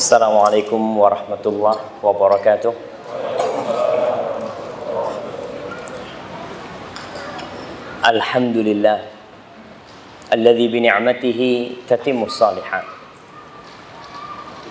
[0.00, 2.72] Assalamualaikum warahmatullahi wabarakatuh.
[8.08, 9.04] Alhamdulillah
[10.32, 11.48] alladzi bi ni'matihi
[11.84, 12.88] tatimmu salihat.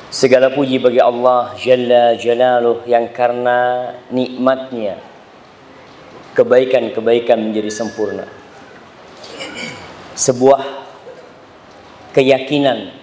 [0.09, 4.97] Segala puji bagi Allah Jalla Jalaluh yang karena nikmatnya
[6.33, 8.25] kebaikan-kebaikan menjadi sempurna.
[10.17, 10.89] Sebuah
[12.17, 12.98] keyakinan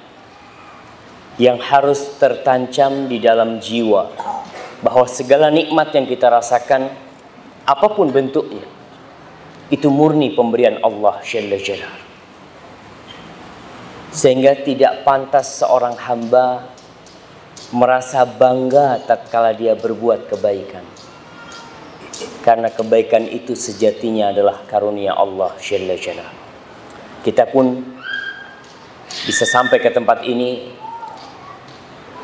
[1.36, 4.08] yang harus tertancap di dalam jiwa
[4.80, 6.88] bahwa segala nikmat yang kita rasakan
[7.66, 8.64] apa pun bentuknya
[9.68, 12.04] itu murni pemberian Allah Jalla Jalaluh.
[14.14, 16.72] Sehingga tidak pantas seorang hamba
[17.74, 20.86] merasa bangga tatkala dia berbuat kebaikan.
[22.40, 26.46] Karena kebaikan itu sejatinya adalah karunia Allah Jalla Jalaluh.
[27.26, 27.82] Kita pun
[29.26, 30.70] bisa sampai ke tempat ini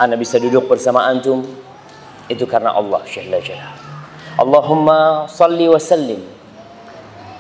[0.03, 1.47] Anda bisa duduk bersama antum
[2.27, 3.71] itu karena Allah Jalla Jalla.
[4.35, 6.19] Allahumma salli wa sallim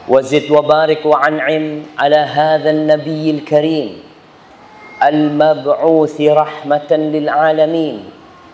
[0.07, 4.07] wa zid wa barik wa an'im ala hadha nabiy al-karim
[5.03, 8.07] al-mab'uth rahmatan lil alamin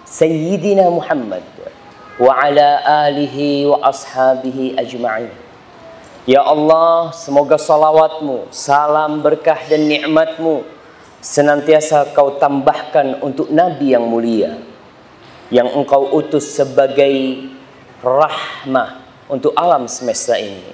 [0.09, 1.45] sayyidina Muhammad
[2.17, 2.81] wa ala
[3.12, 5.29] alihi wa ashabihi ajma'in.
[6.25, 10.78] Ya Allah, semoga salawatmu, salam berkah dan nikmatmu
[11.29, 14.57] senantiasa kau tambahkan untuk Nabi yang mulia
[15.53, 17.45] yang engkau utus sebagai
[18.01, 20.65] rahmah untuk alam semesta ini.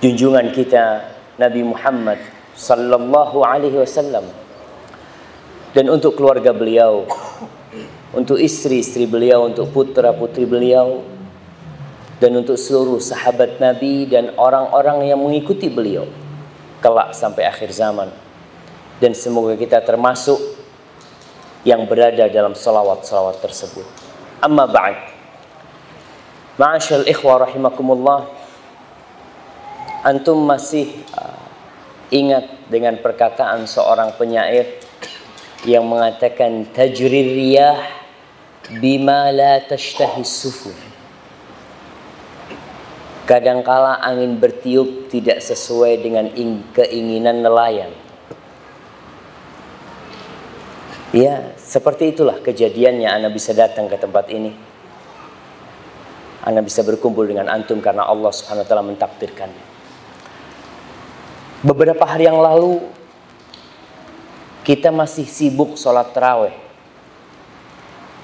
[0.00, 1.04] Junjungan kita
[1.36, 2.20] Nabi Muhammad
[2.56, 4.24] sallallahu alaihi wasallam.
[5.72, 7.08] Dan untuk keluarga beliau
[8.12, 11.00] untuk istri-istri beliau untuk putra-putri beliau
[12.20, 16.04] dan untuk seluruh sahabat Nabi dan orang-orang yang mengikuti beliau
[16.84, 18.12] kelak sampai akhir zaman
[19.02, 20.38] dan semoga kita termasuk
[21.66, 23.86] yang berada dalam salawat-salawat tersebut
[24.38, 24.94] amma ba'd
[26.62, 28.42] ma'asyal ikhwa rahimakumullah
[30.02, 31.38] Antum masih uh,
[32.10, 34.82] ingat dengan perkataan seorang penyair
[35.62, 37.78] yang mengatakan tajrir riyah
[38.82, 40.74] bima la tashtahi sufur.
[43.30, 46.26] Kadangkala angin bertiup tidak sesuai dengan
[46.74, 47.94] keinginan nelayan.
[51.12, 54.56] Ya, seperti itulah kejadiannya Anda bisa datang ke tempat ini.
[56.40, 59.52] Anda bisa berkumpul dengan antum karena Allah Subhanahu wa taala.
[61.62, 62.80] Beberapa hari yang lalu
[64.64, 66.56] kita masih sibuk sholat terawih.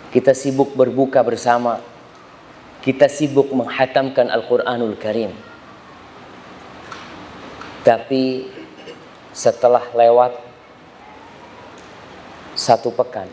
[0.08, 1.84] Kita sibuk berbuka bersama.
[2.80, 5.36] Kita sibuk menghatamkan Al-Quranul Karim.
[7.84, 8.48] Tapi
[9.36, 10.47] setelah lewat
[12.58, 13.30] satu pekan,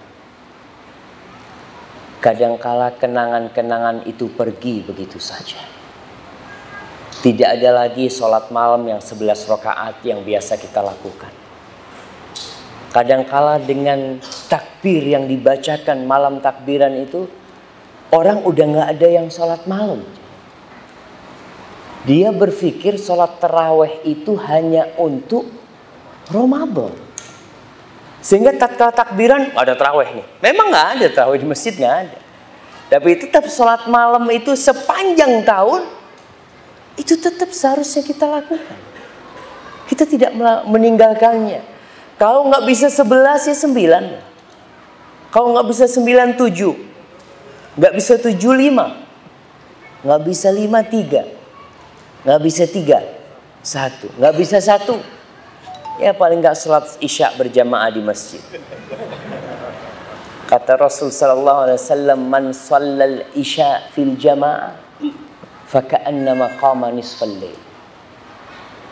[2.22, 5.58] kadangkala kenangan-kenangan itu pergi begitu saja.
[7.25, 11.34] Tidak ada lagi sholat malam yang 11 rakaat yang biasa kita lakukan.
[12.94, 17.25] Kadangkala dengan takbir yang dibacakan malam takbiran itu,
[18.13, 20.06] orang udah nggak ada yang sholat malam.
[22.06, 25.50] Dia berpikir sholat terawih itu hanya untuk
[26.30, 27.05] Ramadan.
[28.25, 30.25] Sehingga tatkala takbiran ada terawih nih.
[30.41, 32.19] Memang nggak ada terawih di masjid nggak ada.
[32.90, 35.86] Tapi tetap sholat malam itu sepanjang tahun
[36.97, 38.80] itu tetap seharusnya kita lakukan.
[39.86, 40.34] Kita tidak
[40.66, 41.62] meninggalkannya.
[42.18, 44.03] Kalau nggak bisa sebelas ya sembilan.
[45.30, 46.74] Kalau nggak bisa sembilan tujuh.
[47.78, 49.06] Nggak bisa tujuh lima.
[50.02, 51.30] Nggak bisa lima tiga.
[52.25, 53.06] Nggak bisa tiga.
[53.62, 54.09] Satu.
[54.18, 54.97] Nggak bisa satu.
[55.95, 58.44] Ya paling nggak sholat isya berjamaah di masjid.
[60.45, 64.75] Kata Rasul sallallahu alaihi wasallam man shallal isya fil jamaah
[65.71, 67.56] faka'annama qama nisfal lail.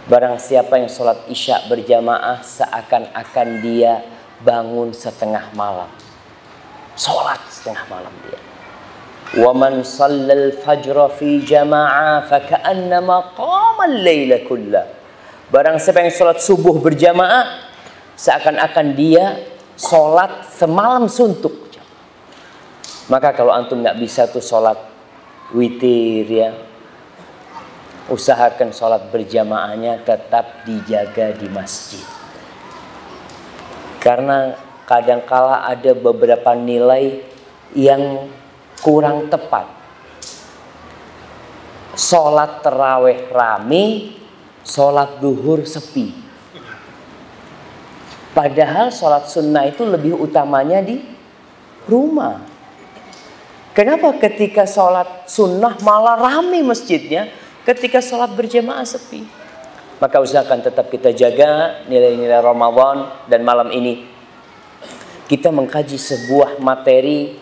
[0.07, 3.99] Barang siapa yang sholat isya berjamaah seakan-akan dia
[4.39, 5.91] bangun setengah malam.
[6.95, 8.39] Sholat setengah malam dia.
[9.83, 15.02] Shallal fajra fi jama'ah faka'annama qama al-laila kullah.
[15.53, 17.61] Barang siapa yang sholat subuh berjamaah
[18.17, 19.37] seakan-akan dia
[19.77, 21.53] sholat semalam suntuk.
[23.05, 24.79] Maka kalau antum nggak bisa tuh sholat
[25.53, 26.49] witir ya
[28.11, 32.03] usahakan sholat berjamaahnya tetap dijaga di masjid
[34.03, 37.23] karena kadangkala ada beberapa nilai
[37.71, 38.27] yang
[38.83, 39.71] kurang tepat
[41.95, 43.85] sholat terawih rame
[44.63, 46.23] sholat duhur sepi
[48.33, 50.99] padahal sholat sunnah itu lebih utamanya di
[51.85, 52.41] rumah.
[53.73, 57.29] Kenapa ketika sholat sunnah malah rame masjidnya,
[57.65, 59.25] ketika sholat berjamaah sepi?
[59.97, 64.09] Maka usahakan tetap kita jaga nilai-nilai Ramadan dan malam ini
[65.31, 67.39] kita mengkaji sebuah materi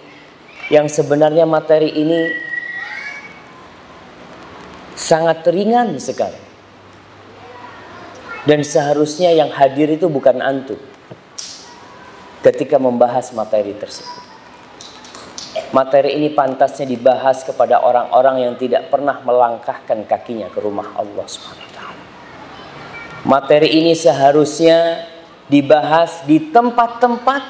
[0.71, 2.21] yang sebenarnya materi ini
[4.95, 6.50] sangat ringan sekali.
[8.45, 10.81] Dan seharusnya yang hadir itu bukan antum
[12.41, 14.29] ketika membahas materi tersebut.
[15.71, 21.71] Materi ini pantasnya dibahas kepada orang-orang yang tidak pernah melangkahkan kakinya ke rumah Allah Subhanahu
[23.21, 25.05] Materi ini seharusnya
[25.45, 27.43] dibahas di tempat-tempat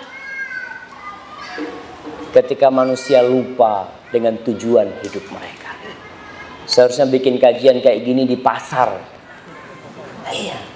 [2.36, 5.72] ketika manusia lupa dengan tujuan hidup mereka.
[6.68, 9.00] Seharusnya bikin kajian kayak gini di pasar.
[10.28, 10.71] Iya.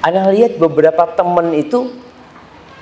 [0.00, 1.92] Anda lihat beberapa temen itu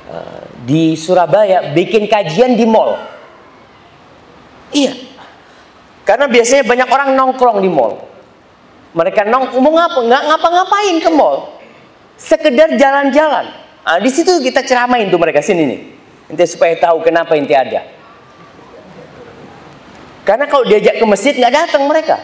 [0.06, 2.94] uh, di Surabaya bikin kajian di mall.
[4.70, 4.94] Iya.
[6.06, 8.00] Karena biasanya banyak orang nongkrong di mall.
[8.94, 10.00] Mereka nong mau ngapa?
[10.06, 11.58] Nggak ngapa-ngapain ke mall.
[12.16, 13.46] Sekedar jalan-jalan.
[13.84, 15.80] Nah, di situ kita ceramain tuh mereka sini nih.
[16.32, 17.82] Inti supaya tahu kenapa inti ada.
[20.28, 22.20] Karena kalau diajak ke masjid nggak datang mereka.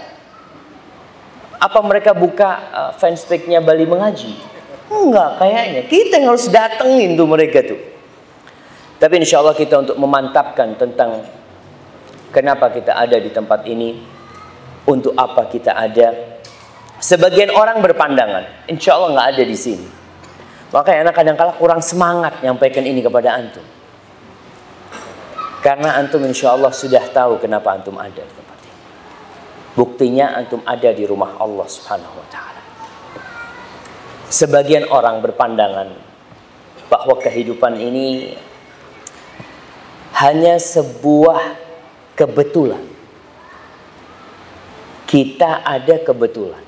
[1.56, 4.53] Apa mereka buka uh, fanspage-nya Bali mengaji?
[4.94, 5.82] Enggak kayaknya.
[5.90, 7.80] Kita yang harus datengin tuh mereka tuh.
[9.02, 11.26] Tapi insya Allah kita untuk memantapkan tentang
[12.34, 13.94] Kenapa kita ada di tempat ini?
[14.90, 16.42] Untuk apa kita ada?
[16.98, 19.86] Sebagian orang berpandangan, insya Allah nggak ada di sini.
[20.74, 23.62] Makanya anak kadang kala kurang semangat nyampaikan ini kepada antum.
[25.62, 28.82] Karena antum insya Allah sudah tahu kenapa antum ada di tempat ini.
[29.78, 32.53] Buktinya antum ada di rumah Allah subhanahu wa ta'ala.
[34.34, 35.94] Sebagian orang berpandangan
[36.90, 38.34] bahwa kehidupan ini
[40.18, 41.54] hanya sebuah
[42.18, 42.82] kebetulan.
[45.06, 46.66] Kita ada kebetulan.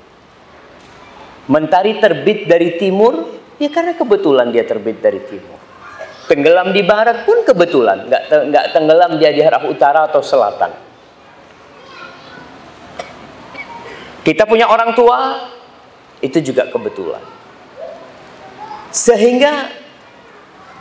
[1.51, 5.59] Mentari terbit dari timur, ya karena kebetulan dia terbit dari timur.
[6.31, 10.71] Tenggelam di barat pun kebetulan, nggak nggak tenggelam dia di arah utara atau selatan.
[14.23, 15.51] Kita punya orang tua,
[16.23, 17.36] itu juga kebetulan.
[18.97, 19.69] Sehingga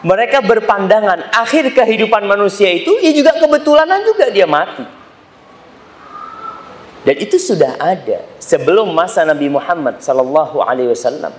[0.00, 4.88] mereka berpandangan akhir kehidupan manusia itu ya juga kebetulanan juga dia mati.
[7.04, 11.30] Dan itu sudah ada sebelum masa Nabi Muhammad sallallahu alaihi wasallam.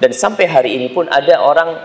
[0.00, 1.76] Dan sampai hari ini pun ada orang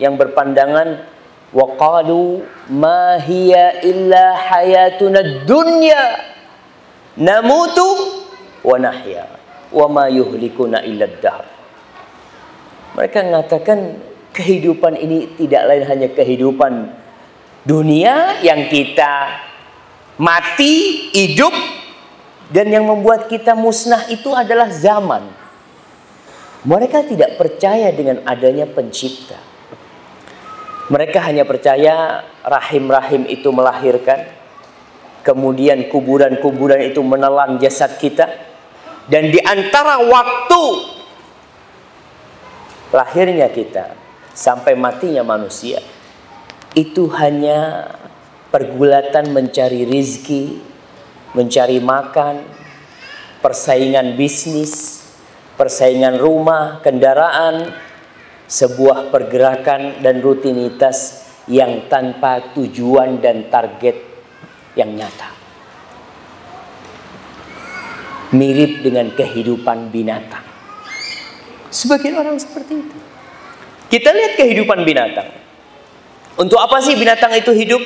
[0.00, 1.04] yang berpandangan
[1.52, 6.00] waqalu ma hiya illa hayatuna dunya
[7.20, 7.86] namutu
[8.64, 9.28] wa nahya
[9.68, 11.57] wa ma yuhlikuna illa dahr.
[12.98, 13.94] Mereka mengatakan
[14.34, 16.90] kehidupan ini tidak lain hanya kehidupan
[17.62, 19.38] dunia yang kita
[20.18, 21.54] mati, hidup
[22.50, 25.30] dan yang membuat kita musnah itu adalah zaman.
[26.66, 29.38] Mereka tidak percaya dengan adanya pencipta.
[30.90, 34.26] Mereka hanya percaya rahim-rahim itu melahirkan,
[35.22, 38.26] kemudian kuburan-kuburan itu menelan jasad kita,
[39.06, 40.97] dan di antara waktu
[42.94, 43.92] lahirnya kita
[44.32, 45.82] sampai matinya manusia
[46.72, 47.90] itu hanya
[48.48, 50.62] pergulatan mencari rizki,
[51.36, 52.44] mencari makan,
[53.44, 55.04] persaingan bisnis,
[55.60, 57.76] persaingan rumah, kendaraan,
[58.48, 63.96] sebuah pergerakan dan rutinitas yang tanpa tujuan dan target
[64.76, 65.36] yang nyata.
[68.32, 70.47] Mirip dengan kehidupan binatang.
[71.68, 72.98] Sebagian orang seperti itu.
[73.88, 75.32] Kita lihat kehidupan binatang.
[76.38, 77.82] Untuk apa sih binatang itu hidup?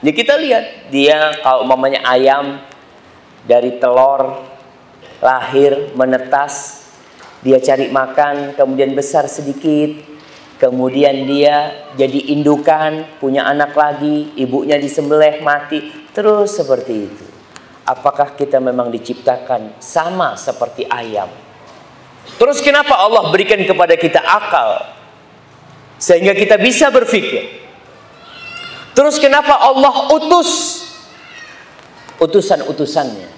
[0.00, 2.60] Ya kita lihat, dia kalau mamanya ayam
[3.44, 4.48] dari telur
[5.20, 6.84] lahir menetas,
[7.44, 10.00] dia cari makan, kemudian besar sedikit,
[10.60, 17.24] kemudian dia jadi indukan, punya anak lagi, ibunya disembelih mati, terus seperti itu.
[17.84, 21.49] Apakah kita memang diciptakan sama seperti ayam?
[22.36, 24.94] Terus kenapa Allah berikan kepada kita akal?
[26.00, 27.60] Sehingga kita bisa berpikir.
[28.94, 30.82] Terus kenapa Allah utus
[32.20, 33.28] utusan-utusannya?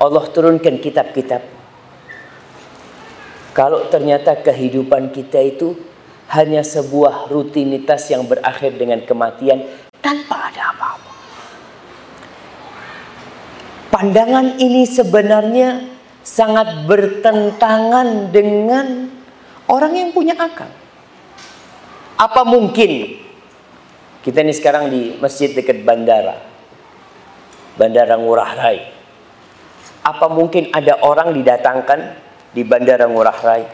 [0.00, 1.44] Allah turunkan kitab-kitab.
[3.52, 5.76] Kalau ternyata kehidupan kita itu
[6.30, 9.66] hanya sebuah rutinitas yang berakhir dengan kematian
[9.98, 11.12] tanpa ada apa-apa.
[13.90, 19.08] Pandangan ini sebenarnya sangat bertentangan dengan
[19.68, 20.68] orang yang punya akal.
[22.20, 23.22] Apa mungkin
[24.20, 26.36] Kita ini sekarang di masjid dekat bandara.
[27.80, 28.78] Bandara Ngurah Rai.
[30.04, 32.20] Apa mungkin ada orang didatangkan
[32.52, 33.64] di Bandara Ngurah Rai?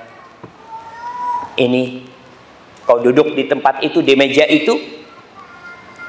[1.58, 1.82] Ini
[2.86, 4.78] kau duduk di tempat itu, di meja itu,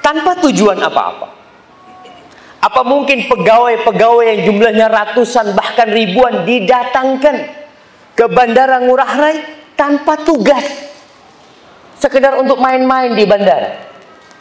[0.06, 1.37] tanpa tujuan apa-apa.
[2.68, 7.36] Apa mungkin pegawai-pegawai yang jumlahnya ratusan bahkan ribuan didatangkan
[8.12, 9.38] ke Bandara Ngurah Rai
[9.80, 10.68] tanpa tugas?
[11.96, 13.88] Sekedar untuk main-main di bandara.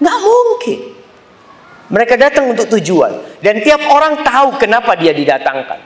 [0.02, 0.78] Nggak mungkin.
[1.86, 3.38] Mereka datang untuk tujuan.
[3.38, 5.80] Dan tiap orang tahu kenapa dia didatangkan.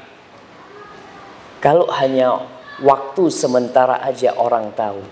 [1.60, 2.48] Kalau hanya
[2.80, 5.04] waktu sementara aja orang tahu.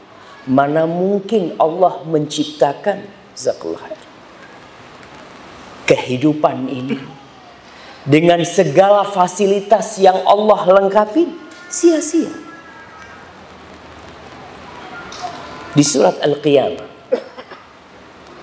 [0.49, 3.04] Mana mungkin Allah menciptakan
[3.37, 3.85] zakullah
[5.85, 7.17] kehidupan ini
[8.08, 11.28] dengan segala fasilitas yang Allah lengkapi
[11.68, 12.32] sia-sia.
[15.76, 16.88] Di surat Al-Qiyamah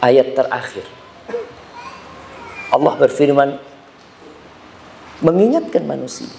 [0.06, 0.86] ayat terakhir.
[2.70, 3.50] Allah berfirman
[5.26, 6.30] mengingatkan manusia.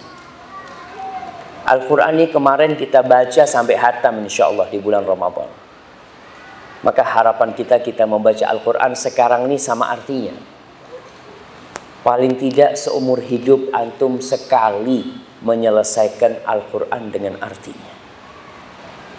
[1.67, 5.51] Al-Quran ini kemarin kita baca sampai hatam insya Allah di bulan Ramadan.
[6.87, 10.56] Maka harapan kita kita membaca Al-Quran sekarang ini sama artinya.
[12.07, 15.11] Paling tidak seumur hidup antum sekali
[15.43, 17.95] menyelesaikan Al-Quran dengan artinya.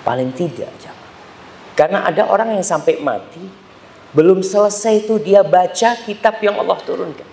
[0.07, 0.71] Paling tidak.
[1.75, 3.43] Karena ada orang yang sampai mati
[4.15, 7.27] belum selesai itu dia baca kitab yang Allah turunkan.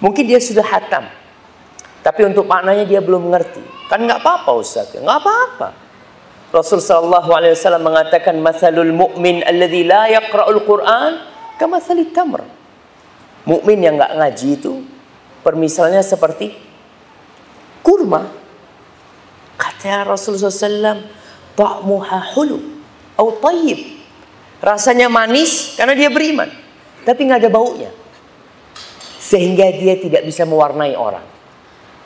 [0.00, 1.04] Mungkin dia sudah hatam.
[2.00, 3.60] Tapi untuk maknanya dia belum mengerti.
[3.92, 4.88] Kan nggak apa-apa Ustaz.
[4.96, 5.68] Nggak apa-apa.
[6.48, 11.20] Rasul sallallahu alaihi wasallam mengatakan masalul mu'min alladhi la yaqra'ul Qur'an
[11.60, 11.76] kama
[12.16, 12.61] tamr.
[13.42, 14.86] Mukmin yang nggak ngaji itu
[15.42, 16.54] permisalnya seperti
[17.82, 18.30] kurma.
[19.58, 21.02] Kata Rasulullah SAW,
[21.58, 22.58] ta'muha hulu
[23.18, 24.02] atau tayyib.
[24.62, 26.46] Rasanya manis karena dia beriman.
[27.02, 27.90] Tapi nggak ada baunya.
[29.18, 31.26] Sehingga dia tidak bisa mewarnai orang.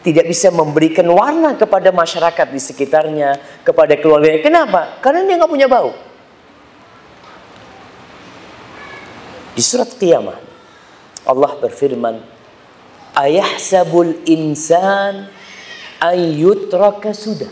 [0.00, 4.40] Tidak bisa memberikan warna kepada masyarakat di sekitarnya, kepada keluarganya.
[4.40, 4.80] Kenapa?
[5.04, 5.92] Karena dia nggak punya bau.
[9.56, 10.45] Di surat Qiyamah,
[11.26, 12.22] Allah berfirman,
[13.18, 15.26] Ayah sabul insan
[15.98, 17.50] ayyutraka sudah.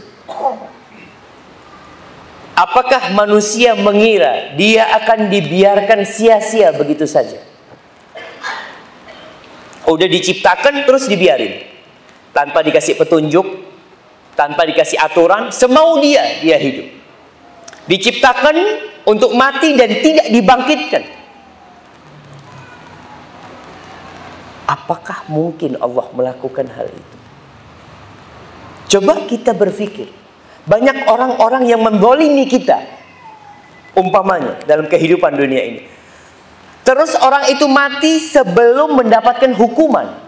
[2.55, 7.43] Apakah manusia mengira dia akan dibiarkan sia-sia begitu saja?
[9.91, 11.67] Udah diciptakan terus dibiarin.
[12.31, 13.47] Tanpa dikasih petunjuk,
[14.39, 16.87] tanpa dikasih aturan, semau dia dia hidup.
[17.91, 18.57] Diciptakan
[19.07, 21.03] untuk mati dan tidak dibangkitkan.
[24.65, 27.17] Apakah mungkin Allah melakukan hal itu?
[28.97, 30.09] Coba kita berpikir
[30.65, 32.81] banyak orang-orang yang mendolimi kita.
[33.95, 35.81] Umpamanya dalam kehidupan dunia ini.
[36.83, 40.21] Terus orang itu mati sebelum mendapatkan hukuman.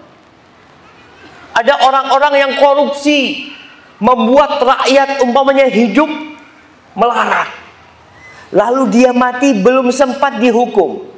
[1.56, 3.52] Ada orang-orang yang korupsi.
[3.96, 6.12] Membuat rakyat umpamanya hidup
[6.92, 7.48] melarat.
[8.52, 11.15] Lalu dia mati belum sempat dihukum.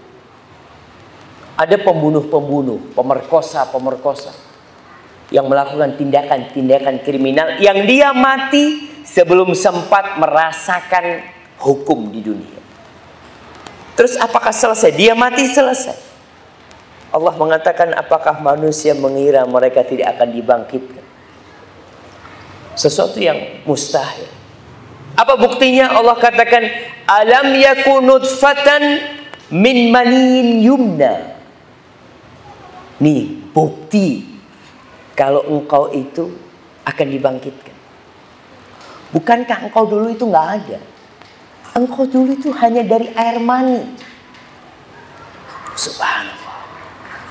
[1.59, 4.31] Ada pembunuh-pembunuh, pemerkosa-pemerkosa
[5.35, 11.27] yang melakukan tindakan-tindakan kriminal yang dia mati sebelum sempat merasakan
[11.59, 12.61] hukum di dunia.
[13.99, 14.95] Terus apakah selesai?
[14.95, 15.99] Dia mati selesai.
[17.11, 21.05] Allah mengatakan apakah manusia mengira mereka tidak akan dibangkitkan?
[22.79, 24.31] Sesuatu yang mustahil.
[25.19, 25.99] Apa buktinya?
[25.99, 26.63] Allah katakan
[27.11, 29.03] alam yakunut fatan
[29.51, 31.38] min manin yumna.
[32.99, 34.27] Nih bukti
[35.15, 36.35] kalau engkau itu
[36.83, 37.77] akan dibangkitkan.
[39.15, 40.79] Bukankah engkau dulu itu nggak ada?
[41.79, 43.87] Engkau dulu itu hanya dari air mani.
[45.79, 46.59] Subhanallah.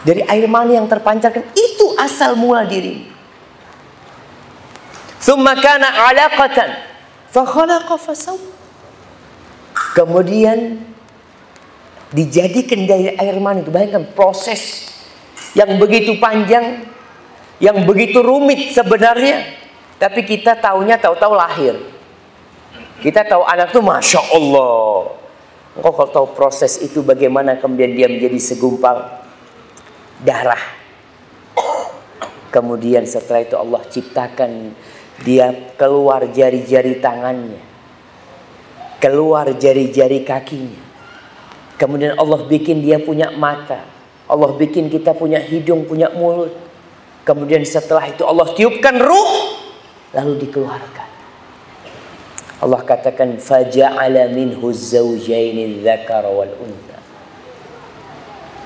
[0.08, 3.12] Dari air mani yang terpancarkan itu asal mula diri.
[5.20, 6.70] Thumma kana alaqatan
[7.28, 8.00] fa khalaqa
[9.92, 10.80] Kemudian
[12.16, 14.87] dijadikan dari air mani itu bayangkan proses
[15.58, 16.86] yang begitu panjang
[17.58, 19.58] yang begitu rumit sebenarnya
[19.98, 21.74] tapi kita taunya tahu-tahu lahir.
[23.02, 25.14] Kita tahu anak itu masya Allah.
[25.78, 29.22] Engkau kalau tahu proses itu bagaimana kemudian dia menjadi segumpal
[30.22, 30.62] darah.
[32.50, 34.74] Kemudian setelah itu Allah ciptakan
[35.22, 37.62] dia keluar jari-jari tangannya.
[38.98, 40.82] Keluar jari-jari kakinya.
[41.78, 43.97] Kemudian Allah bikin dia punya mata.
[44.28, 46.52] Allah bikin kita punya hidung, punya mulut.
[47.24, 49.32] Kemudian setelah itu Allah tiupkan ruh
[50.16, 51.10] lalu dikeluarkan.
[52.58, 56.98] Allah katakan faja'ala minhu zawjaini dzakara wal untha.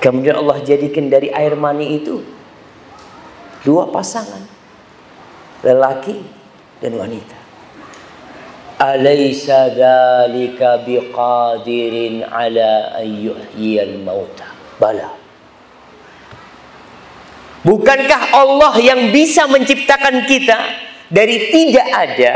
[0.02, 2.24] Kemudian Allah jadikan dari air mani itu
[3.62, 4.42] dua pasangan.
[5.62, 6.18] Lelaki
[6.82, 7.38] dan wanita.
[8.82, 14.50] Alaysa dhalika biqadirin ala an yuhyiyal mauta.
[14.82, 15.21] Bala.
[17.62, 20.58] Bukankah Allah yang bisa menciptakan kita
[21.06, 22.34] dari tidak ada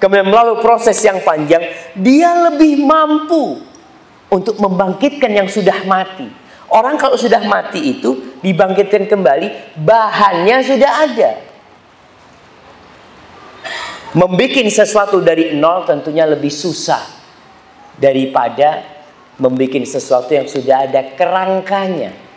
[0.00, 1.60] kemudian melalui proses yang panjang
[1.92, 3.60] dia lebih mampu
[4.32, 6.26] untuk membangkitkan yang sudah mati.
[6.70, 11.30] Orang kalau sudah mati itu dibangkitkan kembali bahannya sudah ada.
[14.14, 17.02] Membikin sesuatu dari nol tentunya lebih susah
[17.98, 18.86] daripada
[19.38, 22.29] membikin sesuatu yang sudah ada kerangkanya.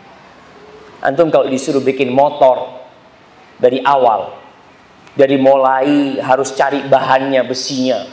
[1.04, 2.80] Antum kalau disuruh bikin motor
[3.60, 4.32] dari awal,
[5.12, 8.08] dari mulai harus cari bahannya, besinya,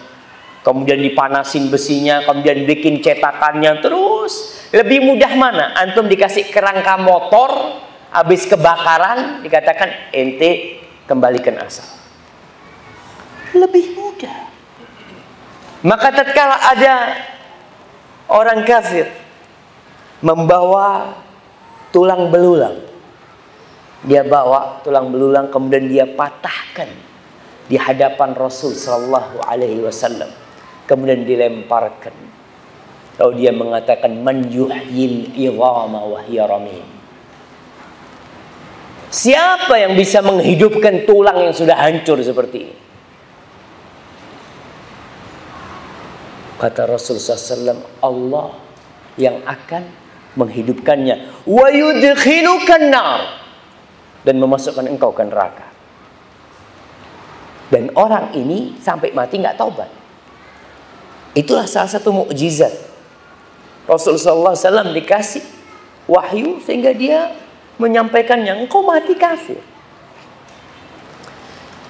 [0.67, 4.59] kemudian dipanasin besinya, kemudian bikin cetakannya terus.
[4.75, 5.71] Lebih mudah mana?
[5.79, 7.79] Antum dikasih kerangka motor,
[8.11, 12.01] habis kebakaran dikatakan ente kembalikan asal
[13.55, 14.47] lebih mudah.
[15.81, 16.95] Maka tatkala ada
[18.29, 19.09] orang kafir
[20.21, 21.17] membawa
[21.91, 22.79] tulang belulang,
[24.07, 26.89] dia bawa tulang belulang kemudian dia patahkan
[27.69, 30.31] di hadapan Rasul Shallallahu Alaihi Wasallam,
[30.89, 32.15] kemudian dilemparkan.
[33.19, 36.01] Lalu dia mengatakan man yuhyil idhama
[39.11, 42.75] Siapa yang bisa menghidupkan tulang yang sudah hancur seperti ini?
[46.55, 48.53] Kata Rasul SAW, Allah
[49.19, 50.00] yang akan
[50.35, 51.45] menghidupkannya.
[51.47, 52.83] Wa yudkhilukan.
[54.21, 55.67] Dan memasukkan engkau ke neraka.
[57.71, 59.87] Dan orang ini sampai mati nggak taubat.
[61.31, 62.91] Itulah salah satu mukjizat.
[63.87, 65.41] Rasul SAW dikasih
[66.05, 67.31] wahyu sehingga dia
[67.79, 68.61] menyampaikannya.
[68.67, 69.57] Engkau mati kafir.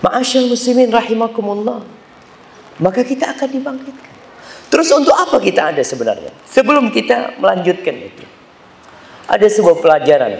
[0.05, 1.81] Ma'asyal muslimin rahimakumullah.
[2.81, 4.13] Maka kita akan dibangkitkan.
[4.71, 6.31] Terus untuk apa kita ada sebenarnya?
[6.47, 8.25] Sebelum kita melanjutkan itu.
[9.29, 10.33] Ada sebuah pelajaran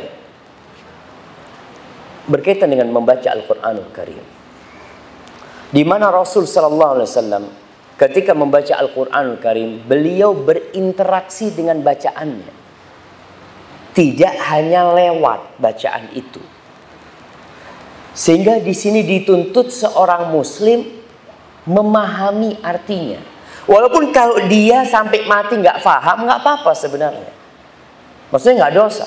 [2.30, 4.24] berkaitan dengan membaca Al-Qur'anul Karim.
[5.72, 7.44] Di mana Rasul sallallahu alaihi wasallam
[7.98, 12.62] ketika membaca Al-Qur'anul Karim, beliau berinteraksi dengan bacaannya.
[13.91, 16.39] Tidak hanya lewat bacaan itu.
[18.15, 20.84] Sehingga di sini dituntut seorang muslim
[21.67, 23.20] memahami artinya
[23.70, 27.40] Walaupun kalau dia sampai mati nggak paham, nggak apa-apa sebenarnya.
[28.32, 29.06] Maksudnya nggak dosa.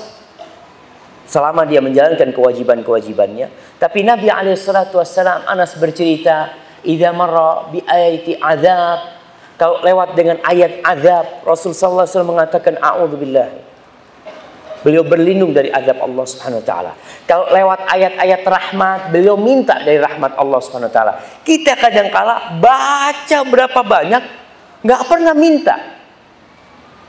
[1.25, 3.49] Selama dia menjalankan kewajiban-kewajibannya.
[3.81, 6.53] Tapi Nabi Alaihissalam Anas bercerita,
[6.85, 9.17] "Idza marra bi ayati azab."
[9.57, 13.65] Kalau lewat dengan ayat azab, Rasulullah SAW mengatakan, "A'udzubillah."
[14.85, 16.93] Beliau berlindung dari azab Allah Subhanahu wa taala.
[17.25, 21.15] Kalau lewat ayat-ayat rahmat, beliau minta dari rahmat Allah Subhanahu wa taala.
[21.41, 24.23] Kita kadang kala baca berapa banyak
[24.85, 25.77] nggak pernah minta.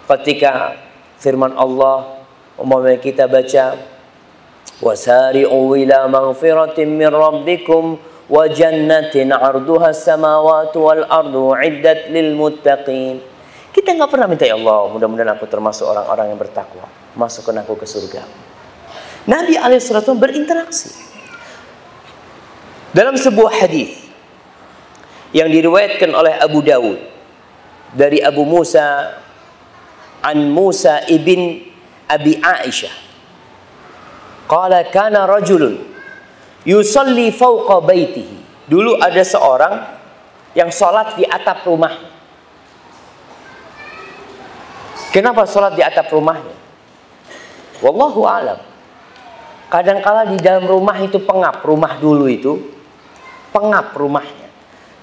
[0.07, 0.84] Ketika
[1.19, 2.25] firman Allah
[2.55, 3.75] umpamanya kita baca
[4.79, 13.21] wasari'u ila maghfiratin min rabbikum wa jannatin 'arduha as-samawati wal ardu 'iddat lil muttaqin.
[13.75, 17.83] Kita nggak pernah minta ya Allah, mudah-mudahan aku termasuk orang-orang yang bertakwa, masukkan aku ke
[17.83, 18.23] surga.
[19.27, 20.95] Nabi alaihissalam berinteraksi.
[22.95, 23.99] Dalam sebuah hadis
[25.35, 26.95] yang diriwayatkan oleh Abu Dawud
[27.91, 29.19] dari Abu Musa
[30.25, 31.61] an Musa ibn
[32.09, 33.05] Abi Aisyah
[34.49, 35.77] qala kana rajulun
[36.65, 38.37] yusalli fawqa baitihi.
[38.65, 39.73] Dulu ada seorang
[40.57, 41.93] yang sholat di atap rumah.
[45.13, 46.57] Kenapa sholat di atap rumahnya?
[47.85, 48.57] Wallahu alam.
[49.69, 52.57] Kadangkala di dalam rumah itu pengap rumah dulu itu
[53.53, 54.49] pengap rumahnya.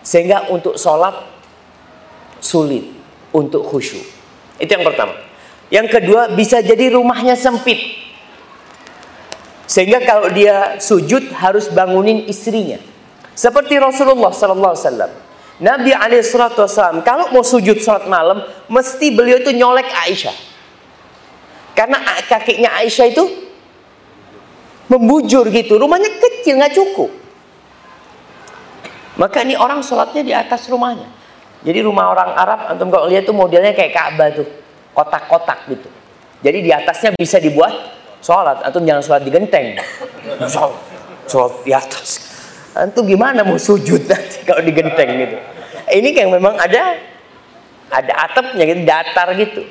[0.02, 1.14] Sehingga untuk sholat
[2.42, 2.90] sulit
[3.30, 4.21] untuk khusyuk.
[4.60, 5.14] Itu yang pertama.
[5.72, 7.80] Yang kedua, bisa jadi rumahnya sempit.
[9.64, 12.76] Sehingga kalau dia sujud harus bangunin istrinya.
[13.32, 15.12] Seperti Rasulullah sallallahu alaihi wasallam.
[15.62, 20.36] Nabi alaihi wasallam kalau mau sujud salat malam mesti beliau itu nyolek Aisyah.
[21.72, 23.24] Karena kakinya Aisyah itu
[24.92, 27.10] membujur gitu, rumahnya kecil nggak cukup.
[29.16, 31.08] Maka ini orang sholatnya di atas rumahnya.
[31.62, 34.46] Jadi rumah orang Arab antum kalau lihat tuh modelnya kayak Ka'bah tuh,
[34.94, 35.88] kotak-kotak gitu.
[36.42, 37.70] Jadi di atasnya bisa dibuat
[38.18, 38.66] sholat.
[38.66, 39.78] Antum jangan sholat di genteng.
[40.50, 40.74] Sholat,
[41.30, 42.08] sholat di atas.
[42.74, 45.36] Antum gimana mau sujud nanti kalau di genteng gitu.
[45.92, 46.98] Ini kayak memang ada
[47.92, 49.62] ada atapnya gitu, datar gitu.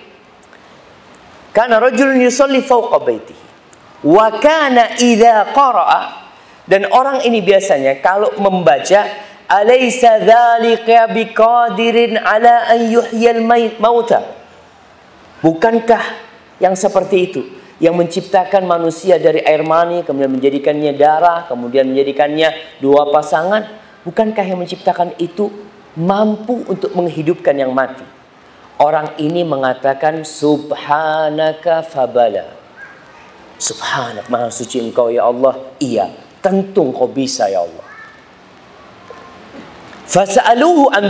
[1.52, 3.44] Karena rajulun yusalli fawqa baitihi.
[4.08, 5.52] Wa kana idza
[6.72, 9.02] dan orang ini biasanya kalau membaca
[9.52, 13.44] alaysa dzalika biqadirin ala an yuhyal
[13.84, 14.24] mauta.
[15.44, 16.00] Bukankah
[16.64, 17.42] yang seperti itu
[17.84, 23.68] yang menciptakan manusia dari air mani kemudian menjadikannya darah kemudian menjadikannya dua pasangan?
[24.08, 25.52] Bukankah yang menciptakan itu
[26.00, 28.08] mampu untuk menghidupkan yang mati?
[28.82, 32.58] Orang ini mengatakan subhanaka fabala.
[33.62, 35.54] Subhanak maha suci engkau ya Allah.
[35.78, 36.10] Iya
[36.42, 37.91] tentu engkau bisa ya Allah
[40.12, 41.08] fasa'aluhu an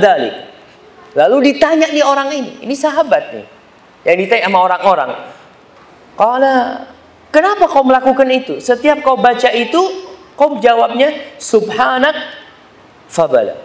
[1.18, 3.46] lalu ditanya nih orang ini ini sahabat nih
[4.06, 5.12] yang ditanya sama orang-orang
[6.22, 6.86] Qala,
[7.32, 8.60] kenapa kau melakukan itu?
[8.60, 9.82] Setiap kau baca itu,
[10.38, 12.14] kau jawabnya subhanak
[13.08, 13.58] fabala.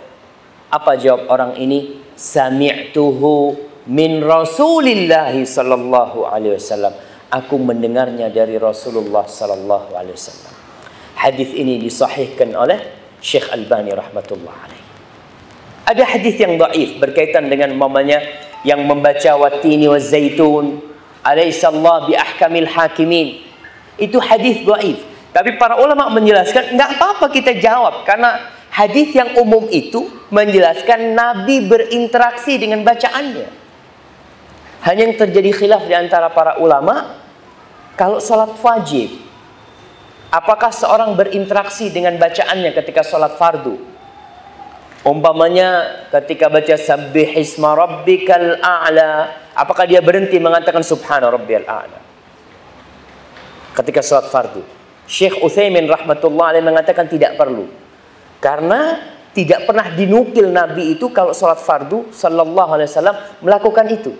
[0.71, 2.03] Apa jawab orang ini?
[2.17, 3.61] Sami'tuhu
[3.93, 6.97] min Rasulillah sallallahu alaihi wasallam.
[7.29, 10.55] Aku mendengarnya dari Rasulullah sallallahu alaihi wasallam.
[11.21, 12.79] Hadis ini disahihkan oleh
[13.21, 14.86] Syekh Albani rahmatullah alaih.
[15.87, 18.19] Ada hadis yang dhaif berkaitan dengan mamanya
[18.67, 20.83] yang membaca watini wa zaitun
[22.11, 23.47] bi ahkamil hakimin.
[23.95, 24.99] Itu hadis dhaif.
[25.31, 31.63] Tapi para ulama menjelaskan nggak apa-apa kita jawab karena hadis yang umum itu menjelaskan Nabi
[31.71, 33.47] berinteraksi dengan bacaannya.
[34.83, 37.15] Hanya yang terjadi khilaf di antara para ulama
[37.95, 39.23] kalau sholat wajib
[40.35, 43.96] apakah seorang berinteraksi dengan bacaannya ketika sholat fardu?
[45.07, 51.99] Umpamanya ketika baca sabbih isma rabbikal a'la, apakah dia berhenti mengatakan subhana rabbiyal a'la?
[53.71, 54.67] Ketika salat fardu.
[55.07, 57.71] Syekh Utsaimin rahmatullah alaih mengatakan tidak perlu.
[58.43, 58.99] Karena
[59.31, 63.17] tidak pernah dinukil Nabi itu kalau salat fardu sallallahu alaihi wasallam
[63.47, 64.11] melakukan itu.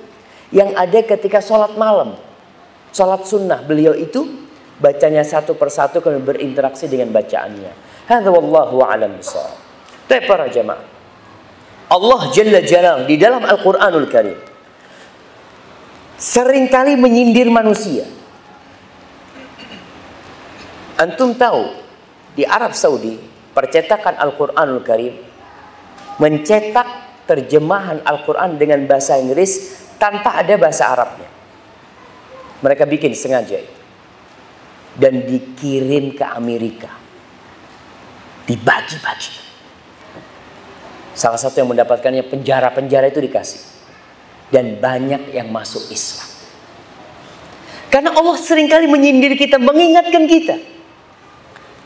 [0.55, 2.15] Yang ada ketika salat malam,
[2.95, 4.47] salat sunnah beliau itu
[4.79, 7.75] bacanya satu persatu kemudian berinteraksi dengan bacaannya.
[8.07, 9.66] Hadza wallahu a'lam bishawab.
[10.07, 10.87] Tapi para jemaah.
[11.87, 14.39] Allah Jalla Jalal di dalam Al-Quranul Karim
[16.19, 18.09] sering kali menyindir manusia.
[20.97, 21.77] Antum tahu
[22.35, 23.21] di Arab Saudi
[23.53, 25.15] percetakan Al-Quranul Karim
[26.17, 26.89] mencetak
[27.29, 31.29] terjemahan Al-Quran dengan bahasa Inggris tanpa ada bahasa Arabnya.
[32.65, 33.77] Mereka bikin sengaja itu.
[34.97, 36.89] Dan dikirim ke Amerika.
[38.49, 39.46] Dibagi-bagi.
[41.17, 43.61] Salah satu yang mendapatkannya penjara-penjara itu dikasih.
[44.53, 46.29] Dan banyak yang masuk Islam.
[47.89, 50.61] Karena Allah sering kali menyindir kita, mengingatkan kita.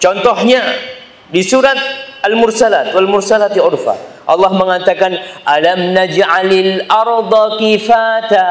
[0.02, 0.66] Contohnya
[1.30, 1.78] di surat
[2.26, 3.94] Al-Mursalat wal Mursalati urfa.
[4.26, 5.14] Allah mengatakan
[5.46, 8.48] alam naj'alil arda kifata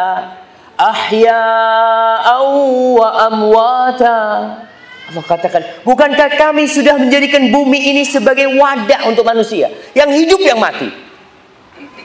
[0.80, 2.46] ahya'an
[2.96, 4.18] wa amwata
[5.10, 9.74] Allah katakan, bukankah kami sudah menjadikan bumi ini sebagai wadah untuk manusia?
[9.98, 10.86] Yang hidup yang mati.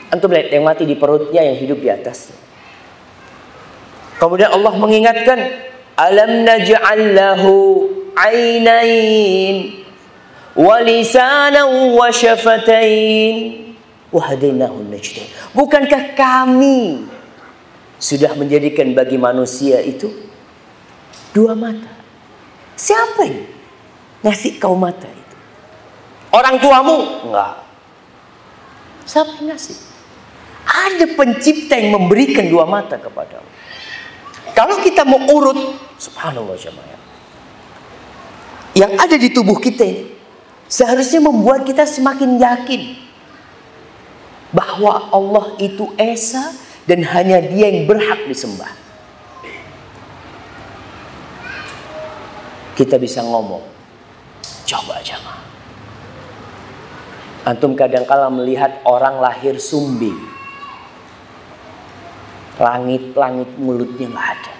[0.09, 2.33] Antum lihat yang mati di perutnya, yang hidup di atas.
[4.17, 5.38] Kemudian Allah mengingatkan,
[5.95, 7.87] Alam naj'al lahu
[8.19, 9.85] ainain
[10.59, 10.79] wa
[12.11, 13.75] syafatain
[14.11, 15.29] najdain.
[15.55, 17.07] Bukankah kami
[17.99, 20.11] sudah menjadikan bagi manusia itu
[21.31, 21.94] dua mata,
[22.75, 23.47] Siapa yang
[24.27, 25.37] ngasih kau mata itu?
[26.35, 27.29] Orang tuamu?
[27.31, 27.63] Enggak.
[29.07, 29.77] Siapa yang ngasih?
[30.65, 33.47] Ada pencipta yang memberikan dua mata kepadamu.
[34.55, 37.03] Kalau kita mau urut, subhanallah jemaah.
[38.75, 39.87] Yang ada di tubuh kita
[40.67, 42.83] seharusnya membuat kita semakin yakin
[44.51, 46.55] bahwa Allah itu esa
[46.87, 48.84] dan hanya Dia yang berhak disembah.
[52.75, 53.63] Kita bisa ngomong.
[54.67, 55.39] Coba jangan.
[57.45, 60.17] Antum kadang-kala melihat orang lahir sumbing.
[62.57, 64.55] Langit-langit mulutnya nggak ada.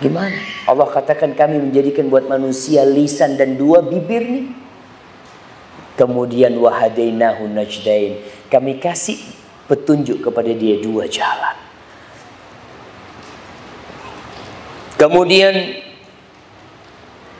[0.00, 0.38] Gimana?
[0.64, 4.46] Allah katakan kami menjadikan buat manusia lisan dan dua bibir nih.
[6.00, 8.24] Kemudian wahadainahu najdain.
[8.48, 9.20] Kami kasih
[9.68, 11.56] petunjuk kepada dia dua jalan.
[14.96, 15.54] Kemudian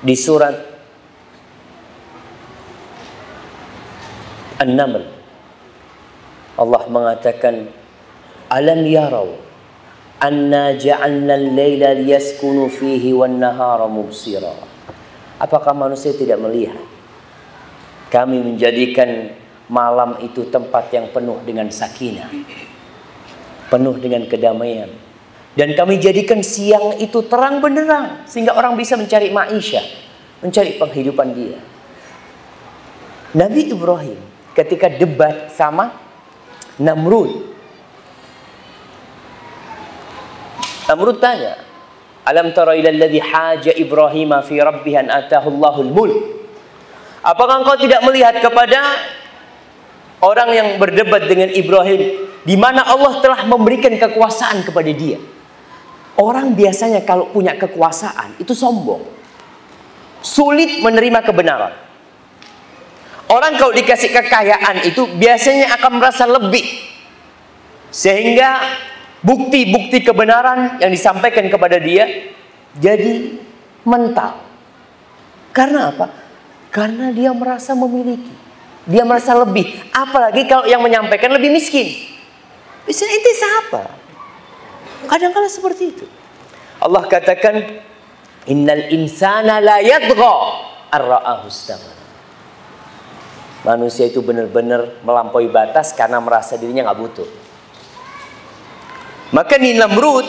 [0.01, 0.57] di surat
[4.61, 5.05] An-Naml.
[6.61, 7.73] Allah mengatakan
[8.53, 9.33] alam yarau
[10.21, 14.53] anna ja'alna al-laila liyaskunu fihi wan nahara mubsira.
[15.41, 16.85] Apakah manusia tidak melihat?
[18.13, 19.33] Kami menjadikan
[19.71, 22.29] malam itu tempat yang penuh dengan sakinah
[23.71, 24.91] penuh dengan kedamaian
[25.51, 29.83] Dan kami jadikan siang itu terang benderang sehingga orang bisa mencari maisha,
[30.39, 31.59] mencari penghidupan dia.
[33.35, 34.19] Nabi Ibrahim
[34.55, 35.91] ketika debat sama
[36.79, 37.51] Namrud.
[40.87, 41.59] Namrud tanya,
[42.27, 45.51] "Alam tara ila alladhi haja Ibrahim fi rabbih an atahu
[45.91, 46.41] mulk?"
[47.21, 48.81] Apakah engkau tidak melihat kepada
[50.25, 55.21] orang yang berdebat dengan Ibrahim di mana Allah telah memberikan kekuasaan kepada dia?
[56.19, 59.03] Orang biasanya kalau punya kekuasaan itu sombong.
[60.21, 61.73] Sulit menerima kebenaran.
[63.31, 66.67] Orang kalau dikasih kekayaan itu biasanya akan merasa lebih.
[67.95, 68.59] Sehingga
[69.23, 72.35] bukti-bukti kebenaran yang disampaikan kepada dia
[72.75, 73.39] jadi
[73.87, 74.43] mental.
[75.55, 76.07] Karena apa?
[76.75, 78.35] Karena dia merasa memiliki.
[78.87, 79.67] Dia merasa lebih.
[79.95, 81.87] Apalagi kalau yang menyampaikan lebih miskin.
[82.87, 84.00] Misalnya itu siapa?
[85.09, 86.07] Kadang-kala seperti itu.
[86.81, 87.81] Allah katakan
[88.49, 90.35] innal insana la yadgha
[90.91, 91.49] ar-ra'ahu
[93.61, 97.29] Manusia itu benar-benar melampaui batas karena merasa dirinya nggak butuh.
[99.37, 100.25] Maka di Namrud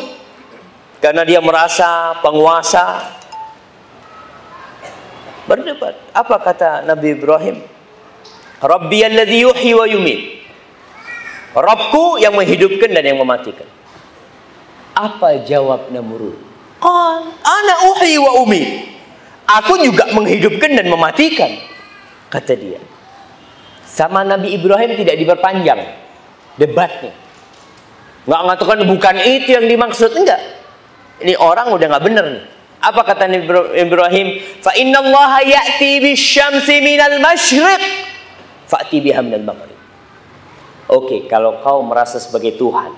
[0.99, 3.15] karena dia merasa penguasa
[5.47, 5.95] berdebat.
[6.11, 7.57] Apa kata Nabi Ibrahim?
[8.61, 10.21] Rabbi alladhi yuhyi wa yumit.
[11.55, 13.65] Rabbku yang menghidupkan dan yang mematikan.
[15.01, 16.37] Apa jawab Namrud?
[16.77, 18.61] Qal ana uhi wa umi.
[19.49, 21.49] Aku juga menghidupkan dan mematikan.
[22.29, 22.77] Kata dia.
[23.83, 25.81] Sama Nabi Ibrahim tidak diperpanjang
[26.55, 27.11] debatnya.
[28.29, 30.39] Nggak mengatakan bukan itu yang dimaksud enggak.
[31.19, 32.45] Ini orang udah nggak bener nih.
[32.81, 33.45] Apa kata Nabi
[33.77, 34.27] Ibrahim?
[34.61, 37.81] Fa inna Allah ya'ti bisyamsi minal masyriq
[38.71, 39.75] fa'ti biha minal maghrib.
[40.87, 42.95] Oke, kalau kau merasa sebagai Tuhan,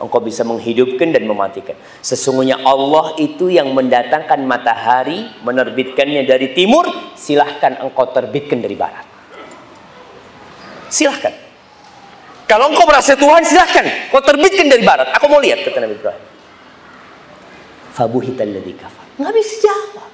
[0.00, 1.76] engkau bisa menghidupkan dan mematikan.
[2.00, 9.04] Sesungguhnya Allah itu yang mendatangkan matahari, menerbitkannya dari timur, silahkan engkau terbitkan dari barat.
[10.88, 11.36] Silahkan.
[12.48, 14.10] Kalau engkau merasa Tuhan, silahkan.
[14.10, 15.14] Kau terbitkan dari barat.
[15.14, 16.24] Aku mau lihat, kata Nabi Ibrahim.
[17.94, 19.06] Fabuhitan ladhi kafar.
[19.20, 20.10] Nggak bisa jawab.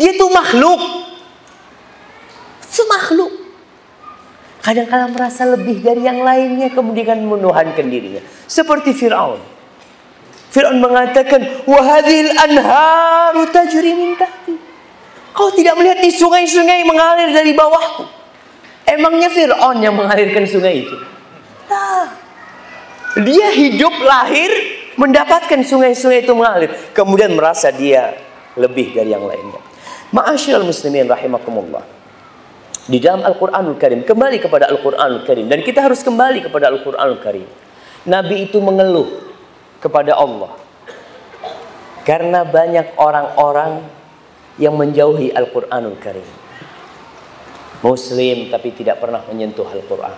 [0.00, 0.80] Dia itu makhluk.
[2.64, 3.45] Semakhluk
[4.66, 8.18] kadang-kadang merasa lebih dari yang lainnya kemudian menuhankan dirinya.
[8.50, 9.38] Seperti Firaun.
[10.50, 14.58] Firaun mengatakan wahadil anharu tajri min tahti.
[15.30, 18.10] Kau tidak melihat di sungai-sungai mengalir dari bawahku?
[18.90, 20.96] Emangnya Firaun yang mengalirkan sungai itu?
[21.70, 22.10] Nah,
[23.22, 24.50] dia hidup lahir
[24.98, 26.74] mendapatkan sungai-sungai itu mengalir.
[26.90, 28.18] Kemudian merasa dia
[28.58, 29.62] lebih dari yang lainnya.
[30.10, 31.95] Ma'asyiral muslimin rahimakumullah
[32.86, 34.06] di dalam Al-Quranul Karim.
[34.06, 35.50] Kembali kepada Al-Quranul Karim.
[35.50, 37.46] Dan kita harus kembali kepada Al-Quranul Karim.
[38.06, 39.10] Nabi itu mengeluh
[39.82, 40.54] kepada Allah.
[42.06, 43.82] Karena banyak orang-orang
[44.62, 46.26] yang menjauhi Al-Quranul Karim.
[47.82, 50.16] Muslim tapi tidak pernah menyentuh Al-Quran.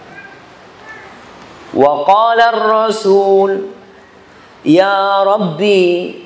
[1.74, 3.76] Wa qala rasul
[4.64, 6.16] Ya Rabbi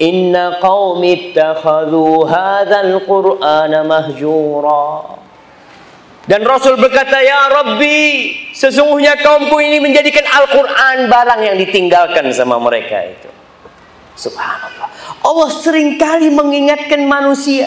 [0.00, 5.19] Inna qawmi ittakhadhu hadzal Qur'ana mahjura
[6.30, 7.98] dan Rasul berkata, Ya Rabbi,
[8.54, 13.26] sesungguhnya kaumku ini menjadikan Al-Quran barang yang ditinggalkan sama mereka itu.
[14.14, 14.86] Subhanallah.
[15.26, 17.66] Allah sering kali mengingatkan manusia.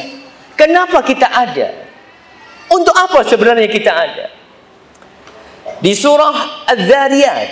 [0.55, 1.75] Kenapa kita ada?
[2.71, 4.31] Untuk apa sebenarnya kita ada?
[5.83, 7.49] Di surah Az-Zariyat.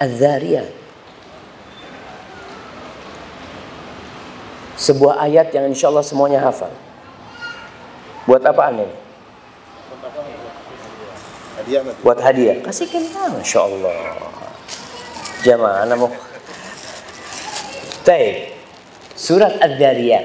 [0.00, 0.72] Az-Zariyat.
[4.80, 6.72] Sebuah ayat yang insya Allah semuanya hafal.
[8.24, 9.07] Buat apa ini?
[11.68, 12.56] Hadiah buat hadiah?
[12.64, 13.96] Kasihkan kan Masya Allah.
[15.44, 16.08] Jamaah namu
[18.08, 18.56] Baik.
[19.12, 20.24] Surat Ad-Dariyah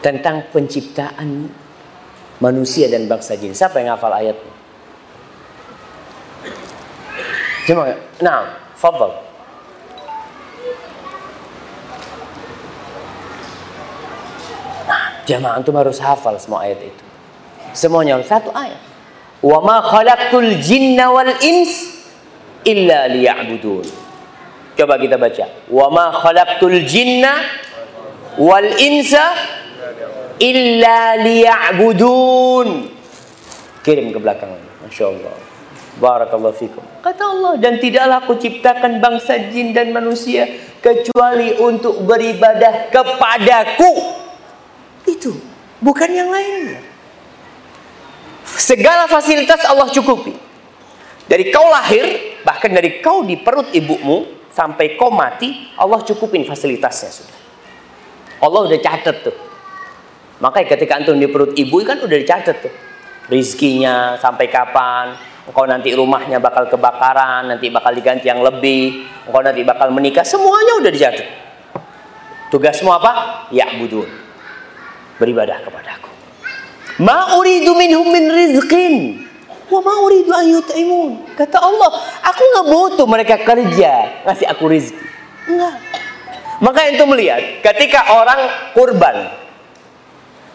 [0.00, 1.52] tentang penciptaan
[2.40, 3.52] manusia dan bangsa jin.
[3.52, 4.54] Siapa yang hafal ayatnya
[7.64, 9.24] jemaah nah fadal
[14.84, 17.04] nah jemaah antum harus hafal semua ayat itu.
[17.72, 18.93] Semuanya satu ayat
[19.44, 22.00] wa ma khalaqtul jinna wal ins
[22.64, 23.84] illa liya'budun.
[24.74, 25.68] Coba kita baca.
[25.68, 27.44] Wa ma khalaqtul jinna
[28.40, 29.36] wal insa
[30.40, 32.88] illa liya'budun.
[33.84, 34.56] Kirim ke belakang.
[34.88, 35.36] Masya Allah.
[35.94, 36.82] Barakallahu fikum.
[37.04, 40.48] Kata Allah, dan tidaklah aku ciptakan bangsa jin dan manusia
[40.82, 43.92] kecuali untuk beribadah kepadaku.
[45.06, 45.38] Itu,
[45.78, 46.93] bukan yang lainnya.
[48.54, 50.34] Segala fasilitas Allah cukupi.
[51.24, 57.10] Dari kau lahir, bahkan dari kau di perut ibumu, sampai kau mati, Allah cukupin fasilitasnya
[57.10, 57.38] sudah.
[58.44, 59.36] Allah udah catat tuh.
[60.38, 62.74] Makanya ketika antum di perut ibu kan udah dicatat tuh.
[63.32, 65.16] Rizkinya sampai kapan,
[65.48, 70.76] engkau nanti rumahnya bakal kebakaran, nanti bakal diganti yang lebih, engkau nanti bakal menikah, semuanya
[70.84, 71.28] udah dicatat.
[72.52, 73.12] Tugasmu apa?
[73.48, 74.06] Ya budun.
[75.16, 76.03] Beribadah kepadaku.
[77.02, 79.26] Ma uridu minhum min rizqin.
[79.66, 81.10] Wa ma uridu an yut'imun.
[81.34, 81.90] Kata Allah,
[82.22, 85.02] aku nggak butuh mereka kerja ngasih aku rizki.
[85.50, 85.74] Enggak.
[86.62, 89.34] Maka itu melihat ketika orang kurban.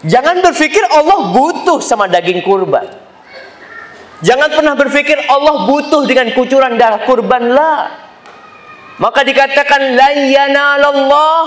[0.07, 2.87] Jangan berpikir Allah butuh sama daging kurban.
[4.23, 7.91] Jangan pernah berpikir Allah butuh dengan kucuran darah kurban lah.
[8.99, 11.43] Maka dikatakan la yanalallah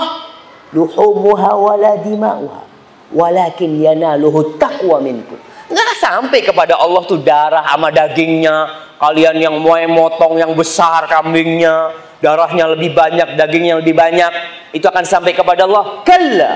[0.73, 2.72] luhumuha wala dima'uha
[3.13, 5.37] walakin yanaluhu taqwa minkum.
[5.69, 8.83] Nggak sampai kepada Allah tuh darah sama dagingnya.
[8.99, 11.91] Kalian yang mau motong yang besar kambingnya,
[12.23, 14.31] darahnya lebih banyak, dagingnya lebih banyak,
[14.71, 16.05] itu akan sampai kepada Allah.
[16.07, 16.53] Kalla.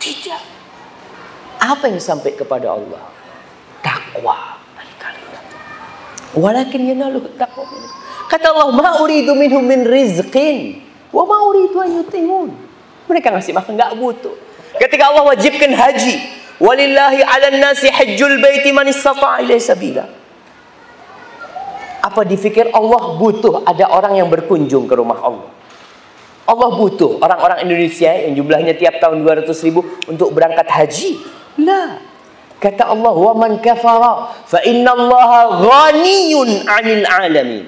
[0.00, 0.42] Tidak.
[1.60, 3.04] Apa yang sampai kepada Allah?
[3.84, 5.44] Takwa dari kalian.
[6.40, 7.92] Walakin yanaluhu taqwa minkum.
[8.32, 10.80] Kata Allah, "Ma uridu minhum min rizqin
[11.12, 12.48] wa ma uridu an yutimun."
[13.04, 14.32] Mereka ngasih makan nggak butuh.
[14.78, 16.14] Ketika Allah wajibkan haji,
[16.58, 20.04] walillahi 'alan nasi hajjul baiti man istata'a ilaihi sabila.
[22.04, 25.48] Apa dipikir Allah butuh ada orang yang berkunjung ke rumah Allah?
[26.44, 31.16] Allah butuh orang-orang Indonesia yang jumlahnya tiap tahun 200 ribu untuk berangkat haji?
[31.64, 31.96] Lah.
[32.60, 37.64] Kata Allah, "Wa man kafara fa inna Allah ghaniyun 'anil 'alamin."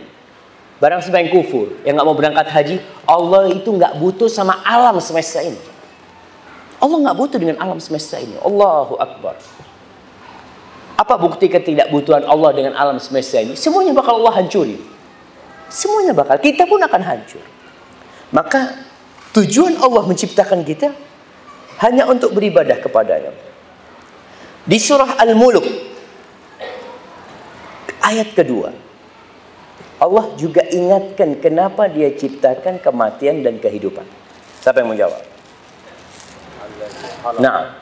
[0.76, 2.76] Barang siapa yang kufur, yang nggak mau berangkat haji,
[3.08, 5.56] Allah itu nggak butuh sama alam semesta ini.
[6.86, 8.38] Allah nggak butuh dengan alam semesta ini.
[8.38, 9.34] Allahu Akbar.
[10.96, 13.58] Apa bukti ketidakbutuhan Allah dengan alam semesta ini?
[13.58, 14.78] Semuanya bakal Allah hancuri.
[15.68, 16.38] Semuanya bakal.
[16.38, 17.42] Kita pun akan hancur.
[18.30, 18.86] Maka
[19.34, 20.94] tujuan Allah menciptakan kita
[21.84, 23.34] hanya untuk beribadah kepadanya.
[24.66, 25.66] Di surah Al-Muluk
[28.02, 28.70] ayat kedua
[29.96, 34.04] Allah juga ingatkan kenapa dia ciptakan kematian dan kehidupan.
[34.60, 34.98] Siapa yang mau
[37.40, 37.72] Nah.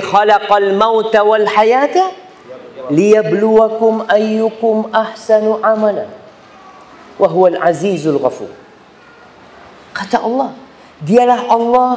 [0.00, 2.12] Khalaqal mauta wal hayata
[2.90, 6.08] liyabluwakum ayyukum ahsanu amala
[7.20, 8.50] wa huwal azizul ghafur.
[9.92, 10.56] Kata Allah,
[11.04, 11.92] dialah Allah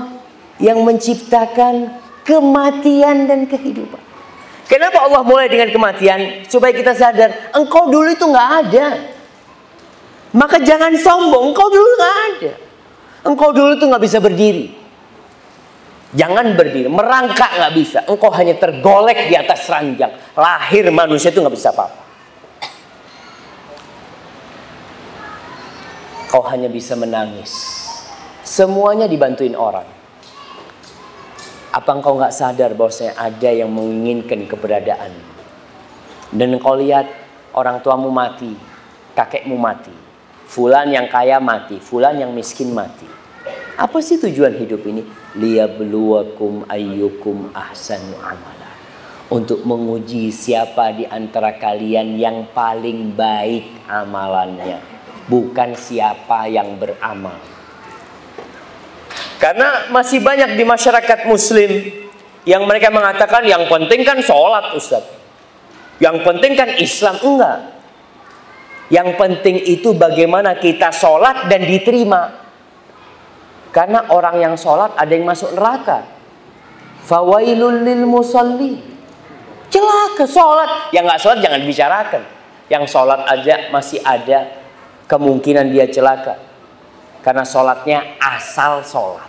[0.59, 1.95] yang menciptakan
[2.27, 4.03] kematian dan kehidupan.
[4.65, 6.43] Kenapa Allah mulai dengan kematian?
[6.49, 8.87] Supaya kita sadar, engkau dulu itu nggak ada.
[10.35, 12.53] Maka jangan sombong, engkau dulu nggak ada.
[13.25, 14.69] Engkau dulu itu nggak bisa berdiri.
[16.15, 17.99] Jangan berdiri, merangkak nggak bisa.
[18.05, 20.13] Engkau hanya tergolek di atas ranjang.
[20.37, 22.05] Lahir manusia itu nggak bisa apa-apa.
[26.29, 27.51] Kau hanya bisa menangis.
[28.45, 29.87] Semuanya dibantuin orang.
[31.73, 35.11] Apa engkau nggak sadar bahwasanya ada yang menginginkan keberadaan?
[36.35, 37.07] Dan engkau lihat
[37.55, 38.51] orang tuamu mati,
[39.15, 40.04] kakekmu mati,
[40.45, 43.05] fulan yang kaya mati, fulan yang miskin mati.
[43.75, 45.03] Apa sih tujuan hidup ini?
[45.35, 48.71] Liyabluwakum ayyukum ahsanu amala.
[49.27, 54.79] Untuk menguji siapa di antara kalian yang paling baik amalannya,
[55.27, 57.35] bukan siapa yang beramal.
[59.35, 61.69] Karena masih banyak di masyarakat muslim
[62.47, 65.03] yang mereka mengatakan yang penting kan sholat Ustaz.
[65.99, 67.19] Yang penting kan Islam.
[67.19, 67.74] Enggak.
[68.93, 72.45] Yang penting itu bagaimana kita sholat dan diterima.
[73.73, 76.05] Karena orang yang sholat ada yang masuk neraka.
[77.03, 78.77] Fawailul lil musalli.
[79.73, 80.93] Celaka sholat.
[80.93, 82.23] Yang nggak sholat jangan dibicarakan.
[82.71, 84.53] Yang sholat aja masih ada
[85.09, 86.39] kemungkinan dia celaka.
[87.25, 89.27] Karena sholatnya asal sholat.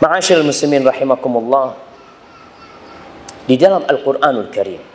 [0.00, 1.76] Ma'asyil muslimin rahimakumullah.
[3.44, 4.89] Di dalam Al-Quranul Karim.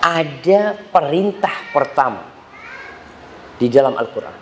[0.00, 2.22] Ada perintah pertama.
[3.56, 4.36] Di dalam Al-Quran.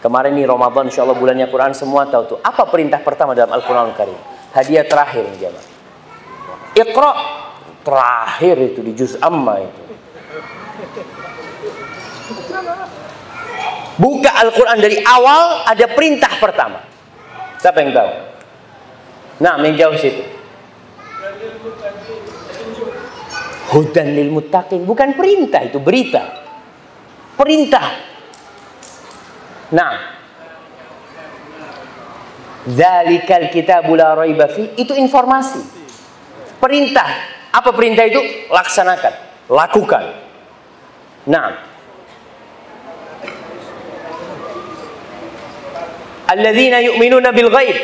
[0.00, 2.38] Kemarin nih Ramadan insya Allah bulannya Quran semua tahu tuh.
[2.40, 4.16] Apa perintah pertama dalam Al-Quranul Karim?
[4.54, 5.66] Hadiah terakhir nih jamaah.
[6.76, 7.10] Iqra
[7.82, 9.82] terakhir itu di juz amma itu.
[13.96, 16.84] Buka Al-Quran dari awal ada perintah pertama.
[17.56, 18.10] Siapa yang tahu?
[19.40, 20.20] Nah, yang jauh situ.
[23.66, 26.22] Hudan lil muttaqin bukan perintah itu berita.
[27.34, 27.86] Perintah.
[29.74, 29.94] Nah.
[32.66, 35.62] Zalikal kitabu la raiba fi itu informasi.
[36.62, 37.06] Perintah.
[37.50, 38.22] Apa perintah itu?
[38.50, 39.14] Laksanakan.
[39.50, 40.04] Lakukan.
[41.26, 41.50] Nah.
[46.26, 47.78] Alladzina yu'minuna bil ghaib.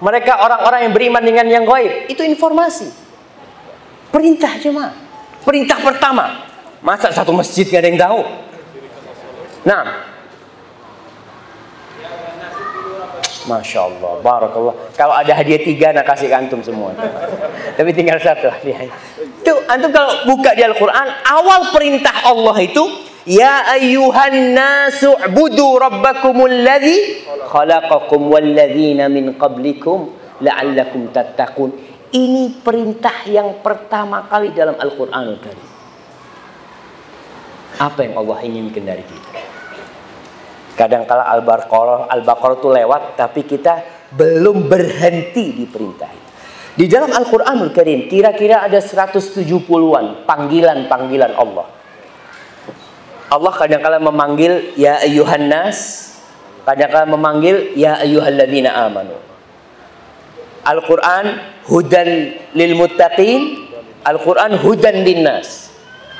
[0.00, 2.08] Mereka orang-orang yang beriman dengan yang gaib.
[2.08, 2.99] Itu informasi.
[4.10, 4.94] Perintah jemaah.
[5.46, 6.50] Perintah pertama.
[6.82, 8.20] Masa satu masjid gak ada yang tahu?
[9.64, 9.84] Nah.
[13.48, 14.74] Masya Allah, Barakallah.
[14.94, 16.92] Kalau ada hadiah tiga, nak kasih antum semua.
[17.78, 18.86] Tapi tinggal satu hadiah.
[19.16, 22.84] Itu antum kalau buka di Al-Quran, awal perintah Allah itu,
[23.28, 27.20] Ya ayyuhan nasu budu rabbakumul ladhi
[27.52, 30.08] khalaqakum walladzina min qablikum
[30.40, 31.89] la'allakum tattaqun.
[32.10, 35.38] Ini perintah yang pertama kali dalam Al-Quran
[37.78, 39.40] Apa yang Allah inginkan dari kita?
[40.74, 46.30] Kadang-kala Al-Baqarah Al-Baqarah itu lewat tapi kita belum berhenti di perintah itu.
[46.70, 51.66] Di dalam Al-Qur'anul Karim kira-kira ada 170-an panggilan-panggilan Allah.
[53.30, 56.10] Allah kadang-kala memanggil ya ayyuhan nas,
[56.66, 59.14] kadang-kala memanggil ya ayyuhalladzina amanu.
[60.70, 63.66] Al-Qur'an hudan lil muttaqin,
[64.06, 65.70] Al-Qur'an hudan linnas.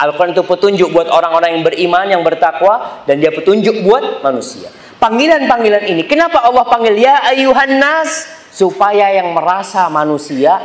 [0.00, 4.72] Al-Quran itu petunjuk buat orang-orang yang beriman, yang bertakwa, dan dia petunjuk buat manusia.
[4.96, 8.24] Panggilan-panggilan ini, kenapa Allah panggil ya ayuhan nas?
[8.48, 10.56] Supaya yang merasa manusia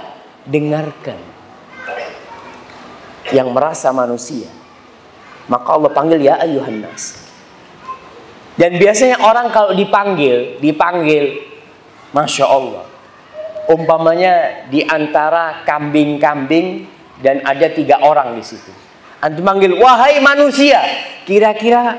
[0.48, 1.20] dengarkan.
[3.36, 4.48] Yang merasa manusia.
[5.52, 7.20] Maka Allah panggil ya ayuhan nas.
[8.56, 11.44] Dan biasanya orang kalau dipanggil, dipanggil,
[12.16, 12.85] Masya Allah.
[13.66, 16.86] Umpamanya di antara kambing-kambing
[17.22, 18.86] dan ada tiga orang di situ
[19.26, 20.78] Antum manggil, wahai manusia.
[21.26, 21.98] Kira-kira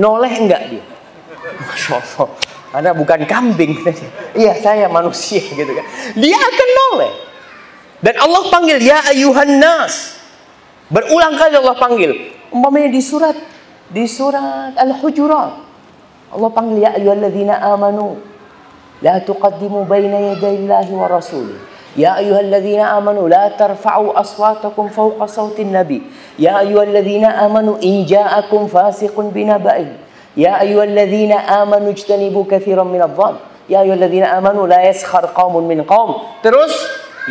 [0.00, 0.84] noleh enggak dia?
[1.68, 2.28] Masya Allah.
[2.72, 3.76] Anda bukan kambing.
[4.40, 5.84] iya saya manusia gitu kan.
[6.16, 7.12] Dia akan noleh.
[8.00, 10.16] Dan Allah panggil, ya ayuhan nas.
[10.88, 12.32] Berulang kali Allah panggil.
[12.48, 13.36] Umpamanya di surat
[13.92, 15.52] di surat Al-Hujurat.
[16.30, 18.22] Allah panggil ya ayyuhalladzina amanu
[19.02, 21.60] tuqaddimu baina yaday Allahi wa rasulih.
[21.98, 26.38] يا أيها الذين آمنوا لا ترفعوا أصواتكم فوق صوت النبي.
[26.38, 29.76] يا أيها الذين آمنوا إن جاءكم فاسق بنبأ
[30.38, 33.34] يا أيها الذين آمنوا اجتنبوا كثيرا من الظن.
[33.74, 36.10] يا أيها الذين آمنوا لا يسخر قوم من قوم.
[36.46, 36.70] terus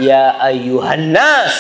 [0.04, 1.56] يا أيها الناس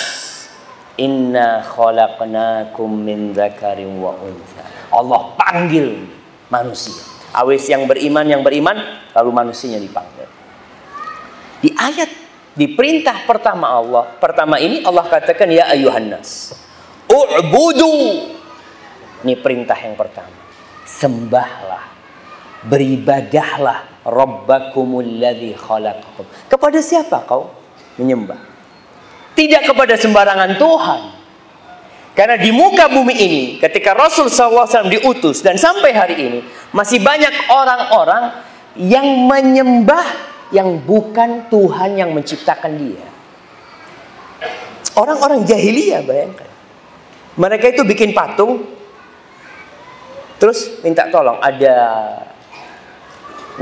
[0.99, 4.63] إنا خلقناكم من ذكر وأنثى.
[4.91, 6.03] Allah panggil
[6.51, 7.08] manusia.
[7.33, 8.77] Awes yang beriman yang beriman
[9.13, 10.29] lalu manusianya dipanggil
[11.59, 12.09] di ayat
[12.55, 16.55] di perintah pertama Allah, pertama ini Allah katakan ya ayuhan nas.
[17.07, 18.27] U'budu.
[19.23, 20.31] Ini perintah yang pertama.
[20.87, 21.99] Sembahlah.
[22.59, 26.27] Beribadahlah Rabbakumul ladzi khalaqakum.
[26.51, 27.51] Kepada siapa kau
[27.95, 28.39] menyembah?
[29.35, 31.01] Tidak kepada sembarangan Tuhan.
[32.19, 36.39] Karena di muka bumi ini, ketika Rasul SAW diutus dan sampai hari ini,
[36.75, 38.43] masih banyak orang-orang
[38.75, 40.03] yang menyembah
[40.51, 43.07] yang bukan Tuhan yang menciptakan dia.
[44.99, 46.51] Orang-orang jahiliyah bayangkan.
[47.39, 48.67] Mereka itu bikin patung
[50.43, 51.75] terus minta tolong ada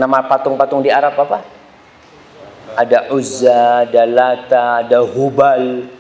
[0.02, 1.46] nama patung-patung di Arab apa?
[2.74, 5.94] Ada Uzza, ada Lata, ada Hubal.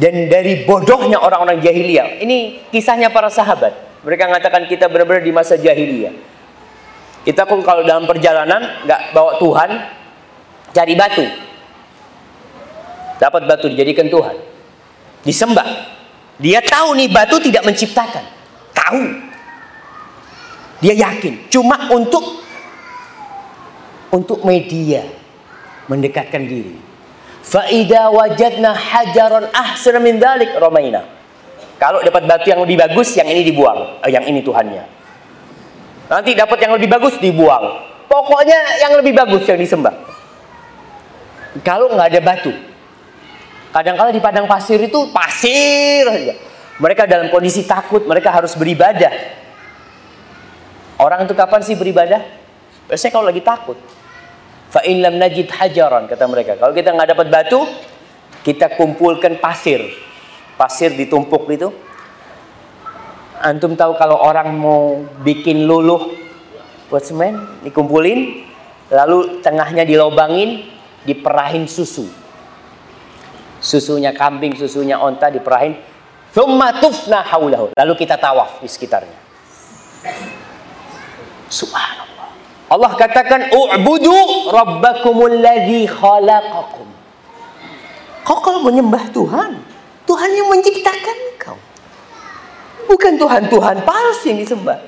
[0.00, 2.22] Dan dari bodohnya orang-orang jahiliyah.
[2.24, 4.02] Ini kisahnya para sahabat.
[4.02, 6.32] Mereka mengatakan kita benar-benar di masa jahiliyah
[7.22, 9.70] kita pun kalau dalam perjalanan nggak bawa Tuhan,
[10.74, 11.26] cari batu.
[13.22, 14.34] Dapat batu dijadikan Tuhan.
[15.22, 15.68] Disembah.
[16.42, 18.26] Dia tahu nih batu tidak menciptakan.
[18.74, 19.02] Tahu.
[20.82, 21.46] Dia yakin.
[21.46, 22.42] Cuma untuk
[24.10, 25.06] untuk media
[25.86, 26.74] mendekatkan diri.
[27.52, 31.04] Faida wajadna hajaran ahsana min dalik romaina.
[31.76, 34.00] Kalau dapat batu yang lebih bagus, yang ini dibuang.
[34.00, 34.84] Eh, yang ini Tuhannya.
[36.08, 37.92] Nanti dapat yang lebih bagus dibuang.
[38.08, 39.92] Pokoknya yang lebih bagus yang disembah.
[41.60, 42.52] Kalau nggak ada batu,
[43.76, 46.32] kadang-kala di padang pasir itu pasir aja.
[46.80, 49.12] Mereka dalam kondisi takut, mereka harus beribadah.
[50.96, 52.24] Orang itu kapan sih beribadah?
[52.88, 53.76] Biasanya kalau lagi takut.
[54.72, 56.56] Fa lam najid hajaran kata mereka.
[56.56, 57.60] Kalau kita nggak dapat batu,
[58.40, 59.84] kita kumpulkan pasir.
[60.56, 61.68] Pasir ditumpuk itu,
[63.42, 66.14] Antum tahu kalau orang mau bikin luluh
[66.86, 67.34] buat semen,
[67.66, 68.46] dikumpulin,
[68.86, 70.62] lalu tengahnya dilobangin,
[71.02, 72.06] diperahin susu.
[73.58, 75.74] Susunya kambing, susunya onta diperahin.
[76.30, 77.74] Thumma tufna haulahu.
[77.74, 79.18] Lalu kita tawaf di sekitarnya.
[81.50, 82.11] Subhanallah.
[82.72, 86.88] Allah katakan u'budu rabbakumul ladzi khalaqakum.
[88.24, 89.60] Kau kalau menyembah Tuhan,
[90.08, 91.58] Tuhan yang menciptakan kau.
[92.88, 94.80] Bukan Tuhan-Tuhan palsu yang disembah.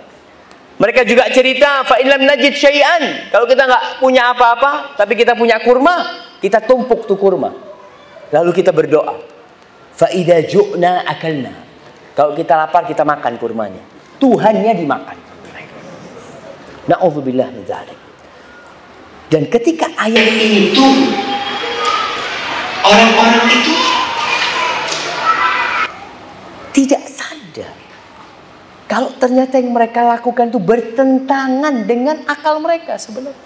[0.81, 3.29] Mereka juga cerita, fa lam najid syai'an.
[3.29, 7.53] Kalau kita nggak punya apa-apa, tapi kita punya kurma, kita tumpuk tuh kurma.
[8.33, 9.21] Lalu kita berdoa.
[9.95, 11.53] Fa idza ju'na akalna.
[12.17, 13.83] Kalau kita lapar, kita makan kurmanya.
[14.19, 15.24] Tuhannya dimakan.
[16.89, 18.01] Na'udzubillah min dzalik.
[19.33, 20.27] Dan ketika ayat
[20.77, 21.11] turun,
[22.85, 23.73] orang-orang itu
[26.77, 27.73] tidak sadar
[28.85, 33.43] kalau ternyata yang mereka lakukan itu bertentangan dengan akal mereka sebenarnya.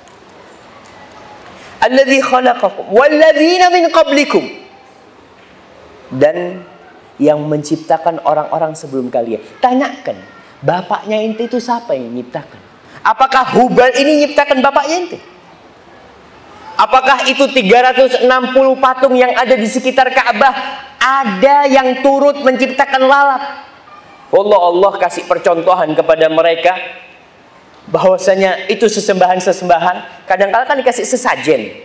[1.79, 4.45] Alladzi khalaqakum walladzina min qablikum.
[6.13, 6.67] Dan
[7.17, 9.41] yang menciptakan orang-orang sebelum kalian.
[9.65, 10.21] Tanyakan,
[10.61, 12.68] bapaknya ente itu siapa yang menciptakan?
[13.03, 15.19] Apakah Hubal ini menciptakan bapaknya ente?
[16.79, 18.23] Apakah itu 360
[18.79, 20.55] patung yang ada di sekitar Ka'bah
[20.99, 23.43] ada yang turut menciptakan lalat?
[24.31, 26.79] Allah Allah kasih percontohan kepada mereka
[27.89, 31.83] bahwasanya itu sesembahan-sesembahan kadang-kala kan dikasih sesajen.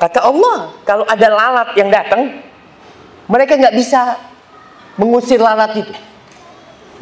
[0.00, 2.40] Kata Allah, kalau ada lalat yang datang,
[3.28, 4.16] mereka nggak bisa
[4.96, 5.94] mengusir lalat itu.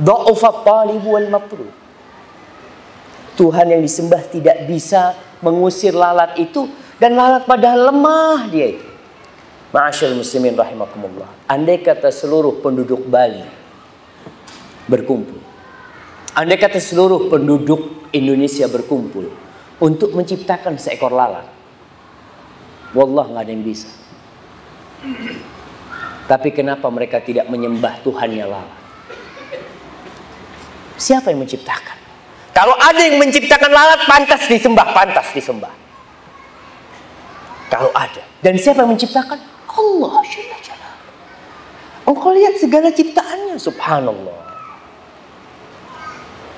[0.02, 1.78] Dha'ufa talib wal matlub.
[3.39, 6.66] Tuhan yang disembah tidak bisa mengusir lalat itu
[6.99, 8.89] dan lalat padahal lemah dia itu.
[9.70, 11.30] Ma'asyil muslimin rahimakumullah.
[11.47, 13.47] Andai kata seluruh penduduk Bali
[14.91, 15.39] berkumpul.
[16.34, 19.30] Andai kata seluruh penduduk Indonesia berkumpul
[19.78, 21.47] untuk menciptakan seekor lalat.
[22.97, 23.93] Wallah nggak ada yang bisa.
[26.26, 28.78] Tapi kenapa mereka tidak menyembah Tuhannya lalat?
[30.99, 31.97] Siapa yang menciptakan?
[32.59, 35.70] Kalau ada yang menciptakan lalat, pantas disembah, pantas disembah.
[37.70, 38.26] Kalau ada.
[38.42, 39.38] Dan siapa yang menciptakan?
[39.70, 40.12] Allah.
[42.02, 43.62] Engkau lihat segala ciptaannya.
[43.62, 44.38] Subhanallah.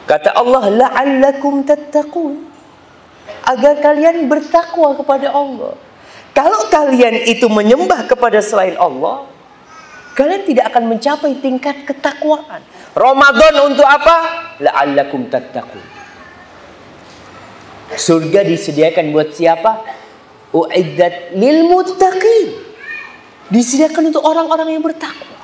[0.09, 2.49] Kata Allah, la'allakum tattaqun.
[3.45, 5.77] Agar kalian bertakwa kepada Allah.
[6.33, 9.29] Kalau kalian itu menyembah kepada selain Allah,
[10.17, 12.65] kalian tidak akan mencapai tingkat ketakwaan.
[12.97, 14.49] Ramadan untuk apa?
[14.65, 15.90] La'allakum tattaqun.
[17.99, 19.83] Surga disediakan buat siapa?
[20.55, 22.71] Uiddat lil muttaqin.
[23.51, 25.39] Disediakan untuk orang-orang yang bertakwa.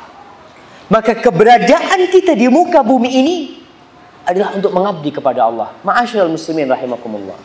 [0.86, 3.36] Maka keberadaan kita di muka bumi ini
[4.22, 5.74] adalah untuk mengabdi kepada Allah.
[5.82, 7.38] Ma'asyiral muslimin rahimakumullah.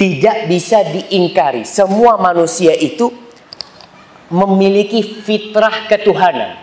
[0.00, 3.12] Tidak bisa diingkari semua manusia itu
[4.32, 6.56] memiliki fitrah ketuhanan.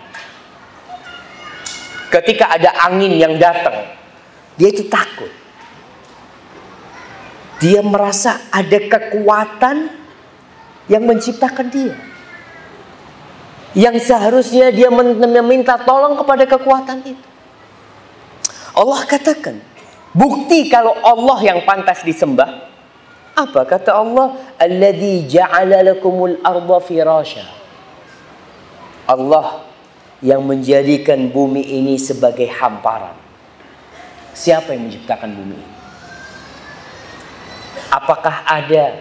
[2.09, 3.93] Ketika ada angin yang datang,
[4.57, 5.29] dia itu takut.
[7.57, 9.89] Dia merasa ada kekuatan
[10.85, 11.95] yang menciptakan dia.
[13.77, 17.25] Yang seharusnya dia meminta tolong kepada kekuatan itu.
[18.77, 19.57] Allah katakan,
[20.13, 22.69] bukti kalau Allah yang pantas disembah.
[23.37, 24.33] Apa kata Allah?
[24.57, 27.45] Alladzi ja'ala lakumul arda firasha.
[29.05, 29.65] Allah
[30.25, 33.13] yang menjadikan bumi ini sebagai hamparan.
[34.33, 35.76] Siapa yang menciptakan bumi ini?
[37.87, 38.99] Apakah ada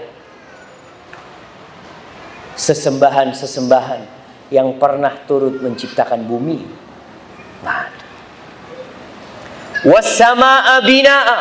[2.55, 4.01] sesembahan-sesembahan
[4.55, 6.62] yang pernah turut menciptakan bumi?
[7.66, 8.07] Ada.
[10.87, 11.41] Bina'a.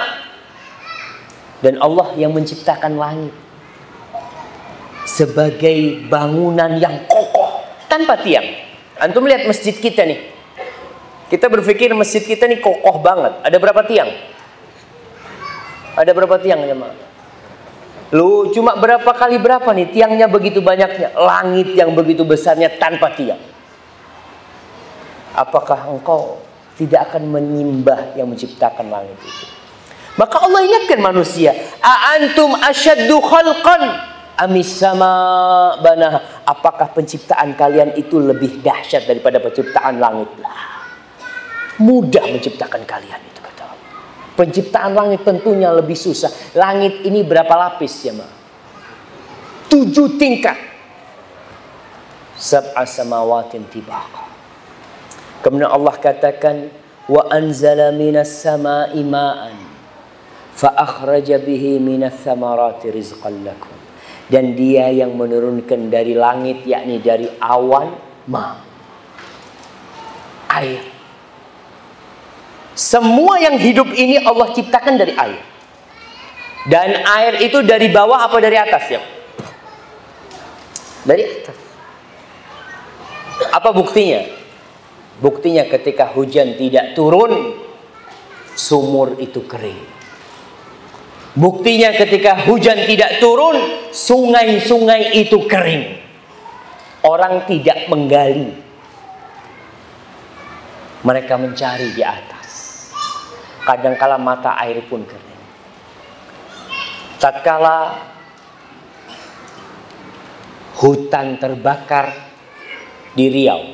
[1.62, 3.34] Dan Allah yang menciptakan langit
[5.06, 8.46] sebagai bangunan yang kokoh tanpa tiang.
[8.98, 10.34] Antum lihat masjid kita nih.
[11.30, 13.34] Kita berpikir masjid kita nih kokoh banget.
[13.42, 14.10] Ada berapa tiang?
[15.96, 17.15] Ada berapa tiang Mak?
[18.14, 23.42] Lu cuma berapa kali berapa nih tiangnya begitu banyaknya, langit yang begitu besarnya tanpa tiang.
[25.34, 26.38] Apakah engkau
[26.78, 29.46] tidak akan menyembah yang menciptakan langit itu?
[30.16, 31.52] Maka Allah ingatkan manusia,
[31.84, 33.84] "A'antum asyaddu khalqan
[34.40, 35.12] amis sama
[35.84, 40.30] banah?" Apakah penciptaan kalian itu lebih dahsyat daripada penciptaan langit?
[41.84, 43.35] Mudah menciptakan kalian itu.
[44.36, 46.28] Penciptaan langit tentunya lebih susah.
[46.60, 48.28] Langit ini berapa lapis ya, Ma?
[49.72, 50.60] Tujuh tingkat.
[52.36, 54.28] Sab'a samawatin tibaqa.
[55.40, 56.68] Kemudian Allah katakan,
[57.08, 59.56] Wa anzala minas sama'i ma'an.
[60.52, 63.72] Fa akhraja bihi minas samarati rizqan lakum.
[64.28, 67.96] Dan dia yang menurunkan dari langit, yakni dari awan,
[68.28, 68.60] ma.
[70.52, 70.95] Air
[72.76, 75.40] semua yang hidup ini Allah ciptakan dari air.
[76.68, 79.02] Dan air itu dari bawah apa dari atas ya?
[81.08, 81.58] Dari atas.
[83.56, 84.28] Apa buktinya?
[85.24, 87.56] Buktinya ketika hujan tidak turun,
[88.60, 89.80] sumur itu kering.
[91.36, 93.56] Buktinya ketika hujan tidak turun,
[93.96, 96.04] sungai-sungai itu kering.
[97.08, 98.52] Orang tidak menggali.
[101.06, 102.35] Mereka mencari di atas.
[103.66, 105.42] Kadangkala mata air pun kering.
[107.18, 107.98] Tatkala
[110.78, 112.14] hutan terbakar
[113.18, 113.74] di Riau.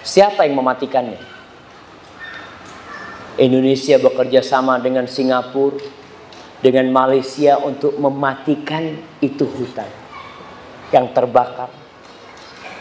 [0.00, 1.20] Siapa yang mematikannya?
[3.36, 5.76] Indonesia bekerja sama dengan Singapura,
[6.64, 9.90] dengan Malaysia untuk mematikan itu hutan
[10.94, 11.68] yang terbakar.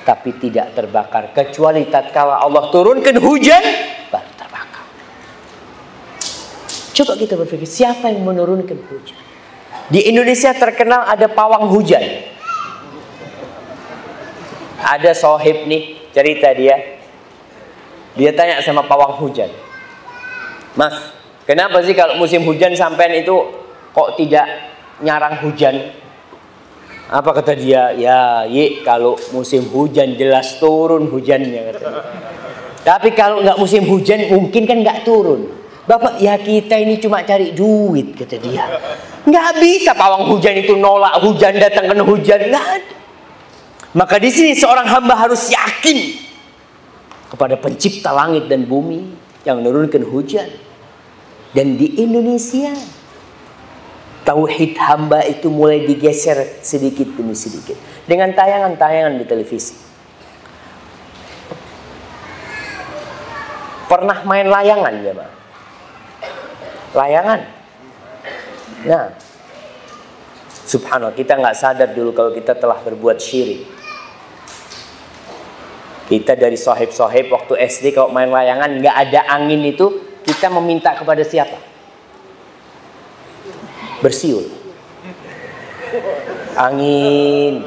[0.03, 3.63] Tapi tidak terbakar kecuali tatkala Allah turunkan hujan
[4.11, 4.52] baru.
[6.93, 9.17] Coba kita berpikir siapa yang menurunkan hujan?
[9.89, 12.05] Di Indonesia terkenal ada pawang hujan.
[14.77, 17.01] Ada sohib nih cerita dia.
[18.13, 19.49] Dia tanya sama pawang hujan.
[20.77, 20.93] Mas,
[21.49, 23.33] kenapa sih kalau musim hujan sampean itu
[23.89, 24.45] kok tidak
[25.01, 25.97] nyarang hujan?
[27.09, 27.89] Apa kata dia?
[27.97, 31.73] Ya, ye, kalau musim hujan jelas turun hujannya
[32.85, 35.62] Tapi kalau nggak musim hujan mungkin kan nggak turun.
[35.83, 38.63] Bapak, ya kita ini cuma cari duit kata dia.
[39.27, 42.95] Nggak bisa pawang hujan itu nolak hujan datang kena hujan nggak ada.
[43.93, 46.23] Maka di sini seorang hamba harus yakin
[47.27, 49.11] kepada pencipta langit dan bumi
[49.43, 50.47] yang menurunkan hujan.
[51.51, 52.73] Dan di Indonesia
[54.23, 57.75] tauhid hamba itu mulai digeser sedikit demi sedikit
[58.07, 59.75] dengan tayangan-tayangan di televisi.
[63.91, 65.42] Pernah main layangan ya, Pak?
[66.93, 67.41] Layangan.
[68.85, 69.05] Nah,
[70.69, 73.65] subhanallah kita nggak sadar dulu kalau kita telah berbuat syirik.
[76.05, 81.25] Kita dari sohib-sohib waktu SD kalau main layangan nggak ada angin itu kita meminta kepada
[81.25, 81.57] siapa?
[84.03, 84.45] Bersiul.
[86.53, 87.65] Angin.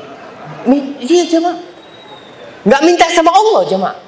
[1.03, 1.59] Iya jemaah.
[2.66, 3.99] Nggak minta sama Allah jemaah.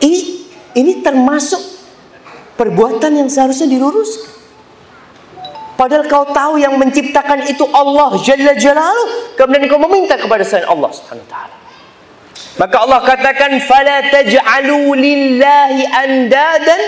[0.00, 0.18] Ini
[0.76, 1.75] ini termasuk
[2.56, 4.34] perbuatan yang seharusnya diluruskan.
[5.76, 9.36] Padahal kau tahu yang menciptakan itu Allah Jalla Jalaluh.
[9.36, 10.88] Kemudian kau meminta kepada selain Allah.
[12.56, 16.80] Maka Allah katakan fala taj'alu lillahi andadan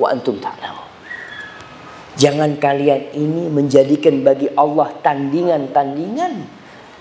[0.00, 0.40] wa antum.
[2.16, 6.44] Jangan kalian ini menjadikan bagi Allah tandingan-tandingan,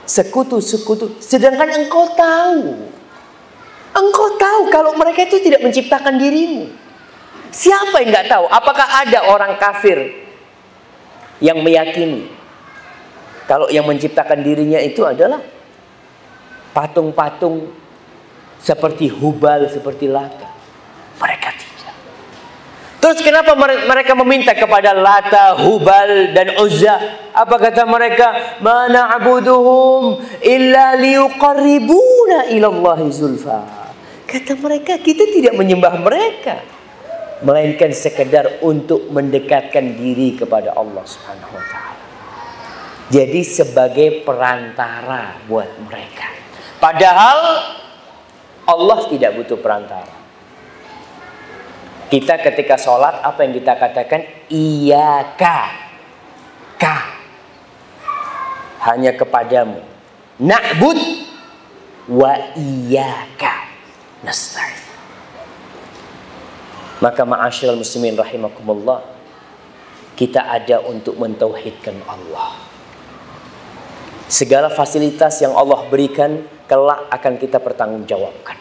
[0.04, 2.92] sekutu-sekutu sedangkan engkau tahu.
[3.92, 6.81] Engkau tahu kalau mereka itu tidak menciptakan dirimu.
[7.52, 8.46] Siapa yang nggak tahu?
[8.48, 10.24] Apakah ada orang kafir
[11.44, 12.32] yang meyakini
[13.52, 15.44] kalau yang menciptakan dirinya itu adalah
[16.72, 17.68] patung-patung
[18.62, 20.48] seperti Hubal, seperti Lata.
[21.20, 21.94] Mereka tidak.
[23.02, 26.96] Terus kenapa mereka meminta kepada Lata, Hubal dan Uzza?
[27.36, 28.62] Apa kata mereka?
[28.64, 33.68] Mana abuduhum illa liuqarribuna ilallahi zulfa.
[34.30, 36.64] Kata mereka, kita tidak menyembah mereka.
[37.42, 42.04] Melainkan sekedar untuk mendekatkan diri kepada Allah subhanahu wa ta'ala.
[43.12, 46.32] Jadi sebagai perantara buat mereka.
[46.80, 47.40] Padahal
[48.66, 50.22] Allah tidak butuh perantara.
[52.12, 54.22] Kita ketika sholat apa yang kita katakan?
[54.52, 55.60] Iya ka.
[56.76, 56.98] Ka.
[58.92, 59.80] Hanya kepadamu.
[60.42, 61.00] Na'bud
[62.12, 63.70] wa iyaka
[64.26, 64.81] nasta'in.
[67.02, 69.02] Maka ma'asyiral muslimin rahimakumullah
[70.14, 72.54] kita ada untuk mentauhidkan Allah.
[74.30, 78.56] Segala fasilitas yang Allah berikan kelak akan kita pertanggungjawabkan.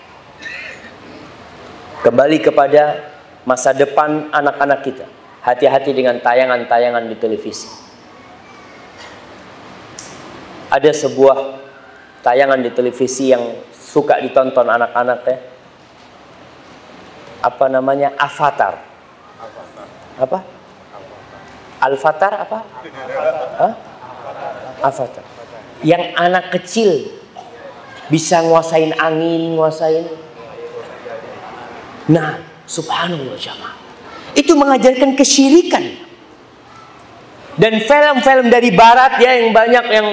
[2.01, 3.13] Kembali kepada
[3.45, 5.07] masa depan anak-anak kita.
[5.45, 7.69] Hati-hati dengan tayangan-tayangan di televisi.
[10.73, 11.61] Ada sebuah
[12.25, 15.37] tayangan di televisi yang suka ditonton anak-anak ya.
[17.41, 18.13] Apa namanya?
[18.21, 18.81] Avatar.
[20.21, 20.39] Apa?
[21.81, 22.59] Alfatar apa?
[23.57, 23.73] Hah?
[24.85, 25.25] Avatar.
[25.81, 27.09] Yang anak kecil
[28.13, 30.05] bisa nguasain angin, nguasain.
[32.13, 33.77] Nah, subhanallah jamaah.
[34.37, 36.11] Itu mengajarkan kesyirikan.
[37.57, 40.09] Dan film-film dari barat ya yang banyak yang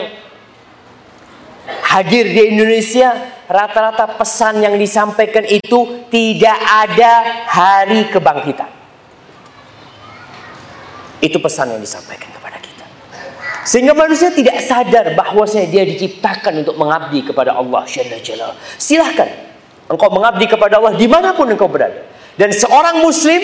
[1.97, 7.13] hadir di Indonesia, rata-rata pesan yang disampaikan itu tidak ada
[7.49, 8.69] hari kebangkitan.
[11.17, 12.85] Itu pesan yang disampaikan kepada kita.
[13.65, 18.53] Sehingga manusia tidak sadar bahwasanya dia diciptakan untuk mengabdi kepada Allah Jalla.
[18.77, 19.27] Silahkan
[19.89, 22.05] engkau mengabdi kepada Allah di mana pun engkau berada.
[22.37, 23.41] Dan seorang muslim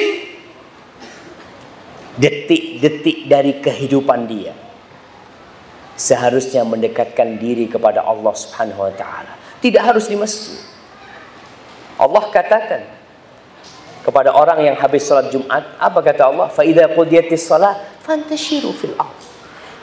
[2.14, 4.54] detik-detik dari kehidupan dia
[5.96, 9.34] seharusnya mendekatkan diri kepada Allah Subhanahu wa taala.
[9.62, 10.60] Tidak harus di masjid.
[11.96, 12.82] Allah katakan
[14.04, 16.48] kepada orang yang habis salat Jumat, apa kata Allah?
[16.52, 19.24] Fa idza qudiyatis shalah fantashiru fil ardh.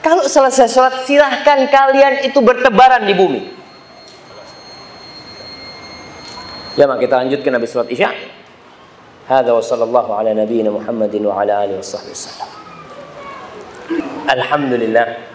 [0.01, 3.41] Kalau selesai sholat silahkan kalian itu bertebaran di bumi.
[6.73, 8.09] Ya, maka kita lanjutkan habis sholat isya.
[9.29, 12.49] Hada wa sallallahu ala nabiyyina Muhammadin wa ala alihi wasallam.
[14.25, 15.30] Alhamdulillah.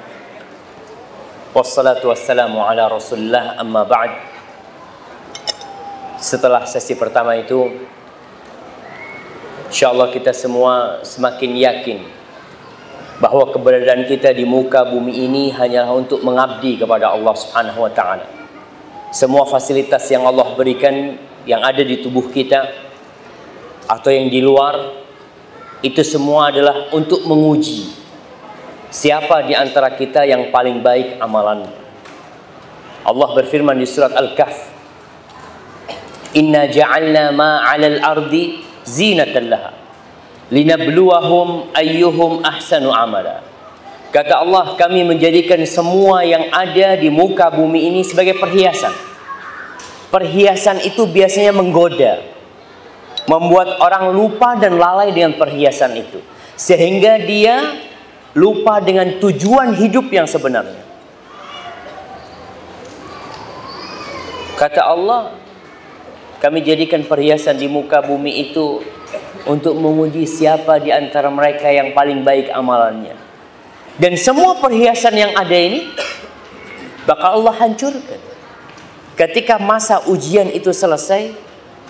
[1.56, 4.12] Wassalatu wassalamu ala Rasulillah amma ba'd.
[6.20, 7.80] Setelah sesi pertama itu
[9.72, 11.98] insyaallah kita semua semakin yakin
[13.24, 18.28] bahwa keberadaan kita di muka bumi ini hanyalah untuk mengabdi kepada Allah Subhanahu wa taala.
[19.16, 21.16] Semua fasilitas yang Allah berikan
[21.48, 22.68] yang ada di tubuh kita
[23.88, 24.92] atau yang di luar
[25.80, 28.05] itu semua adalah untuk menguji
[28.96, 31.68] siapa di antara kita yang paling baik amalan.
[33.04, 34.56] Allah berfirman di surat Al-Kahf,
[36.32, 39.86] "Inna ja'alna ma 'alal ardi zinatan laha."
[40.50, 43.42] linabluwahum ayyuhum ahsanu amala.
[44.14, 48.94] Kata Allah, kami menjadikan semua yang ada di muka bumi ini sebagai perhiasan.
[50.08, 52.22] Perhiasan itu biasanya menggoda,
[53.26, 56.22] membuat orang lupa dan lalai dengan perhiasan itu,
[56.54, 57.74] sehingga dia
[58.36, 60.84] lupa dengan tujuan hidup yang sebenarnya.
[64.60, 65.36] Kata Allah,
[66.40, 68.84] kami jadikan perhiasan di muka bumi itu
[69.48, 73.16] untuk menguji siapa di antara mereka yang paling baik amalannya.
[73.96, 75.88] Dan semua perhiasan yang ada ini
[77.08, 78.20] bakal Allah hancurkan.
[79.16, 81.32] Ketika masa ujian itu selesai,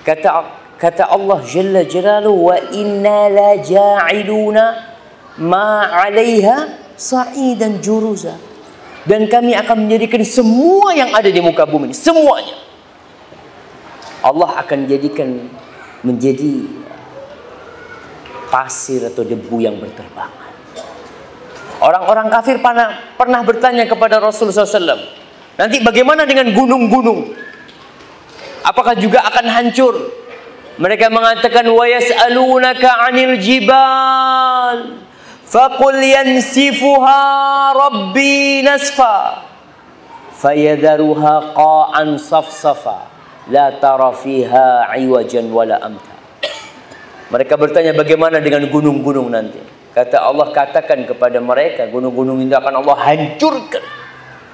[0.07, 0.47] kata
[0.79, 4.96] kata Allah Jalla Jalaluhu wa inna la ja'iluna
[5.41, 8.37] ma 'alaiha sa'idan juruza.
[9.07, 12.59] Dan kami akan menjadikan semua yang ada di muka bumi semuanya.
[14.19, 15.47] Allah akan jadikan
[16.03, 16.67] menjadi
[18.51, 20.51] pasir atau debu yang berterbangan.
[21.79, 25.07] Orang-orang kafir pernah, pernah bertanya kepada Rasulullah SAW,
[25.55, 27.31] nanti bagaimana dengan gunung-gunung?
[28.67, 29.95] Apakah juga akan hancur?
[30.83, 35.06] Mereka mengatakan yas'alunaka 'anil jibal
[35.47, 37.21] faqul yansifuha
[37.73, 39.47] rabbi nasfa
[40.37, 43.09] fayadharuha qa'an safsafa
[43.49, 46.17] la tara fiha 'iwajan wala amta
[47.27, 49.59] mereka bertanya bagaimana dengan gunung-gunung nanti.
[49.91, 53.83] Kata Allah katakan kepada mereka gunung-gunung itu akan Allah hancurkan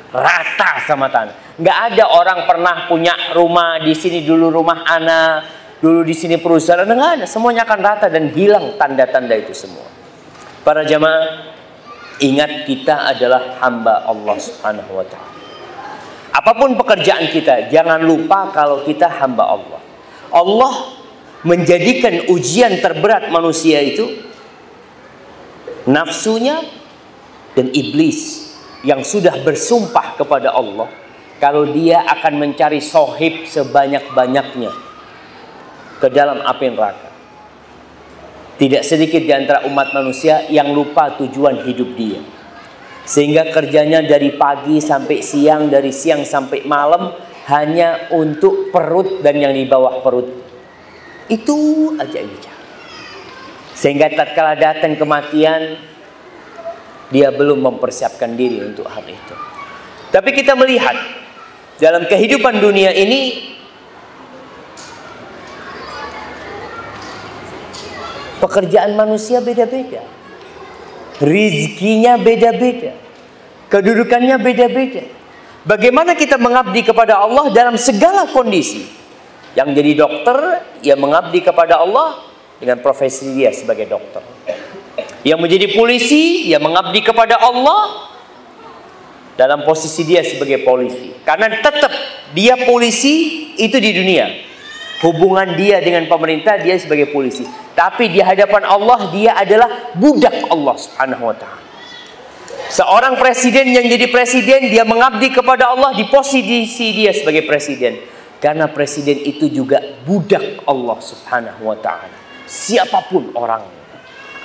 [0.08, 1.36] rata sama tanah.
[1.60, 5.36] Nggak ada orang pernah punya rumah di sini dulu rumah anak,
[5.84, 7.26] dulu di sini perusahaan, nggak ada.
[7.28, 9.91] Semuanya akan rata dan hilang tanda-tanda itu semua.
[10.62, 11.54] Para jamaah,
[12.22, 15.30] ingat kita adalah hamba Allah Subhanahu wa taala.
[16.32, 19.80] Apa pun pekerjaan kita, jangan lupa kalau kita hamba Allah.
[20.32, 20.74] Allah
[21.44, 24.08] menjadikan ujian terberat manusia itu
[25.84, 26.62] nafsunya
[27.52, 28.48] dan iblis
[28.86, 30.88] yang sudah bersumpah kepada Allah
[31.36, 34.72] kalau dia akan mencari sohib sebanyak-banyaknya
[36.00, 37.11] ke dalam api neraka.
[38.62, 42.22] Tidak sedikit di antara umat manusia yang lupa tujuan hidup dia.
[43.02, 47.10] Sehingga kerjanya dari pagi sampai siang, dari siang sampai malam
[47.50, 50.30] hanya untuk perut dan yang di bawah perut
[51.26, 51.58] itu
[51.98, 52.60] aja yang bicara.
[53.72, 55.80] Sehingga tatkala datang kematian,
[57.10, 59.34] dia belum mempersiapkan diri untuk hal itu.
[60.12, 60.94] Tapi kita melihat
[61.82, 63.50] dalam kehidupan dunia ini
[68.42, 70.02] pekerjaan manusia beda-beda.
[71.22, 72.98] Rizkinya beda-beda.
[73.70, 75.06] Kedudukannya beda-beda.
[75.62, 78.82] Bagaimana kita mengabdi kepada Allah dalam segala kondisi?
[79.54, 80.36] Yang jadi dokter,
[80.82, 82.26] ia mengabdi kepada Allah
[82.58, 84.26] dengan profesi dia sebagai dokter.
[85.22, 88.10] Yang menjadi polisi, ia mengabdi kepada Allah
[89.38, 91.14] dalam posisi dia sebagai polisi.
[91.22, 91.94] Karena tetap
[92.34, 94.51] dia polisi itu di dunia.
[95.02, 97.42] Hubungan dia dengan pemerintah dia sebagai polisi.
[97.74, 101.62] Tapi di hadapan Allah dia adalah budak Allah Subhanahu wa taala.
[102.70, 107.98] Seorang presiden yang jadi presiden dia mengabdi kepada Allah di posisi dia sebagai presiden.
[108.38, 112.14] Karena presiden itu juga budak Allah Subhanahu wa taala.
[112.46, 113.82] Siapa pun orangnya.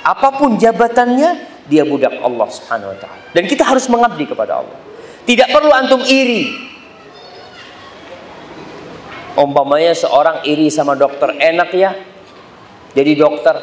[0.06, 1.30] Apa pun jabatannya,
[1.66, 3.22] dia budak Allah Subhanahu wa taala.
[3.30, 4.78] Dan kita harus mengabdi kepada Allah.
[5.22, 6.50] Tidak perlu antum iri.
[9.38, 11.94] Umpamanya seorang iri sama dokter, enak ya
[12.96, 13.56] jadi dokter.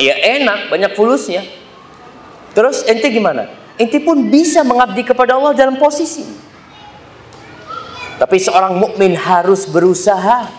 [0.00, 1.44] Ya enak, banyak fulusnya.
[2.56, 3.46] Terus ente gimana?
[3.76, 6.24] Ente pun bisa mengabdi kepada Allah dalam posisi.
[8.18, 10.50] Tapi seorang mukmin harus berusaha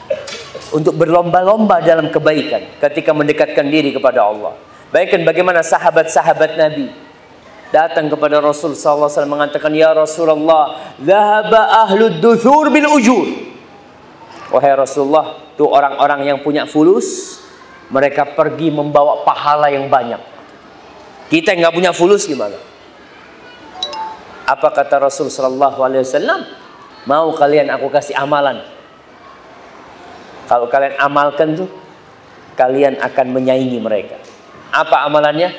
[0.73, 4.57] untuk berlomba-lomba dalam kebaikan ketika mendekatkan diri kepada Allah.
[4.89, 6.89] Bayangkan bagaimana sahabat-sahabat Nabi
[7.69, 13.50] datang kepada Rasul wasallam mengatakan ya Rasulullah, "Dhahaba ahlud duthur bil ujur."
[14.51, 17.39] Wahai Rasulullah, tuh orang-orang yang punya fulus,
[17.87, 20.19] mereka pergi membawa pahala yang banyak.
[21.31, 22.59] Kita nggak punya fulus gimana?
[24.43, 26.43] Apa kata Rasul sallallahu alaihi wasallam?
[27.07, 28.59] Mau kalian aku kasih amalan?
[30.51, 31.71] Kalau kalian amalkan tuh,
[32.59, 34.19] kalian akan menyaingi mereka.
[34.75, 35.55] Apa amalannya?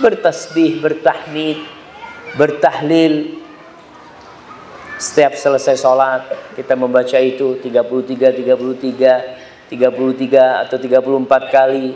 [0.00, 1.60] Bertasbih, bertahmid,
[2.40, 3.44] bertahlil.
[4.96, 6.24] Setiap selesai sholat,
[6.56, 11.86] kita membaca itu 33, 33, 33 atau 34 kali.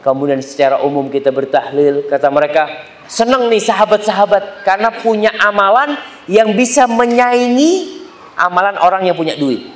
[0.00, 2.08] Kemudian secara umum kita bertahlil.
[2.08, 2.64] Kata mereka,
[3.04, 8.00] senang nih sahabat-sahabat karena punya amalan yang bisa menyaingi
[8.38, 9.68] amalan orang yang punya duit.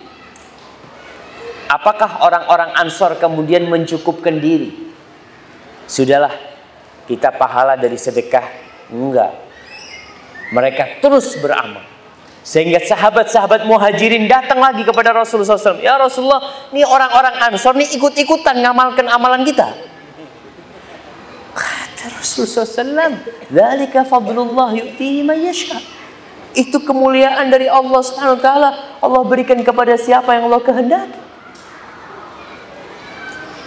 [1.68, 4.93] Apakah orang-orang Ansor kemudian mencukupkan diri?
[5.85, 6.33] Sudahlah,
[7.05, 8.49] kita pahala dari sedekah.
[8.89, 9.33] Enggak.
[10.57, 11.91] Mereka terus beramal.
[12.43, 15.78] Sehingga sahabat-sahabat muhajirin datang lagi kepada Rasulullah SAW.
[15.78, 19.70] Ya Rasulullah, ini orang-orang Ansor ini ikut-ikutan ngamalkan amalan kita.
[21.55, 24.74] Kata Rasulullah SAW, fadlullah.
[26.53, 28.03] Itu kemuliaan dari Allah
[28.43, 28.70] taala.
[28.99, 31.22] Allah berikan kepada siapa yang Allah kehendaki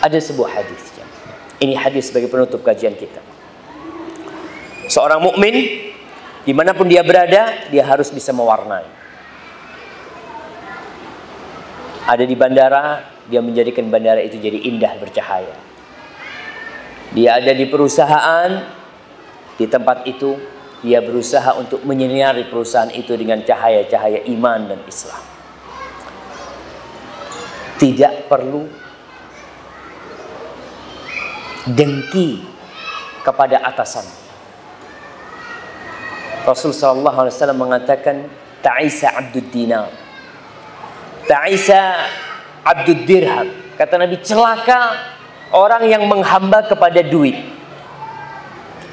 [0.05, 0.93] ada sebuah hadis.
[1.57, 3.23] Ini hadis sebagai penutup kajian kita.
[4.85, 5.84] Seorang mukmin
[6.45, 8.85] di mana pun dia berada, dia harus bisa mewarnai.
[12.05, 15.57] Ada di bandara, dia menjadikan bandara itu jadi indah bercahaya.
[17.17, 18.61] Dia ada di perusahaan,
[19.57, 20.37] di tempat itu
[20.85, 25.23] dia berusaha untuk menyinari perusahaan itu dengan cahaya-cahaya iman dan Islam.
[27.81, 28.69] Tidak perlu
[31.65, 32.45] dengki
[33.25, 34.24] kepada atasan.
[36.45, 38.15] Rasul sallallahu alaihi wasallam mengatakan
[38.61, 39.89] ta'isa abdud dinar.
[41.25, 42.05] Ta'isa
[42.61, 43.49] abdud dirham.
[43.75, 44.93] Kata Nabi celaka
[45.51, 47.35] orang yang menghamba kepada duit.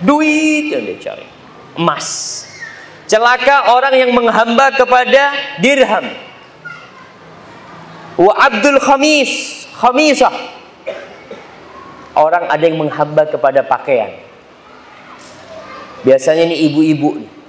[0.01, 1.29] Duit yang dia cari.
[1.77, 2.09] Emas.
[3.05, 6.09] Celaka orang yang menghamba kepada dirham.
[8.17, 9.61] Wa abdul khamis.
[9.77, 10.63] Khamisah
[12.17, 14.15] orang ada yang menghamba kepada pakaian.
[16.03, 17.42] Biasanya ini ibu-ibu nih.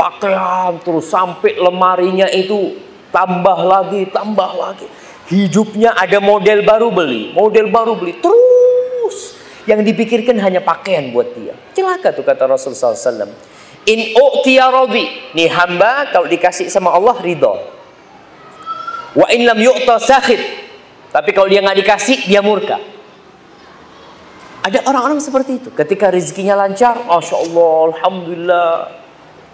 [0.00, 2.72] Pakaian terus sampai lemarinya itu
[3.12, 4.88] tambah lagi, tambah lagi.
[5.28, 9.36] Hidupnya ada model baru beli, model baru beli terus.
[9.68, 11.52] Yang dipikirkan hanya pakaian buat dia.
[11.76, 13.28] Celaka tuh kata Rasulullah SAW.
[13.92, 15.36] In u'tiya radi.
[15.36, 17.60] Nih hamba kalau dikasih sama Allah ridho.
[19.12, 20.40] Wa in lam yu'ta sakhid.
[21.12, 22.80] Tapi kalau dia nggak dikasih dia murka.
[24.64, 25.68] Ada orang-orang seperti itu.
[25.72, 28.72] Ketika rezekinya lancar, Masya Allah, Alhamdulillah.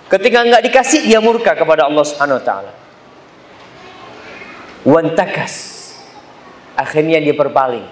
[0.06, 2.72] Ketika nggak dikasih, dia murka kepada Allah Subhanahu Wa Taala.
[4.86, 5.54] Wantakas.
[6.78, 7.82] Akhirnya dia berpaling.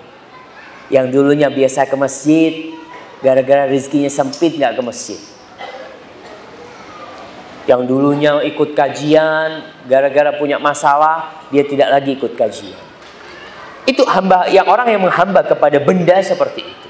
[0.95, 2.53] Yang dulunya biasa ke masjid,
[3.19, 5.21] gara-gara rezekinya sempit nggak ke masjid.
[7.65, 12.79] Yang dulunya ikut kajian, gara-gara punya masalah, dia tidak lagi ikut kajian.
[13.89, 16.84] Itu hamba yang orang yang menghamba kepada benda seperti itu.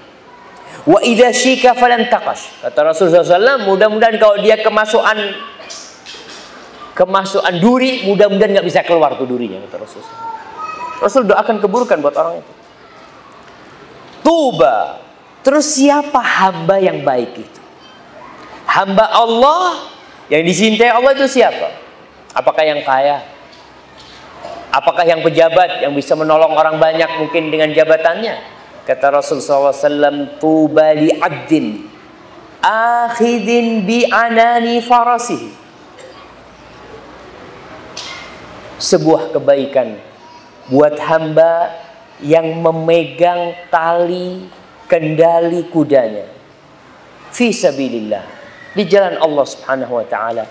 [0.85, 2.05] Wa idza syika falan.
[2.09, 5.16] Kata Rasulullah SAW, mudah-mudahan kalau dia kemasukan
[6.95, 10.03] kemasukan duri, mudah-mudahan nggak bisa keluar tuh durinya kata Rasul.
[11.03, 12.53] Rasul doakan keburukan buat orang itu.
[14.24, 15.03] Tuba.
[15.45, 17.61] Terus siapa hamba yang baik itu?
[18.64, 19.93] Hamba Allah
[20.32, 21.68] yang dicintai Allah itu siapa?
[22.32, 23.20] Apakah yang kaya?
[24.72, 28.53] Apakah yang pejabat yang bisa menolong orang banyak mungkin dengan jabatannya?
[28.85, 31.89] Kata Rasul SAW, Tuba li abdin
[32.61, 35.53] akhidin bi anani farasihi.
[38.76, 39.97] Sebuah kebaikan
[40.68, 41.72] buat hamba
[42.20, 44.45] yang memegang tali
[44.85, 46.28] kendali kudanya.
[47.32, 48.24] Fi sabilillah.
[48.76, 50.45] Di jalan Allah Subhanahu wa taala.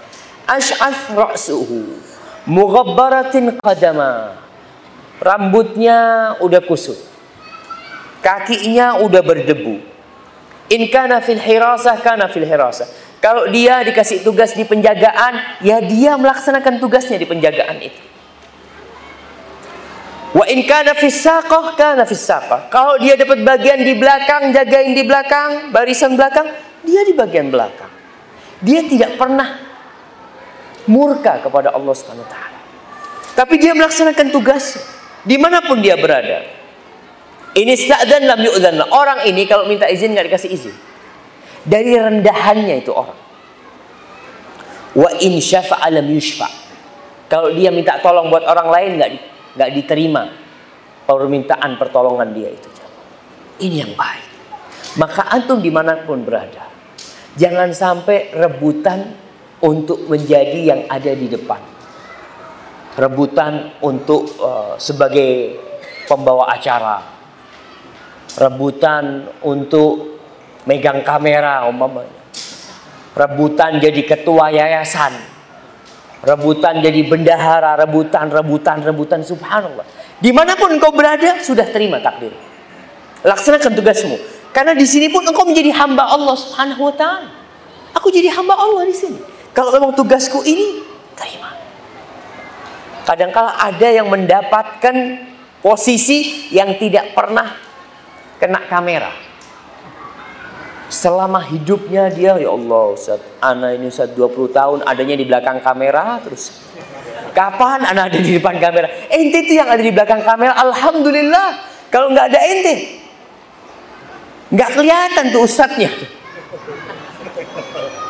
[0.49, 2.01] Ash'ath ra'suhu
[2.49, 4.41] mughabbaratin qadama.
[5.21, 7.12] Rambutnya udah kusut
[8.23, 9.83] Kakinya udah berdebu.
[10.71, 12.87] In kana fil hirasah kana fil hirasah.
[13.19, 18.01] Kalau dia dikasih tugas di penjagaan, ya dia melaksanakan tugasnya di penjagaan itu.
[20.33, 22.71] Wa in kana fis saqah kana fis saqah.
[22.71, 26.47] Kalau dia dapat bagian di belakang, jagain di belakang, barisan belakang,
[26.81, 27.91] dia di bagian belakang.
[28.63, 29.59] Dia tidak pernah
[30.87, 32.59] murka kepada Allah Subhanahu wa taala.
[33.35, 34.79] Tapi dia melaksanakan tugas
[35.27, 36.62] di mana pun dia berada.
[37.53, 38.81] Ini sta'dan lam yu'dan.
[38.89, 40.75] Orang ini kalau minta izin nggak dikasih izin.
[41.63, 43.19] Dari rendahannya itu orang.
[44.93, 46.49] Wa in syafa'a lam yushfa.
[47.29, 49.11] Kalau dia minta tolong buat orang lain nggak
[49.57, 50.23] nggak diterima
[51.05, 52.69] permintaan pertolongan dia itu.
[53.63, 54.27] Ini yang baik.
[54.97, 56.69] Maka antum di mana pun berada,
[57.37, 59.13] jangan sampai rebutan
[59.61, 61.73] untuk menjadi yang ada di depan
[62.97, 65.57] rebutan untuk uh, sebagai
[66.05, 67.12] pembawa acara,
[68.37, 70.19] rebutan untuk
[70.65, 72.23] megang kamera umpamanya,
[73.13, 75.13] rebutan jadi ketua yayasan,
[76.23, 79.85] rebutan jadi bendahara, rebutan, rebutan, rebutan, subhanallah.
[80.23, 82.31] Di mana pun engkau berada, sudah terima takdir.
[83.27, 84.17] Laksanakan tugasmu.
[84.55, 87.29] Karena di sini pun engkau menjadi hamba Allah subhanahu wa ta'ala.
[87.99, 89.19] Aku jadi hamba Allah di sini.
[89.51, 90.81] Kalau memang tugasku ini,
[91.13, 91.51] terima.
[93.03, 94.95] Kadangkala ada yang mendapatkan
[95.59, 97.72] posisi yang tidak pernah
[98.43, 99.15] kena kamera.
[100.91, 106.19] Selama hidupnya dia, ya Allah Ustaz, anak ini Ustaz 20 tahun adanya di belakang kamera
[106.19, 106.51] terus.
[107.31, 108.91] Kapan anak ada di depan kamera?
[109.09, 111.71] Ente itu yang ada di belakang kamera, Alhamdulillah.
[111.87, 112.75] Kalau nggak ada ente,
[114.51, 115.89] nggak kelihatan tuh Ustadznya.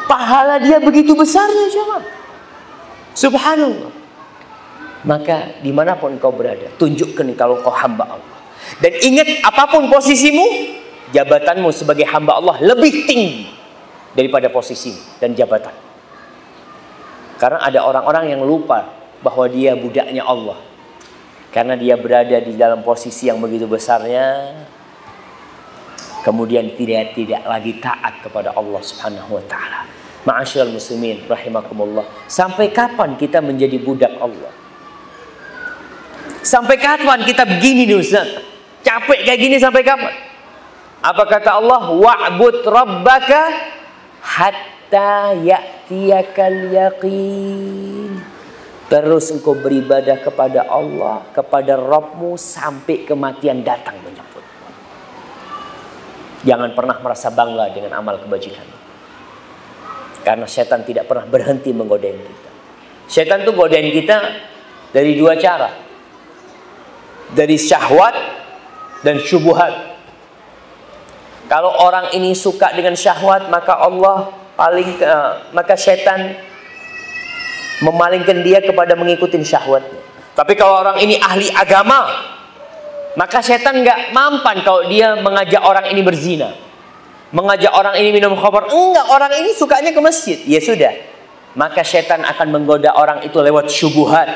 [0.10, 2.04] Pahala dia begitu besarnya siapa?
[3.16, 3.94] Subhanallah.
[5.08, 8.43] Maka di mana pun kau berada, tunjukkan kalau kau hamba Allah.
[8.80, 10.46] Dan ingat apa pun posisimu,
[11.14, 13.48] jabatanmu sebagai hamba Allah lebih tinggi
[14.14, 15.74] daripada posisi dan jabatan.
[17.38, 18.88] Karena ada orang-orang yang lupa
[19.20, 20.58] bahwa dia budaknya Allah.
[21.54, 24.58] Karena dia berada di dalam posisi yang begitu besarnya,
[26.26, 29.86] kemudian tidak tidak lagi taat kepada Allah Subhanahu wa taala.
[30.24, 32.08] Ma'asyiral muslimin rahimakumullah.
[32.32, 34.50] Sampai kapan kita menjadi budak Allah?
[36.42, 38.53] Sampai kapan kita begini nih Ustaz?
[38.84, 40.12] Capek kayak gini sampai kapan?
[41.00, 41.92] Apa kata Allah?
[41.96, 43.42] Wa'bud rabbaka
[44.20, 48.20] hatta ya'tiyakal yaqin.
[48.92, 54.44] Terus engkau beribadah kepada Allah, kepada Rabbmu sampai kematian datang menyebut.
[56.44, 58.68] Jangan pernah merasa bangga dengan amal kebajikan.
[60.28, 62.52] Karena setan tidak pernah berhenti menggodain kita.
[63.08, 64.20] Setan tuh godain kita
[64.92, 65.72] dari dua cara
[67.34, 68.43] dari syahwat
[69.04, 69.94] dan syubuhat.
[71.52, 76.40] Kalau orang ini suka dengan syahwat, maka Allah paling uh, maka setan
[77.84, 80.00] memalingkan dia kepada mengikuti syahwatnya.
[80.34, 82.10] Tapi kalau orang ini ahli agama,
[83.14, 86.56] maka setan nggak mampan kalau dia mengajak orang ini berzina,
[87.36, 88.72] mengajak orang ini minum khamar.
[88.72, 90.40] Enggak, orang ini sukanya ke masjid.
[90.48, 90.96] Ya sudah,
[91.54, 94.32] maka setan akan menggoda orang itu lewat syubuhat,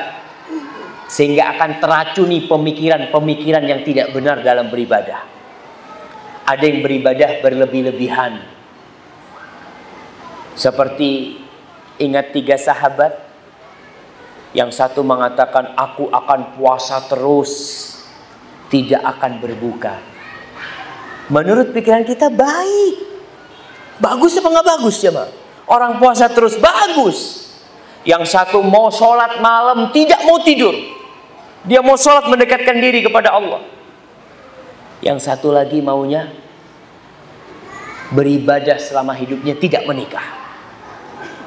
[1.08, 5.24] sehingga akan teracuni pemikiran-pemikiran yang tidak benar dalam beribadah.
[6.44, 8.44] Ada yang beribadah berlebih-lebihan.
[10.52, 11.40] Seperti
[11.96, 13.24] ingat tiga sahabat
[14.52, 17.52] yang satu mengatakan aku akan puasa terus
[18.68, 19.96] tidak akan berbuka.
[21.32, 23.08] Menurut pikiran kita baik.
[24.00, 25.28] Bagus apa nggak bagus ya, Ma?
[25.68, 27.48] Orang puasa terus bagus.
[28.08, 30.97] Yang satu mau sholat malam tidak mau tidur.
[31.68, 33.60] Dia mau sholat mendekatkan diri kepada Allah.
[35.04, 36.32] Yang satu lagi maunya
[38.08, 40.24] beribadah selama hidupnya tidak menikah.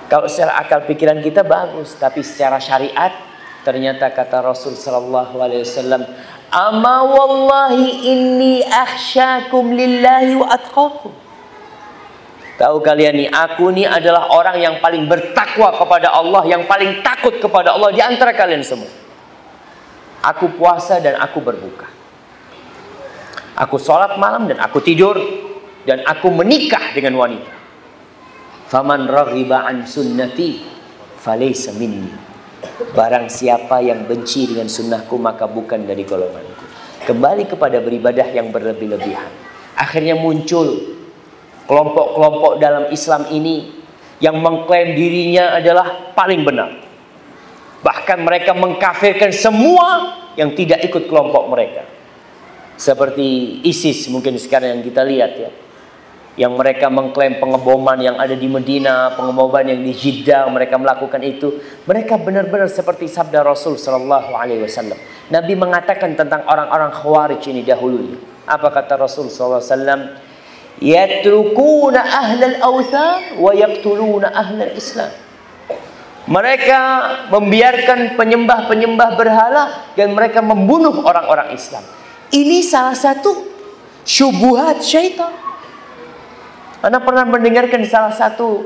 [0.06, 3.10] Kalau secara akal pikiran kita bagus, tapi secara syariat
[3.66, 6.06] ternyata kata Rasul sallallahu alaihi wasallam,
[6.54, 11.12] "Ama wallahi inni akhsyakum lillahi wa atqakum."
[12.62, 17.42] Tahu kalian nih, aku nih adalah orang yang paling bertakwa kepada Allah, yang paling takut
[17.42, 19.02] kepada Allah di antara kalian semua.
[20.22, 21.90] Aku puasa dan aku berbuka.
[23.58, 25.18] Aku sholat malam dan aku tidur.
[25.82, 27.54] Dan aku menikah dengan wanita.
[28.70, 30.62] Faman raghiba an sunnati
[31.18, 32.14] falaysa minni.
[32.94, 36.66] Barang siapa yang benci dengan sunnahku maka bukan dari golonganku.
[37.02, 39.34] Kembali kepada beribadah yang berlebih-lebihan.
[39.74, 41.02] Akhirnya muncul
[41.66, 43.82] kelompok-kelompok dalam Islam ini
[44.22, 46.91] yang mengklaim dirinya adalah paling benar.
[47.82, 51.84] Bahkan mereka mengkafirkan semua yang tidak ikut kelompok mereka.
[52.78, 55.52] Seperti ISIS mungkin sekarang yang kita lihat ya.
[56.40, 61.60] yang mereka mengklaim pengeboman yang ada di Medina, pengeboman yang di Jeddah, mereka melakukan itu.
[61.84, 64.96] Mereka benar-benar seperti sabda Rasul Shallallahu Alaihi Wasallam.
[65.28, 68.16] Nabi mengatakan tentang orang-orang Khawarij ini dahulunya.
[68.48, 70.02] Apa kata Rasul Sallallahu Alaihi Wasallam?
[70.82, 75.12] Yatrukuna ahlal awthan wa yaktuluna ahlal Islam.
[76.30, 76.82] Mereka
[77.34, 79.64] membiarkan penyembah-penyembah berhala
[79.98, 81.82] dan mereka membunuh orang-orang Islam.
[82.30, 83.50] Ini salah satu
[84.06, 85.34] syubuhat syaitan.
[86.82, 88.66] Anda pernah mendengarkan salah satu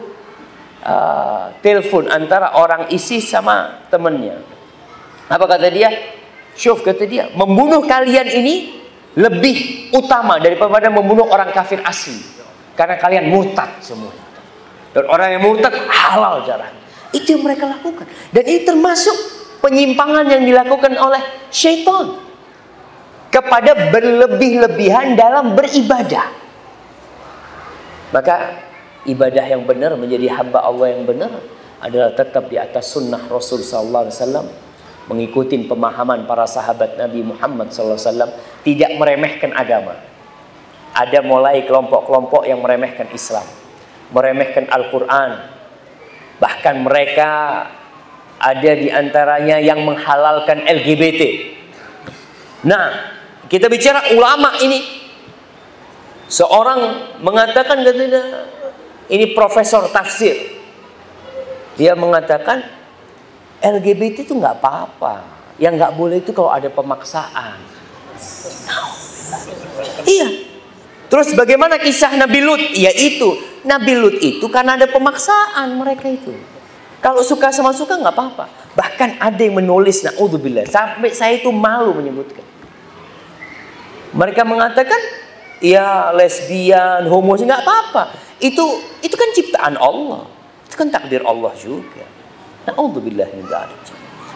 [0.83, 4.39] uh, telepon antara orang isi sama temannya.
[5.27, 5.91] Apa kata dia?
[6.55, 8.79] Syuf kata dia, membunuh kalian ini
[9.15, 12.19] lebih utama daripada membunuh orang kafir asli.
[12.75, 14.11] Karena kalian murtad semua.
[14.95, 16.84] Dan orang yang murtad halal jalan.
[17.15, 18.03] Itu yang mereka lakukan.
[18.35, 19.15] Dan ini termasuk
[19.63, 22.19] penyimpangan yang dilakukan oleh syaitan.
[23.31, 26.31] Kepada berlebih-lebihan dalam beribadah.
[28.15, 28.63] Maka
[29.03, 31.43] ibadah yang benar menjadi hamba Allah yang benar
[31.83, 34.63] adalah tetap di atas sunnah Rasul sallallahu alaihi
[35.05, 38.29] mengikuti pemahaman para sahabat Nabi Muhammad wasallam
[38.65, 39.93] tidak meremehkan agama.
[40.95, 43.45] Ada mulai kelompok-kelompok yang meremehkan Islam,
[44.15, 45.54] meremehkan Al-Qur'an.
[46.39, 47.31] Bahkan mereka
[48.39, 51.21] ada di antaranya yang menghalalkan LGBT.
[52.67, 53.15] Nah,
[53.47, 55.05] kita bicara ulama ini
[56.25, 58.49] Seorang mengatakan katanya
[59.13, 60.57] ini profesor tafsir.
[61.77, 62.65] Dia mengatakan
[63.61, 65.21] LGBT itu nggak apa-apa.
[65.61, 67.61] Yang nggak boleh itu kalau ada pemaksaan.
[70.09, 70.44] Iya.
[71.15, 72.59] Terus bagaimana kisah Nabi Lut?
[72.75, 73.39] Ya itu.
[73.63, 76.35] Nabi Lut itu karena ada pemaksaan mereka itu.
[76.99, 78.51] Kalau suka sama suka nggak apa-apa.
[78.75, 82.43] Bahkan ada yang menulis, naudzubillah, sampai saya itu malu menyebutkan.
[84.11, 84.99] Mereka mengatakan
[85.63, 88.11] ya lesbian, homo nggak apa-apa.
[88.43, 90.27] Itu itu kan ciptaan Allah.
[90.67, 92.03] Itu kan takdir Allah juga.
[92.67, 93.47] Nauzubillah min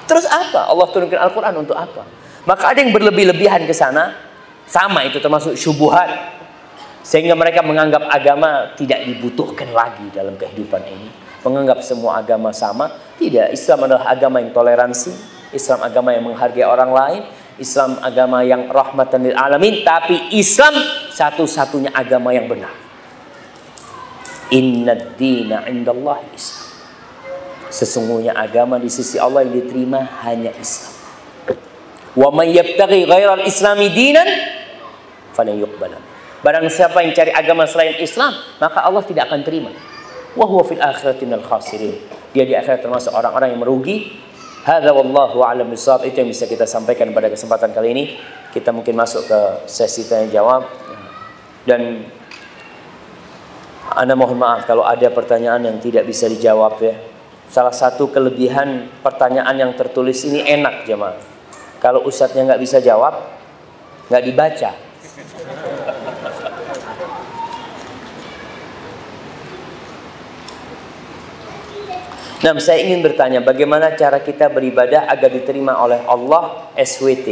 [0.07, 0.71] Terus apa?
[0.71, 2.07] Allah turunkan Al-Qur'an untuk apa?
[2.47, 4.15] Maka ada yang berlebih-lebihan ke sana,
[4.63, 6.38] sama itu termasuk syubuhat.
[7.09, 11.09] Sehingga mereka menganggap agama tidak dibutuhkan lagi dalam kehidupan ini.
[11.41, 12.85] Menganggap semua agama sama.
[13.17, 15.09] Tidak, Islam adalah agama yang toleransi.
[15.49, 17.21] Islam agama yang menghargai orang lain.
[17.57, 20.77] Islam agama yang rahmatan lil alamin tapi Islam
[21.09, 22.71] satu-satunya agama yang benar.
[24.53, 26.69] Inna dina indallah Islam.
[27.73, 30.93] Sesungguhnya agama di sisi Allah yang diterima hanya Islam.
[32.13, 34.29] Wa may yabtaghi ghairal islami dinan
[35.33, 36.08] falan.
[36.39, 38.31] Barang siapa yang cari agama selain Islam,
[38.63, 39.71] maka Allah tidak akan terima.
[40.37, 41.99] Wa huwa fil akhirati minal khasirin.
[42.31, 44.27] Dia di akhirat termasuk orang-orang yang merugi
[44.59, 46.03] Hadza wallahu a'lam bishawab.
[46.03, 48.03] Itu yang bisa kita sampaikan pada kesempatan kali ini.
[48.51, 50.67] Kita mungkin masuk ke sesi tanya jawab.
[51.63, 52.03] Dan
[53.89, 56.93] Anda mohon maaf kalau ada pertanyaan yang tidak bisa dijawab ya.
[57.49, 61.17] Salah satu kelebihan pertanyaan yang tertulis ini enak jemaah.
[61.81, 63.15] Kalau ustadznya nggak bisa jawab,
[64.11, 64.71] nggak dibaca.
[72.39, 77.29] Nah, saya ingin bertanya, bagaimana cara kita beribadah agar diterima oleh Allah SWT?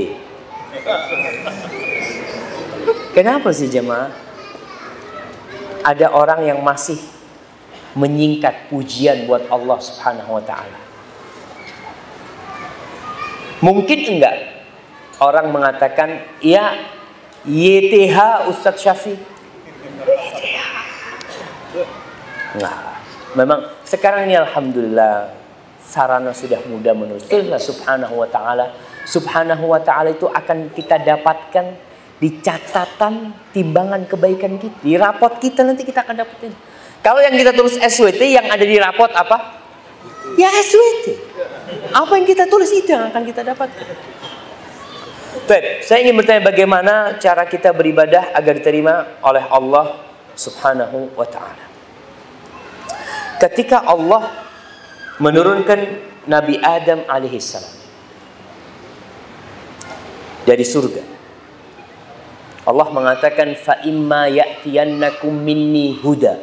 [3.16, 4.12] Kenapa sih jemaah?
[5.88, 7.00] Ada orang yang masih
[7.96, 10.80] menyingkat pujian buat Allah Subhanahu wa taala.
[13.64, 14.36] Mungkin enggak
[15.24, 16.78] orang mengatakan, "Ya,
[17.48, 19.16] YTH Ustadz Syafi."
[20.04, 20.68] YTH.
[22.60, 22.97] Enggak.
[23.38, 25.30] Memang sekarang ini alhamdulillah
[25.78, 28.74] sarana sudah mudah menulislah subhanahu wa taala.
[29.06, 31.78] Subhanahu wa taala itu akan kita dapatkan
[32.18, 34.74] di catatan timbangan kebaikan kita.
[34.82, 36.50] Di rapot kita nanti kita akan dapetin.
[37.06, 39.62] Kalau yang kita tulis SWT yang ada di rapot apa?
[40.34, 41.14] Ya SWT.
[41.94, 43.86] Apa yang kita tulis itu yang akan kita dapatkan.
[45.46, 50.02] Baik, saya ingin bertanya bagaimana cara kita beribadah agar diterima oleh Allah
[50.34, 51.67] Subhanahu wa taala
[53.38, 54.30] ketika Allah
[55.22, 55.80] menurunkan
[56.28, 57.74] Nabi Adam alaihissalam
[60.44, 61.04] dari surga.
[62.68, 66.36] Allah mengatakan fa imma ya'tiyannakum minni huda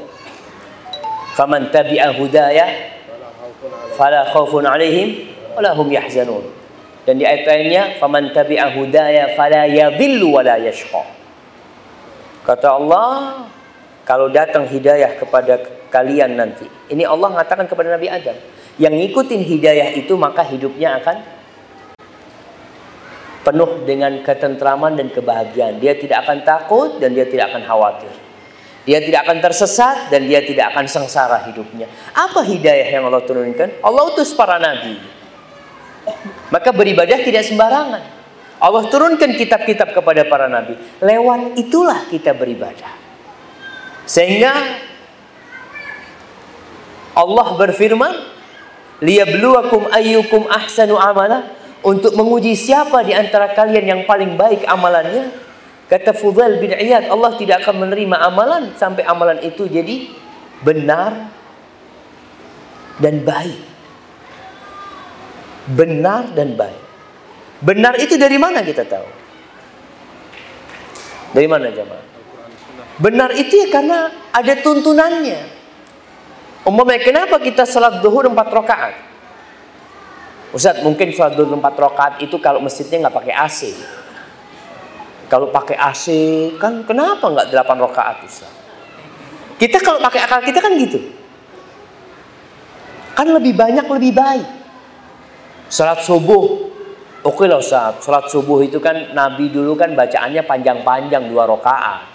[1.37, 2.97] faman tabi'a hudaya
[3.93, 6.49] fala khaufun alaihim wala hum yahzanun.
[7.05, 11.05] Dan di ayat lainnya faman tabi'a hudaya fala yadhillu wala yashqa.
[12.45, 13.45] Kata Allah,
[14.09, 15.61] kalau datang hidayah kepada
[15.95, 16.67] kalian nanti.
[16.91, 18.35] Ini Allah mengatakan kepada Nabi Adam.
[18.75, 21.17] Yang ngikutin hidayah itu maka hidupnya akan
[23.47, 25.79] penuh dengan ketentraman dan kebahagiaan.
[25.79, 28.11] Dia tidak akan takut dan dia tidak akan khawatir.
[28.85, 31.87] Dia tidak akan tersesat dan dia tidak akan sengsara hidupnya.
[32.13, 33.81] Apa hidayah yang Allah turunkan?
[33.81, 34.99] Allah utus para nabi.
[36.53, 38.03] Maka beribadah tidak sembarangan.
[38.61, 40.77] Allah turunkan kitab-kitab kepada para nabi.
[41.01, 42.93] Lewat itulah kita beribadah.
[44.05, 44.53] Sehingga
[47.15, 48.13] Allah berfirman,
[49.03, 51.55] "Liyabluwakum ayyukum ahsanu amala"
[51.85, 55.31] untuk menguji siapa di antara kalian yang paling baik amalannya.
[55.85, 60.09] Kata Fudail bin Iyad, Allah tidak akan menerima amalan sampai amalan itu jadi
[60.65, 61.29] benar
[62.99, 63.61] dan baik.
[65.77, 66.83] Benar dan baik.
[67.61, 69.09] Benar itu dari mana kita tahu?
[71.37, 72.05] Dari mana jemaah?
[72.97, 75.54] Benar itu ya karena ada tuntunannya.
[76.65, 78.95] Umpamanya kenapa kita salat duhur empat rakaat?
[80.57, 83.61] Ustaz, mungkin salat duhur empat rakaat itu kalau masjidnya nggak pakai AC.
[85.29, 86.07] Kalau pakai AC
[86.57, 88.53] kan kenapa nggak 8 rakaat Ustaz?
[89.61, 91.01] Kita kalau pakai akal kita kan gitu.
[93.13, 94.49] Kan lebih banyak lebih baik.
[95.69, 96.73] Salat subuh.
[97.25, 102.14] Oke lah Ustaz, salat subuh itu kan Nabi dulu kan bacaannya panjang-panjang dua rakaat.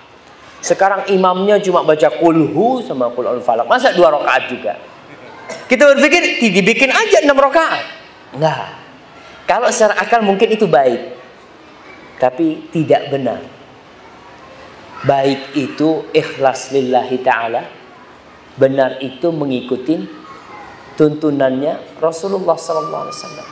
[0.60, 3.68] Sekarang imamnya cuma baca kulhu sama kulul falak.
[3.68, 4.73] Masa dua rakaat juga?
[5.72, 7.84] Kita berpikir dibikin aja enam rakaat.
[8.36, 8.76] Enggak.
[9.48, 11.18] Kalau secara akal mungkin itu baik
[12.19, 13.41] tapi tidak benar.
[15.07, 17.64] Baik itu ikhlas lillahi ta'ala.
[18.60, 19.95] Benar itu mengikuti
[20.99, 23.48] tuntunannya Rasulullah sallallahu alaihi wasallam.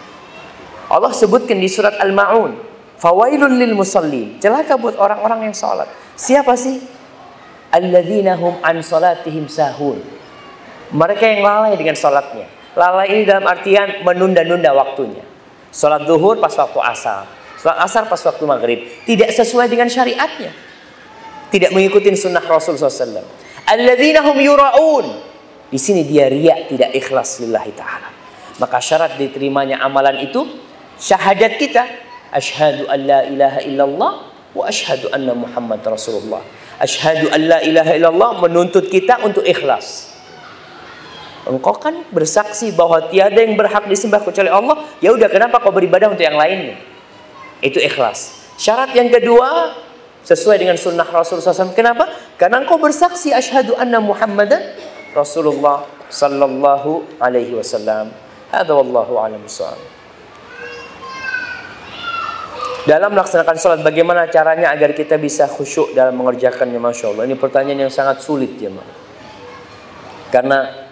[0.92, 2.60] Allah sebutkan di surat Al-Maun,
[3.00, 5.88] "Fawailun lil musallin." Celaka buat orang-orang yang salat.
[6.20, 6.97] Siapa sih?
[7.72, 10.00] Alladzina hum an salatihim sahun.
[10.96, 12.48] Mereka yang lalai dengan salatnya.
[12.78, 15.26] Lalai ini dalam artian menunda-nunda waktunya.
[15.74, 17.28] Salat zuhur pas waktu asar
[17.58, 18.80] Sholat asar pas waktu maghrib.
[19.04, 20.54] Tidak sesuai dengan syariatnya.
[21.50, 23.26] Tidak mengikuti sunnah Rasul SAW.
[23.66, 25.08] Alladzina hum yura'un.
[25.68, 28.10] Di sini dia riak tidak ikhlas lillahi ta'ala.
[28.62, 30.46] Maka syarat diterimanya amalan itu
[31.02, 31.84] syahadat kita.
[32.32, 34.12] Ashhadu an la ilaha illallah
[34.54, 36.44] wa ashhadu anna Muhammad Rasulullah.
[36.78, 40.14] Ashhadu an la ilaha illallah menuntut kita untuk ikhlas.
[41.48, 44.84] Engkau kan bersaksi bahwa tiada yang berhak disembah kecuali Allah.
[45.00, 46.78] Ya udah kenapa kau beribadah untuk yang lainnya?
[47.64, 48.52] Itu ikhlas.
[48.60, 49.74] Syarat yang kedua
[50.28, 51.72] sesuai dengan sunnah Rasulullah SAW.
[51.72, 52.12] Kenapa?
[52.36, 54.60] Karena engkau bersaksi asyhadu anna Muhammadan
[55.16, 58.12] Rasulullah sallallahu alaihi wasallam.
[58.52, 59.42] Hadza wallahu a'lam
[62.88, 67.28] Dalam melaksanakan sholat, bagaimana caranya agar kita bisa khusyuk dalam mengerjakannya, masya Allah.
[67.28, 68.80] Ini pertanyaan yang sangat sulit ya, Ma.
[70.32, 70.88] Karena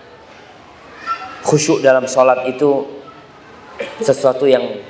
[1.47, 2.83] khusyuk dalam sholat itu
[4.03, 4.83] sesuatu yang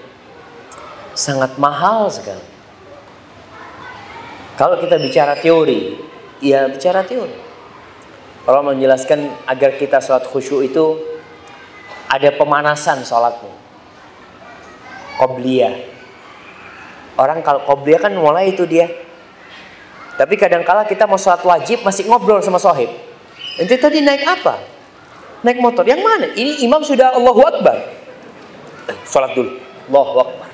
[1.13, 2.41] sangat mahal sekali.
[4.57, 6.01] Kalau kita bicara teori,
[6.41, 7.37] ya bicara teori.
[8.49, 10.85] Kalau menjelaskan agar kita sholat khusyuk itu
[12.09, 13.53] ada pemanasan sholatnya.
[15.21, 15.94] Qobliyah.
[17.15, 18.91] Orang kalau qobliyah kan mulai itu dia.
[20.15, 22.87] Tapi kadang-kala kita mau sholat wajib masih ngobrol sama sohib.
[23.59, 24.59] Nanti tadi naik apa?
[25.43, 25.83] Naik motor.
[25.87, 26.27] Yang mana?
[26.35, 27.77] Ini imam sudah Allahu Akbar.
[28.91, 29.59] Eh, sholat dulu.
[29.91, 30.47] Allahu Akbar.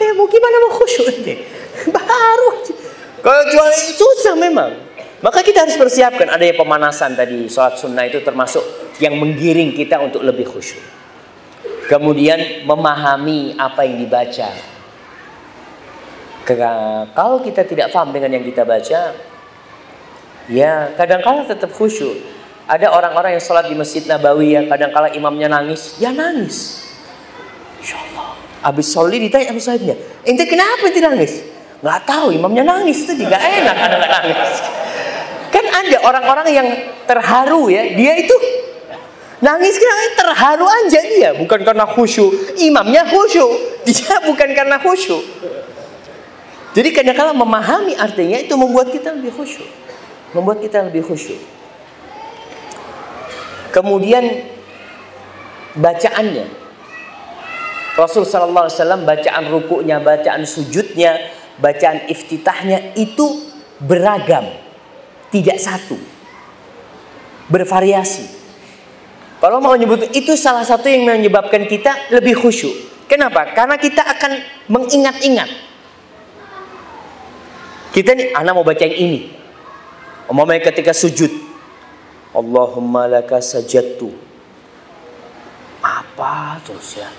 [0.00, 1.44] Eh mau gimana mau khusyuk ini?
[1.96, 2.48] Baru.
[3.20, 4.88] Kalau jual susah memang.
[5.20, 7.44] Maka kita harus persiapkan adanya pemanasan tadi.
[7.44, 8.64] Sholat sunnah itu termasuk
[9.04, 10.80] yang menggiring kita untuk lebih khusyuk.
[11.92, 14.79] Kemudian memahami apa yang dibaca.
[17.14, 19.14] Kalau kita tidak paham dengan yang kita baca,
[20.50, 22.16] ya kadang-kala tetap khusyuk.
[22.70, 26.86] Ada orang-orang yang sholat di masjid Nabawi ya kadang-kala imamnya nangis, ya nangis.
[27.82, 27.98] Insya.
[28.60, 31.32] Habis soli ditanya sama sahibnya, ente kenapa ente nangis?
[31.80, 34.52] Gak tahu, imamnya nangis itu juga enak ada nggak nangis.
[35.48, 36.68] Kan ada orang-orang yang
[37.08, 38.36] terharu ya, dia itu
[39.40, 42.60] nangis karena terharu aja dia, bukan karena khusyuk.
[42.60, 45.24] Imamnya khusyuk, dia bukan karena khusyuk.
[46.70, 49.66] Jadi kadang-kala memahami artinya itu membuat kita lebih khusyuk.
[50.30, 51.38] Membuat kita lebih khusyuk.
[53.70, 54.46] Kemudian
[55.78, 56.60] bacaannya
[57.98, 61.18] Rasul sallallahu alaihi wasallam bacaan rukuknya, bacaan sujudnya,
[61.58, 63.50] bacaan iftitahnya itu
[63.82, 64.46] beragam,
[65.34, 65.98] tidak satu.
[67.50, 68.40] Bervariasi.
[69.42, 72.72] Kalau mau nyebut itu salah satu yang menyebabkan kita lebih khusyuk.
[73.10, 73.50] Kenapa?
[73.52, 74.32] Karena kita akan
[74.70, 75.69] mengingat-ingat.
[77.90, 79.20] Kita nih, anak mau baca yang ini.
[80.30, 81.30] Umumnya ketika sujud.
[82.30, 84.14] Allahumma laka sajadtu.
[85.82, 87.10] Apa terus ya?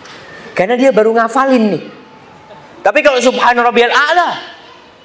[0.55, 1.83] Karena dia baru ngafalin nih.
[2.81, 4.29] Tapi kalau subhana rabbiyal a'la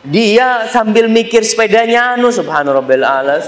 [0.06, 3.42] Dia sambil mikir sepedanya anu subhanallah ala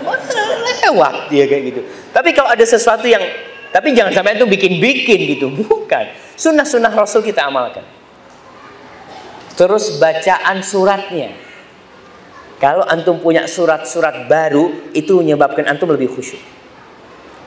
[0.82, 1.80] lewat dia kayak gitu.
[2.10, 3.22] Tapi kalau ada sesuatu yang
[3.70, 6.08] tapi jangan sampai itu bikin-bikin gitu, bukan.
[6.34, 7.86] Sunnah-sunnah Rasul kita amalkan.
[9.54, 11.30] Terus bacaan suratnya.
[12.58, 16.42] Kalau antum punya surat-surat baru, itu menyebabkan antum lebih khusyuk.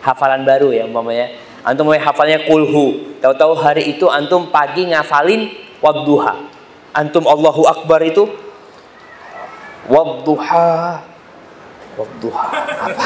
[0.02, 1.36] Hafalan baru ya umpamanya.
[1.62, 3.20] Antum mau hafalnya kulhu.
[3.22, 5.52] Tahu-tahu hari itu antum pagi ngafalin
[5.84, 6.48] wadduha.
[6.96, 8.26] Antum Allahu Akbar itu
[9.90, 11.02] wadduha
[11.98, 13.06] wadduha apa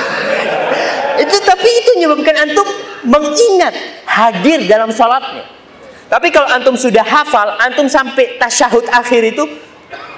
[1.24, 2.68] itu tapi itu menyebabkan antum
[3.08, 3.74] mengingat
[4.06, 5.48] hadir dalam salatnya
[6.12, 9.44] tapi kalau antum sudah hafal antum sampai tasyahud akhir itu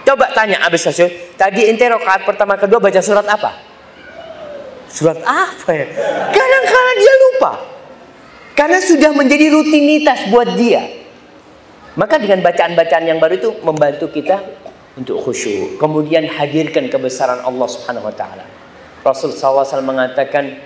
[0.07, 3.51] coba tanya abis tasyahud tadi ente rakaat pertama kedua baca surat apa
[4.88, 5.85] surat apa ya
[6.31, 7.51] kadang-kadang dia lupa
[8.55, 10.97] karena sudah menjadi rutinitas buat dia
[11.97, 14.38] maka dengan bacaan-bacaan yang baru itu membantu kita
[14.97, 15.81] untuk khusyuk.
[15.81, 18.45] Kemudian hadirkan kebesaran Allah Subhanahu wa taala.
[19.05, 20.61] Rasul SAW mengatakan,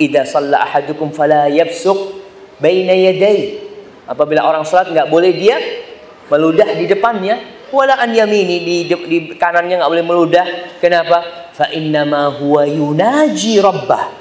[0.00, 1.96] "Idza shalla ahadukum fala yafsuq
[2.60, 3.60] baina yaday."
[4.04, 5.56] Apabila orang salat enggak boleh dia
[6.28, 10.46] meludah di depannya, wala an yamini di, di, di kanannya enggak boleh meludah.
[10.78, 11.50] Kenapa?
[11.50, 14.14] Fa innama huwa yunaji rabbah.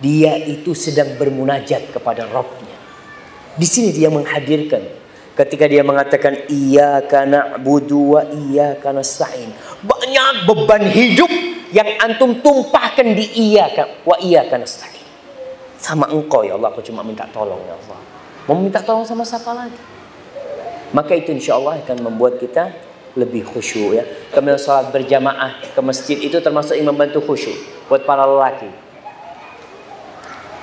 [0.00, 2.78] Dia itu sedang bermunajat kepada Rabbnya.
[3.58, 5.00] Di sini dia menghadirkan
[5.40, 9.48] ketika dia mengatakan iya karena budu wa iya karena sa'in
[9.80, 11.32] banyak beban hidup
[11.72, 13.72] yang antum tumpahkan di iya
[14.04, 15.06] wa iya karena sa'in
[15.80, 18.00] sama engkau ya Allah aku cuma minta tolong ya Allah
[18.44, 19.80] mau minta tolong sama siapa lagi
[20.90, 22.70] maka itu insya Allah akan membuat kita
[23.18, 27.54] lebih khusyuk ya kemudian sholat berjamaah ke masjid itu termasuk yang membantu khusyuk
[27.90, 28.70] buat para lelaki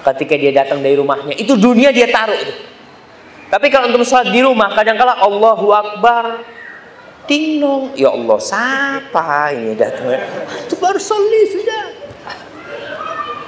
[0.08, 2.56] ketika dia datang dari rumahnya itu dunia dia taruh itu
[3.48, 6.44] tapi kalau untuk sholat di rumah, kadang-kala Allahu Akbar,
[7.32, 10.12] tingnong, ya Allah, siapa ini datang?
[10.68, 11.84] Itu baru soli sudah.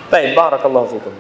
[0.08, 1.14] Baik, barakallahu fikum.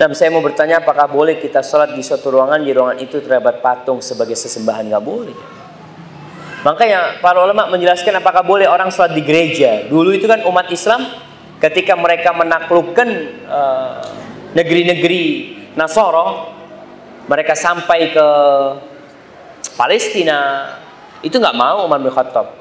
[0.00, 3.60] Dan saya mau bertanya apakah boleh kita sholat di suatu ruangan, di ruangan itu terdapat
[3.60, 4.88] patung sebagai sesembahan?
[4.88, 5.36] Nggak boleh.
[6.64, 9.84] Makanya para ulama menjelaskan apakah boleh orang sholat di gereja.
[9.92, 11.04] Dulu itu kan umat Islam
[11.60, 13.08] ketika mereka menaklukkan
[13.44, 14.00] uh,
[14.56, 15.22] negeri-negeri
[15.76, 16.48] Nasoro,
[17.28, 18.28] mereka sampai ke
[19.76, 20.64] Palestina,
[21.20, 22.56] itu nggak mau Umar bin Khattab.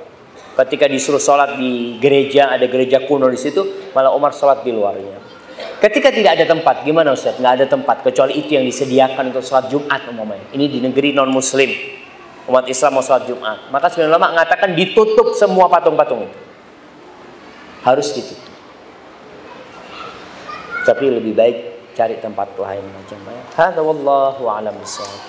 [0.59, 5.28] Ketika disuruh sholat di gereja, ada gereja kuno di situ, malah Umar sholat di luarnya.
[5.79, 7.39] Ketika tidak ada tempat, gimana Ustaz?
[7.39, 10.43] Nggak ada tempat, kecuali itu yang disediakan untuk sholat Jumat umumnya.
[10.51, 11.71] Ini di negeri non-muslim.
[12.51, 13.71] Umat Islam mau sholat Jumat.
[13.71, 16.39] Maka sebenarnya ulama mengatakan ditutup semua patung-patung itu.
[17.87, 18.51] Harus ditutup.
[20.83, 21.57] Tapi lebih baik
[21.95, 23.41] cari tempat lain macam mana.
[23.55, 25.21] Hadza wallahu a'lam bishawab.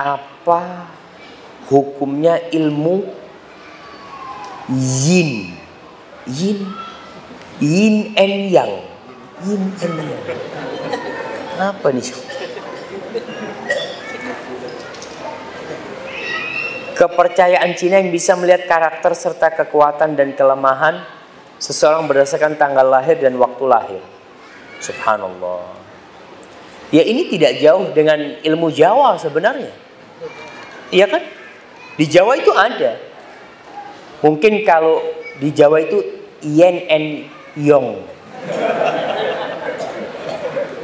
[0.00, 0.60] Apa
[1.70, 3.06] hukumnya ilmu
[4.74, 5.56] yin?
[6.26, 6.60] Yin
[7.60, 8.72] yin and yang.
[9.46, 10.24] Yin and yang.
[11.60, 12.08] Apa nih?
[16.96, 21.00] Kepercayaan Cina yang bisa melihat karakter serta kekuatan dan kelemahan
[21.56, 24.02] seseorang berdasarkan tanggal lahir dan waktu lahir.
[24.84, 25.80] Subhanallah.
[26.92, 29.72] Ya ini tidak jauh dengan ilmu Jawa sebenarnya.
[30.92, 31.22] Iya kan?
[31.98, 32.98] Di Jawa itu ada.
[34.20, 35.00] Mungkin kalau
[35.40, 35.98] di Jawa itu
[36.44, 37.08] yen and
[37.56, 38.04] yong.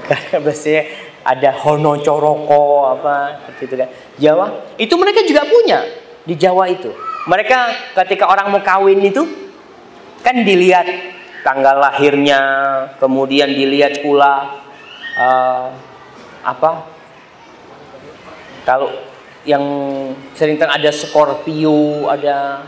[0.06, 0.82] Karena biasanya
[1.26, 3.90] ada hono coroko apa gitu kan.
[4.16, 5.82] Jawa itu mereka juga punya
[6.22, 6.94] di Jawa itu.
[7.26, 7.58] Mereka
[8.02, 9.26] ketika orang mau kawin itu
[10.22, 10.86] kan dilihat
[11.42, 12.40] tanggal lahirnya,
[13.02, 14.62] kemudian dilihat pula
[15.18, 15.74] uh,
[16.46, 16.70] apa?
[18.62, 18.90] Kalau
[19.46, 19.64] yang
[20.34, 22.66] sering kan ada Scorpio, ada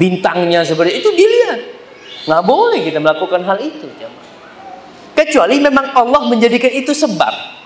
[0.00, 1.60] bintangnya seperti itu dilihat.
[2.26, 3.86] Nggak boleh kita melakukan hal itu.
[5.16, 7.56] Kecuali memang Allah menjadikan itu sebab.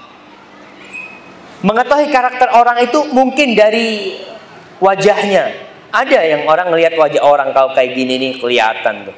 [1.60, 4.18] Mengetahui karakter orang itu mungkin dari
[4.82, 5.70] wajahnya.
[5.90, 9.16] Ada yang orang ngelihat wajah orang kalau kayak gini nih kelihatan tuh.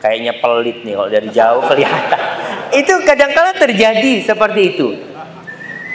[0.00, 2.20] Kayaknya pelit nih kalau dari jauh kelihatan.
[2.80, 5.11] itu kadang-kala terjadi seperti itu.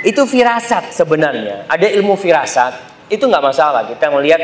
[0.05, 1.65] Itu firasat sebenarnya.
[1.65, 2.73] Ada ilmu firasat.
[3.09, 3.87] Itu nggak masalah.
[3.87, 4.41] Kita melihat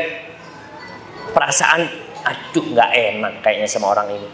[1.30, 1.86] perasaan,
[2.24, 4.28] aduh nggak enak kayaknya sama orang ini.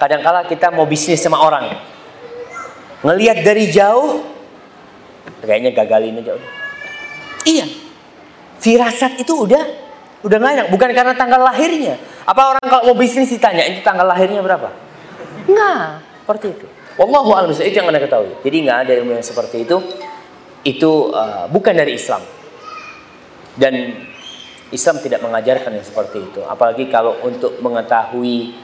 [0.00, 1.70] Kadang-kala kita mau bisnis sama orang.
[3.04, 4.24] Ngelihat dari jauh,
[5.44, 6.52] kayaknya gagalin aja udah.
[7.44, 7.66] Iya,
[8.58, 9.62] firasat itu udah
[10.24, 10.66] udah nggak enak.
[10.72, 12.00] Bukan karena tanggal lahirnya.
[12.24, 14.72] Apa orang kalau mau bisnis ditanya itu tanggal lahirnya berapa?
[15.44, 16.00] Enggak.
[16.24, 16.66] Seperti itu.
[16.96, 18.32] Wallahu a'lam itu yang anda ketahui.
[18.40, 19.76] Jadi nggak ada ilmu yang seperti itu.
[20.64, 22.24] Itu uh, bukan dari Islam.
[23.54, 23.74] Dan
[24.74, 26.40] Islam tidak mengajarkan yang seperti itu.
[26.42, 28.56] Apalagi kalau untuk mengetahui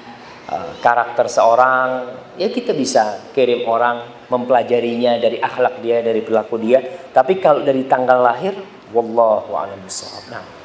[0.51, 6.82] uh, karakter seorang, ya kita bisa kirim orang mempelajarinya dari akhlak dia, dari perilaku dia.
[7.12, 8.56] Tapi kalau dari tanggal lahir,
[8.90, 10.24] wallahu a'lam bishawab.
[10.32, 10.59] Nah.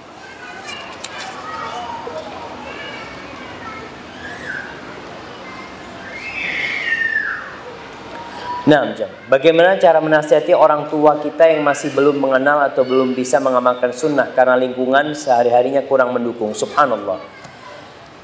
[8.65, 8.97] Nah.
[9.29, 14.33] Bagaimana cara menasihati orang tua kita yang masih belum mengenal atau belum bisa mengamalkan sunnah
[14.33, 16.49] karena lingkungan sehari-harinya kurang mendukung?
[16.57, 17.21] Subhanallah.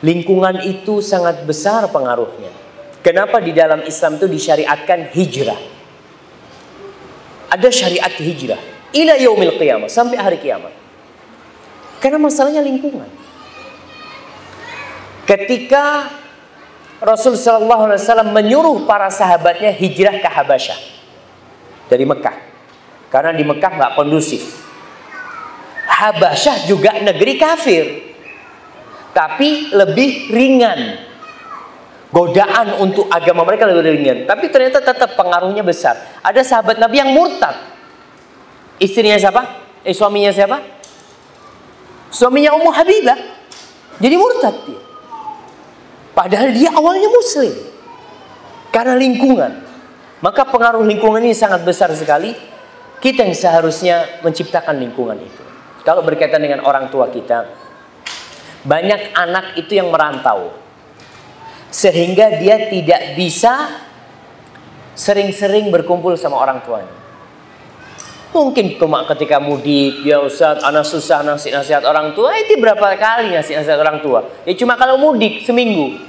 [0.01, 2.49] Lingkungan itu sangat besar pengaruhnya.
[3.05, 5.61] Kenapa di dalam Islam itu disyariatkan hijrah?
[7.53, 8.61] Ada syariat hijrah.
[8.97, 9.89] Ila yaumil qiyamah.
[9.93, 10.73] Sampai hari kiamat.
[12.01, 13.05] Karena masalahnya lingkungan.
[15.29, 16.09] Ketika
[17.01, 20.77] Rasul Shallallahu Alaihi Wasallam menyuruh para sahabatnya hijrah ke Habasyah
[21.89, 22.37] dari Mekah,
[23.09, 24.61] karena di Mekah nggak kondusif.
[25.89, 27.85] Habasyah juga negeri kafir,
[29.17, 31.09] tapi lebih ringan.
[32.11, 35.95] Godaan untuk agama mereka lebih ringan, tapi ternyata tetap pengaruhnya besar.
[36.19, 37.55] Ada sahabat Nabi yang murtad.
[38.77, 39.41] Istrinya siapa?
[39.81, 40.59] Eh suaminya siapa?
[42.11, 43.15] Suaminya Ummu Habibah.
[43.97, 44.90] Jadi murtad dia.
[46.11, 47.53] Padahal dia awalnya muslim.
[48.71, 49.51] Karena lingkungan.
[50.21, 52.31] Maka pengaruh lingkungan ini sangat besar sekali.
[53.01, 55.43] Kita yang seharusnya menciptakan lingkungan itu.
[55.81, 57.49] Kalau berkaitan dengan orang tua kita,
[58.61, 60.53] banyak anak itu yang merantau.
[61.73, 63.81] Sehingga dia tidak bisa
[64.93, 67.00] sering-sering berkumpul sama orang tuanya.
[68.31, 73.35] Mungkin cuma ketika mudik, ya Ustaz, anak susah ngasih nasihat orang tua, itu berapa kali
[73.35, 74.23] ngasih nasihat orang tua?
[74.47, 75.99] Ya cuma kalau mudik seminggu.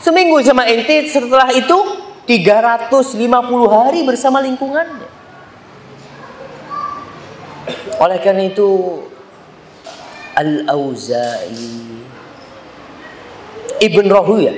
[0.00, 1.76] Seminggu sama ente, setelah itu
[2.24, 3.28] 350
[3.68, 5.08] hari bersama lingkungannya.
[8.00, 9.02] Oleh karena itu
[10.38, 11.66] Al-Auza'i
[13.82, 14.54] Ibn Rahuya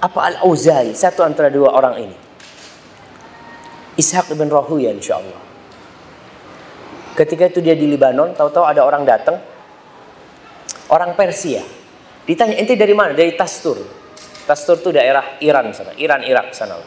[0.00, 2.16] apa Al-Auza'i satu antara dua orang ini
[3.98, 5.49] Ishaq Ibn Rahuya insya Allah
[7.20, 9.36] Ketika itu dia di Libanon, tahu-tahu ada orang datang,
[10.88, 11.60] orang Persia.
[12.24, 13.12] Ditanya, ente dari mana?
[13.12, 13.76] Dari Tastur.
[14.48, 16.80] Tastur itu daerah Iran sana, Iran Irak sana.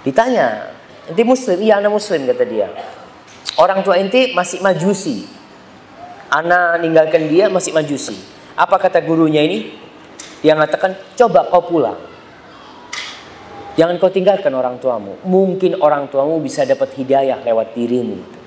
[0.00, 0.72] Ditanya,
[1.12, 1.60] ente Muslim?
[1.60, 2.72] Iya, anak Muslim kata dia.
[3.60, 5.28] Orang tua ente masih majusi.
[6.32, 8.16] Anak ninggalkan dia masih majusi.
[8.56, 9.76] Apa kata gurunya ini?
[10.40, 12.00] Dia mengatakan, coba kau pulang.
[13.76, 15.20] Jangan kau tinggalkan orang tuamu.
[15.20, 18.37] Mungkin orang tuamu bisa dapat hidayah lewat dirimu.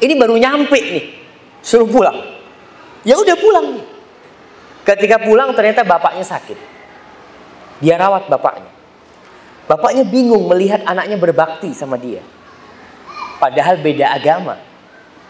[0.00, 1.04] Ini baru nyampe nih.
[1.60, 2.18] Suruh pulang.
[3.04, 3.68] Ya udah pulang.
[4.84, 6.58] Ketika pulang ternyata bapaknya sakit.
[7.80, 8.70] Dia rawat bapaknya.
[9.64, 12.20] Bapaknya bingung melihat anaknya berbakti sama dia.
[13.40, 14.60] Padahal beda agama.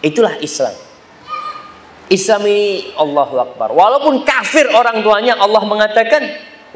[0.03, 0.75] Itulah Islam.
[2.13, 3.73] Islam ini Allahu Akbar.
[3.73, 6.23] Walaupun kafir orang tuanya Allah mengatakan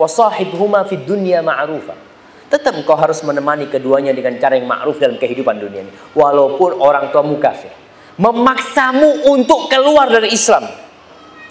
[0.01, 2.08] wasahibhuma fid dunya ma'rufa.
[2.49, 5.93] Tetap engkau harus menemani keduanya dengan cara yang ma'ruf dalam kehidupan dunia ini.
[6.17, 7.73] Walaupun orang tuamu kafir
[8.19, 10.67] memaksamu untuk keluar dari Islam.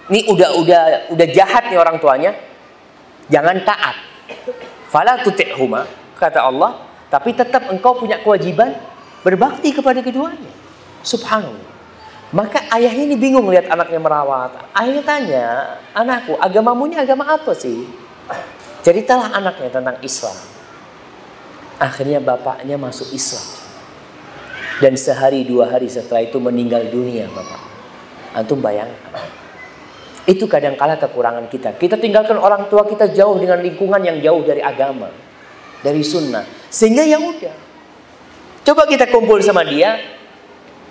[0.07, 0.84] Ini udah udah
[1.15, 2.36] udah jahat nih orang tuanya.
[3.32, 3.95] Jangan taat.
[4.88, 5.84] Fala tuti'huma
[6.15, 6.80] kata Allah,
[7.11, 8.72] tapi tetap engkau punya kewajiban
[9.24, 10.52] berbakti kepada keduanya.
[11.03, 11.76] Subhanallah.
[12.36, 14.52] Maka ayahnya ini bingung lihat anaknya merawat.
[14.76, 15.45] Ayahnya tanya,
[15.95, 17.88] anakku agamamu ini agama apa sih?
[18.84, 20.36] Ceritalah anaknya tentang Islam.
[21.78, 23.58] Akhirnya bapaknya masuk Islam
[24.78, 27.62] dan sehari dua hari setelah itu meninggal dunia Bapak.
[28.38, 29.26] Antum bayangkan.
[30.28, 31.74] Itu kadang-kala kekurangan kita.
[31.80, 35.10] Kita tinggalkan orang tua kita jauh dengan lingkungan yang jauh dari agama.
[35.82, 36.44] Dari sunnah.
[36.68, 37.56] Sehingga ya udah.
[38.68, 39.98] Coba kita kumpul sama dia.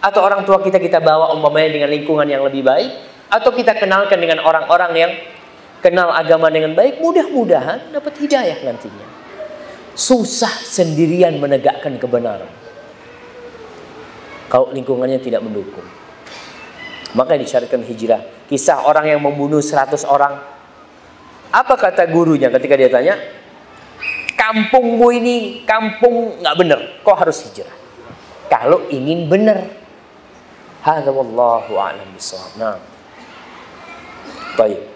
[0.00, 2.90] Atau orang tua kita kita bawa umpamanya dengan lingkungan yang lebih baik.
[3.28, 5.12] Atau kita kenalkan dengan orang-orang yang
[5.84, 6.98] kenal agama dengan baik.
[6.98, 9.15] Mudah-mudahan dapat hidayah nantinya.
[9.97, 12.66] Susah sendirian menegakkan kebenaran
[14.47, 15.85] kalau lingkungannya tidak mendukung.
[17.16, 18.23] Maka disyariatkan hijrah.
[18.47, 20.39] Kisah orang yang membunuh 100 orang.
[21.51, 23.14] Apa kata gurunya ketika dia tanya?
[24.36, 26.81] Kampungmu ini kampung nggak benar.
[27.02, 27.73] Kok harus hijrah?
[28.47, 29.66] Kalau ingin benar.
[30.86, 32.14] Hadza wallahu a'lam.
[32.60, 32.78] Nah.
[34.55, 34.95] Baik.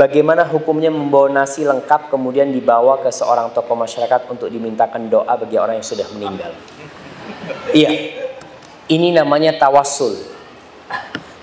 [0.00, 5.60] Bagaimana hukumnya membawa nasi lengkap kemudian dibawa ke seorang tokoh masyarakat untuk dimintakan doa bagi
[5.60, 6.56] orang yang sudah meninggal?
[7.76, 8.16] Iya,
[8.88, 10.16] ini namanya tawasul.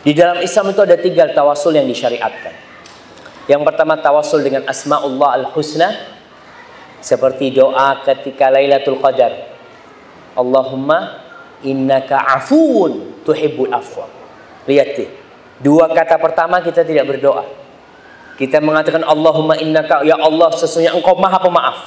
[0.02, 2.58] Di dalam Islam itu ada tiga tawasul yang disyariatkan.
[3.46, 5.94] Yang pertama tawasul dengan asmaullah al-husna
[6.98, 9.54] seperti doa ketika Lailatul Qadar.
[10.34, 11.22] Allahumma
[11.62, 14.10] innaka afuun tuhibbul afwa.
[14.66, 15.10] Lihat deh.
[15.62, 17.67] Dua kata pertama kita tidak berdoa.
[18.38, 21.78] Kita mengatakan Allahumma innaka ya Allah sesungguhnya engkau maha pemaaf.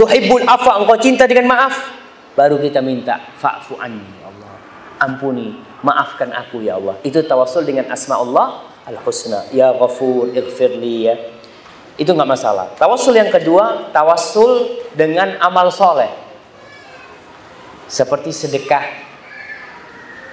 [0.00, 1.76] Tuhibbul afwa engkau cinta dengan maaf.
[2.32, 4.56] Baru kita minta fa'fu anni Allah.
[4.96, 6.96] Ampuni maafkan aku ya Allah.
[7.04, 9.44] Itu tawasul dengan asma Allah al-husna.
[9.52, 11.14] Ya ghafur, ighfirli ya.
[12.00, 12.72] Itu nggak masalah.
[12.80, 16.08] Tawasul yang kedua, tawasul dengan amal soleh.
[17.84, 18.88] Seperti sedekah,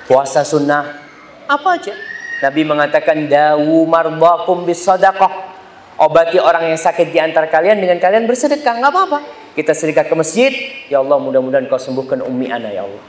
[0.08, 1.04] puasa sunnah,
[1.44, 1.92] apa aja.
[2.38, 5.58] Nabi mengatakan dawu marbakum bis sadaqah.
[5.98, 9.20] Obati orang yang sakit di antara kalian dengan kalian bersedekah, nggak apa-apa.
[9.58, 10.54] Kita sedekah ke masjid,
[10.86, 13.04] ya Allah mudah-mudahan kau sembuhkan ummi ana ya Allah.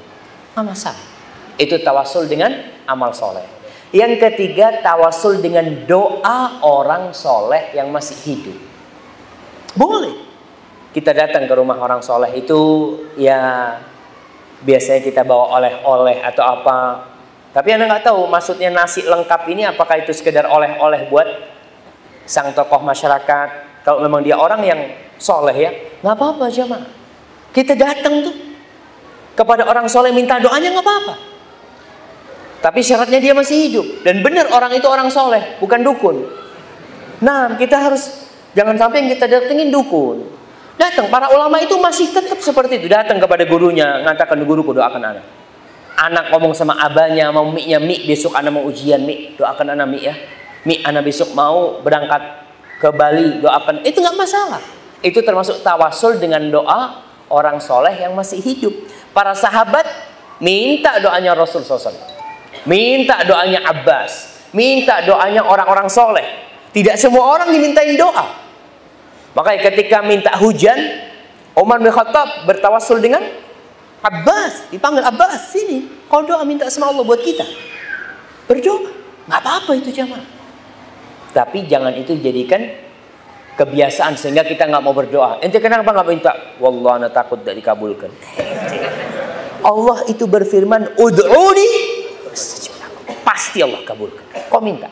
[0.56, 1.04] Nggak masalah.
[1.60, 2.56] Itu tawasul dengan
[2.88, 3.44] amal soleh.
[3.92, 8.56] Yang ketiga, tawasul dengan doa orang soleh yang masih hidup.
[9.76, 10.16] Boleh.
[10.88, 12.56] Kita datang ke rumah orang soleh itu
[13.20, 13.76] ya
[14.64, 16.76] biasanya kita bawa oleh-oleh atau apa.
[17.58, 21.26] Tapi anda nggak tahu maksudnya nasi lengkap ini apakah itu sekedar oleh-oleh buat
[22.22, 23.82] sang tokoh masyarakat.
[23.82, 24.78] Kalau memang dia orang yang
[25.18, 25.74] soleh ya,
[26.06, 26.86] nggak apa-apa jamaah.
[27.50, 28.36] Kita datang tuh
[29.34, 31.14] kepada orang soleh minta doanya nggak apa-apa.
[32.62, 33.86] Tapi syaratnya dia masih hidup.
[34.06, 36.30] Dan benar orang itu orang soleh, bukan dukun.
[37.18, 40.30] Nah, kita harus jangan sampai yang kita datengin dukun.
[40.78, 42.86] Datang, para ulama itu masih tetap seperti itu.
[42.86, 45.37] Datang kepada gurunya, ngatakan guruku doakan anak.
[45.98, 50.06] Anak ngomong sama abahnya, mau mie-nya mie, besok anak mau ujian mie, doakan anak mie
[50.06, 50.14] ya.
[50.62, 52.22] Mie anak besok mau berangkat
[52.78, 53.82] ke Bali, doakan.
[53.82, 54.62] Itu nggak masalah.
[55.02, 58.74] Itu termasuk tawasul dengan doa orang soleh yang masih hidup.
[59.10, 59.86] Para sahabat
[60.38, 61.90] minta doanya Rasul SAW.
[62.66, 64.46] Minta doanya Abbas.
[64.54, 66.26] Minta doanya orang-orang soleh.
[66.70, 68.38] Tidak semua orang dimintain doa.
[69.34, 70.78] Makanya ketika minta hujan,
[71.58, 73.22] Umar bin Khattab bertawasul dengan
[74.02, 74.70] Abbas.
[74.70, 75.86] Dipanggil Abbas, sini.
[76.06, 77.44] Kau doa minta sama Allah buat kita.
[78.46, 78.90] Berdoa.
[79.28, 80.24] Nggak apa-apa itu jamaah.
[81.36, 82.64] Tapi jangan itu jadikan
[83.58, 85.42] kebiasaan sehingga kita nggak mau berdoa.
[85.44, 86.32] Ente kenapa nggak minta?
[86.56, 88.10] Wallah anak takut tidak dikabulkan.
[89.70, 91.70] Allah itu berfirman, Ud'uni
[93.26, 94.24] Pasti Allah kabulkan.
[94.48, 94.88] Kau minta.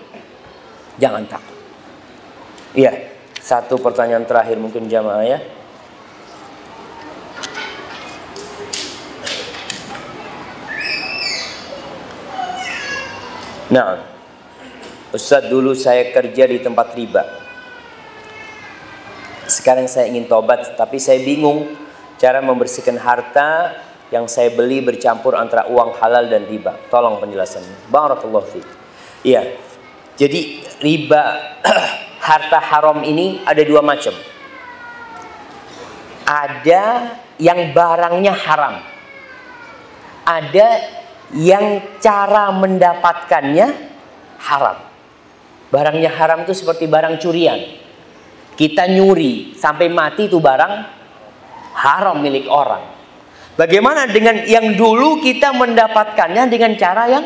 [1.00, 1.56] Jangan takut.
[2.76, 2.92] Iya,
[3.40, 5.38] satu pertanyaan terakhir mungkin jamaah ya.
[13.66, 13.98] Nah,
[15.10, 17.22] Ustaz dulu saya kerja di tempat riba.
[19.46, 21.74] Sekarang saya ingin tobat, tapi saya bingung
[22.18, 23.74] cara membersihkan harta
[24.14, 26.78] yang saya beli bercampur antara uang halal dan riba.
[26.90, 27.90] Tolong penjelasannya.
[27.90, 28.68] Barakallahu fiik.
[29.26, 29.42] Iya.
[30.14, 31.22] Jadi riba
[32.28, 34.14] harta haram ini ada dua macam.
[36.26, 36.82] Ada
[37.38, 38.74] yang barangnya haram.
[40.26, 40.66] Ada
[41.34, 43.66] yang cara mendapatkannya
[44.38, 44.78] haram.
[45.72, 47.58] Barangnya haram itu seperti barang curian.
[48.54, 50.72] Kita nyuri sampai mati itu barang
[51.76, 52.94] haram milik orang.
[53.56, 57.24] Bagaimana dengan yang dulu kita mendapatkannya dengan cara yang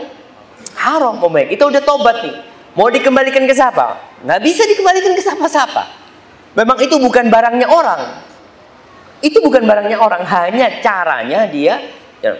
[0.78, 2.34] haram, Om Kita udah tobat nih.
[2.78, 3.98] Mau dikembalikan ke siapa?
[4.22, 5.82] Nggak bisa dikembalikan ke siapa-siapa.
[6.54, 8.02] Memang itu bukan barangnya orang.
[9.20, 11.76] Itu bukan barangnya orang, hanya caranya dia.
[12.24, 12.32] Ya.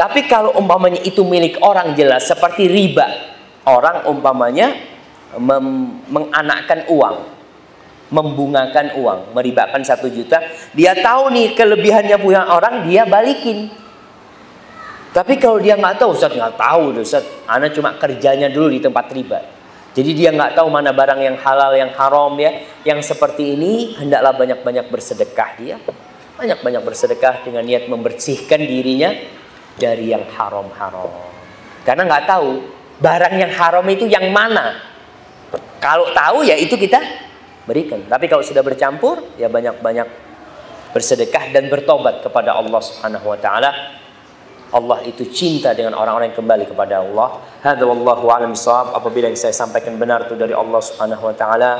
[0.00, 3.04] Tapi kalau umpamanya itu milik orang jelas seperti riba.
[3.68, 4.72] Orang umpamanya
[6.08, 7.40] menganakkan uang
[8.10, 10.42] membungakan uang, meribakan satu juta,
[10.74, 13.70] dia tahu nih kelebihannya punya orang, dia balikin.
[15.14, 17.22] Tapi kalau dia nggak tahu, Ustaz nggak tahu, Ustaz.
[17.46, 19.38] Anak cuma kerjanya dulu di tempat riba.
[19.94, 22.66] Jadi dia nggak tahu mana barang yang halal, yang haram ya.
[22.82, 25.76] Yang seperti ini hendaklah banyak-banyak bersedekah dia.
[26.34, 29.14] Banyak-banyak bersedekah dengan niat membersihkan dirinya
[29.80, 31.08] dari yang haram-haram.
[31.82, 32.48] Karena nggak tahu
[33.00, 34.76] barang yang haram itu yang mana.
[35.80, 37.00] Kalau tahu ya itu kita
[37.64, 38.04] berikan.
[38.04, 40.06] Tapi kalau sudah bercampur, ya banyak-banyak
[40.92, 43.72] bersedekah dan bertobat kepada Allah Subhanahu wa taala.
[44.70, 47.42] Allah itu cinta dengan orang-orang yang kembali kepada Allah.
[47.58, 48.54] Hadza wallahu a'lam
[48.94, 51.72] Apabila yang saya sampaikan benar itu dari Allah Subhanahu wa taala.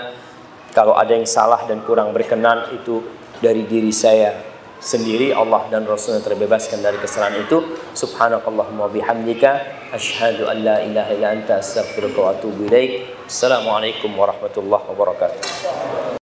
[0.75, 3.03] Kalau ada yang salah dan kurang berkenan itu
[3.39, 4.50] dari diri saya
[4.81, 7.79] sendiri Allah dan Rasulnya terbebaskan dari kesalahan itu.
[7.95, 13.07] Subhanakallahumma bihamdika asyhadu an la ilaha illa anta astaghfiruka wa atubu ilaik.
[13.29, 16.20] Assalamualaikum warahmatullahi wabarakatuh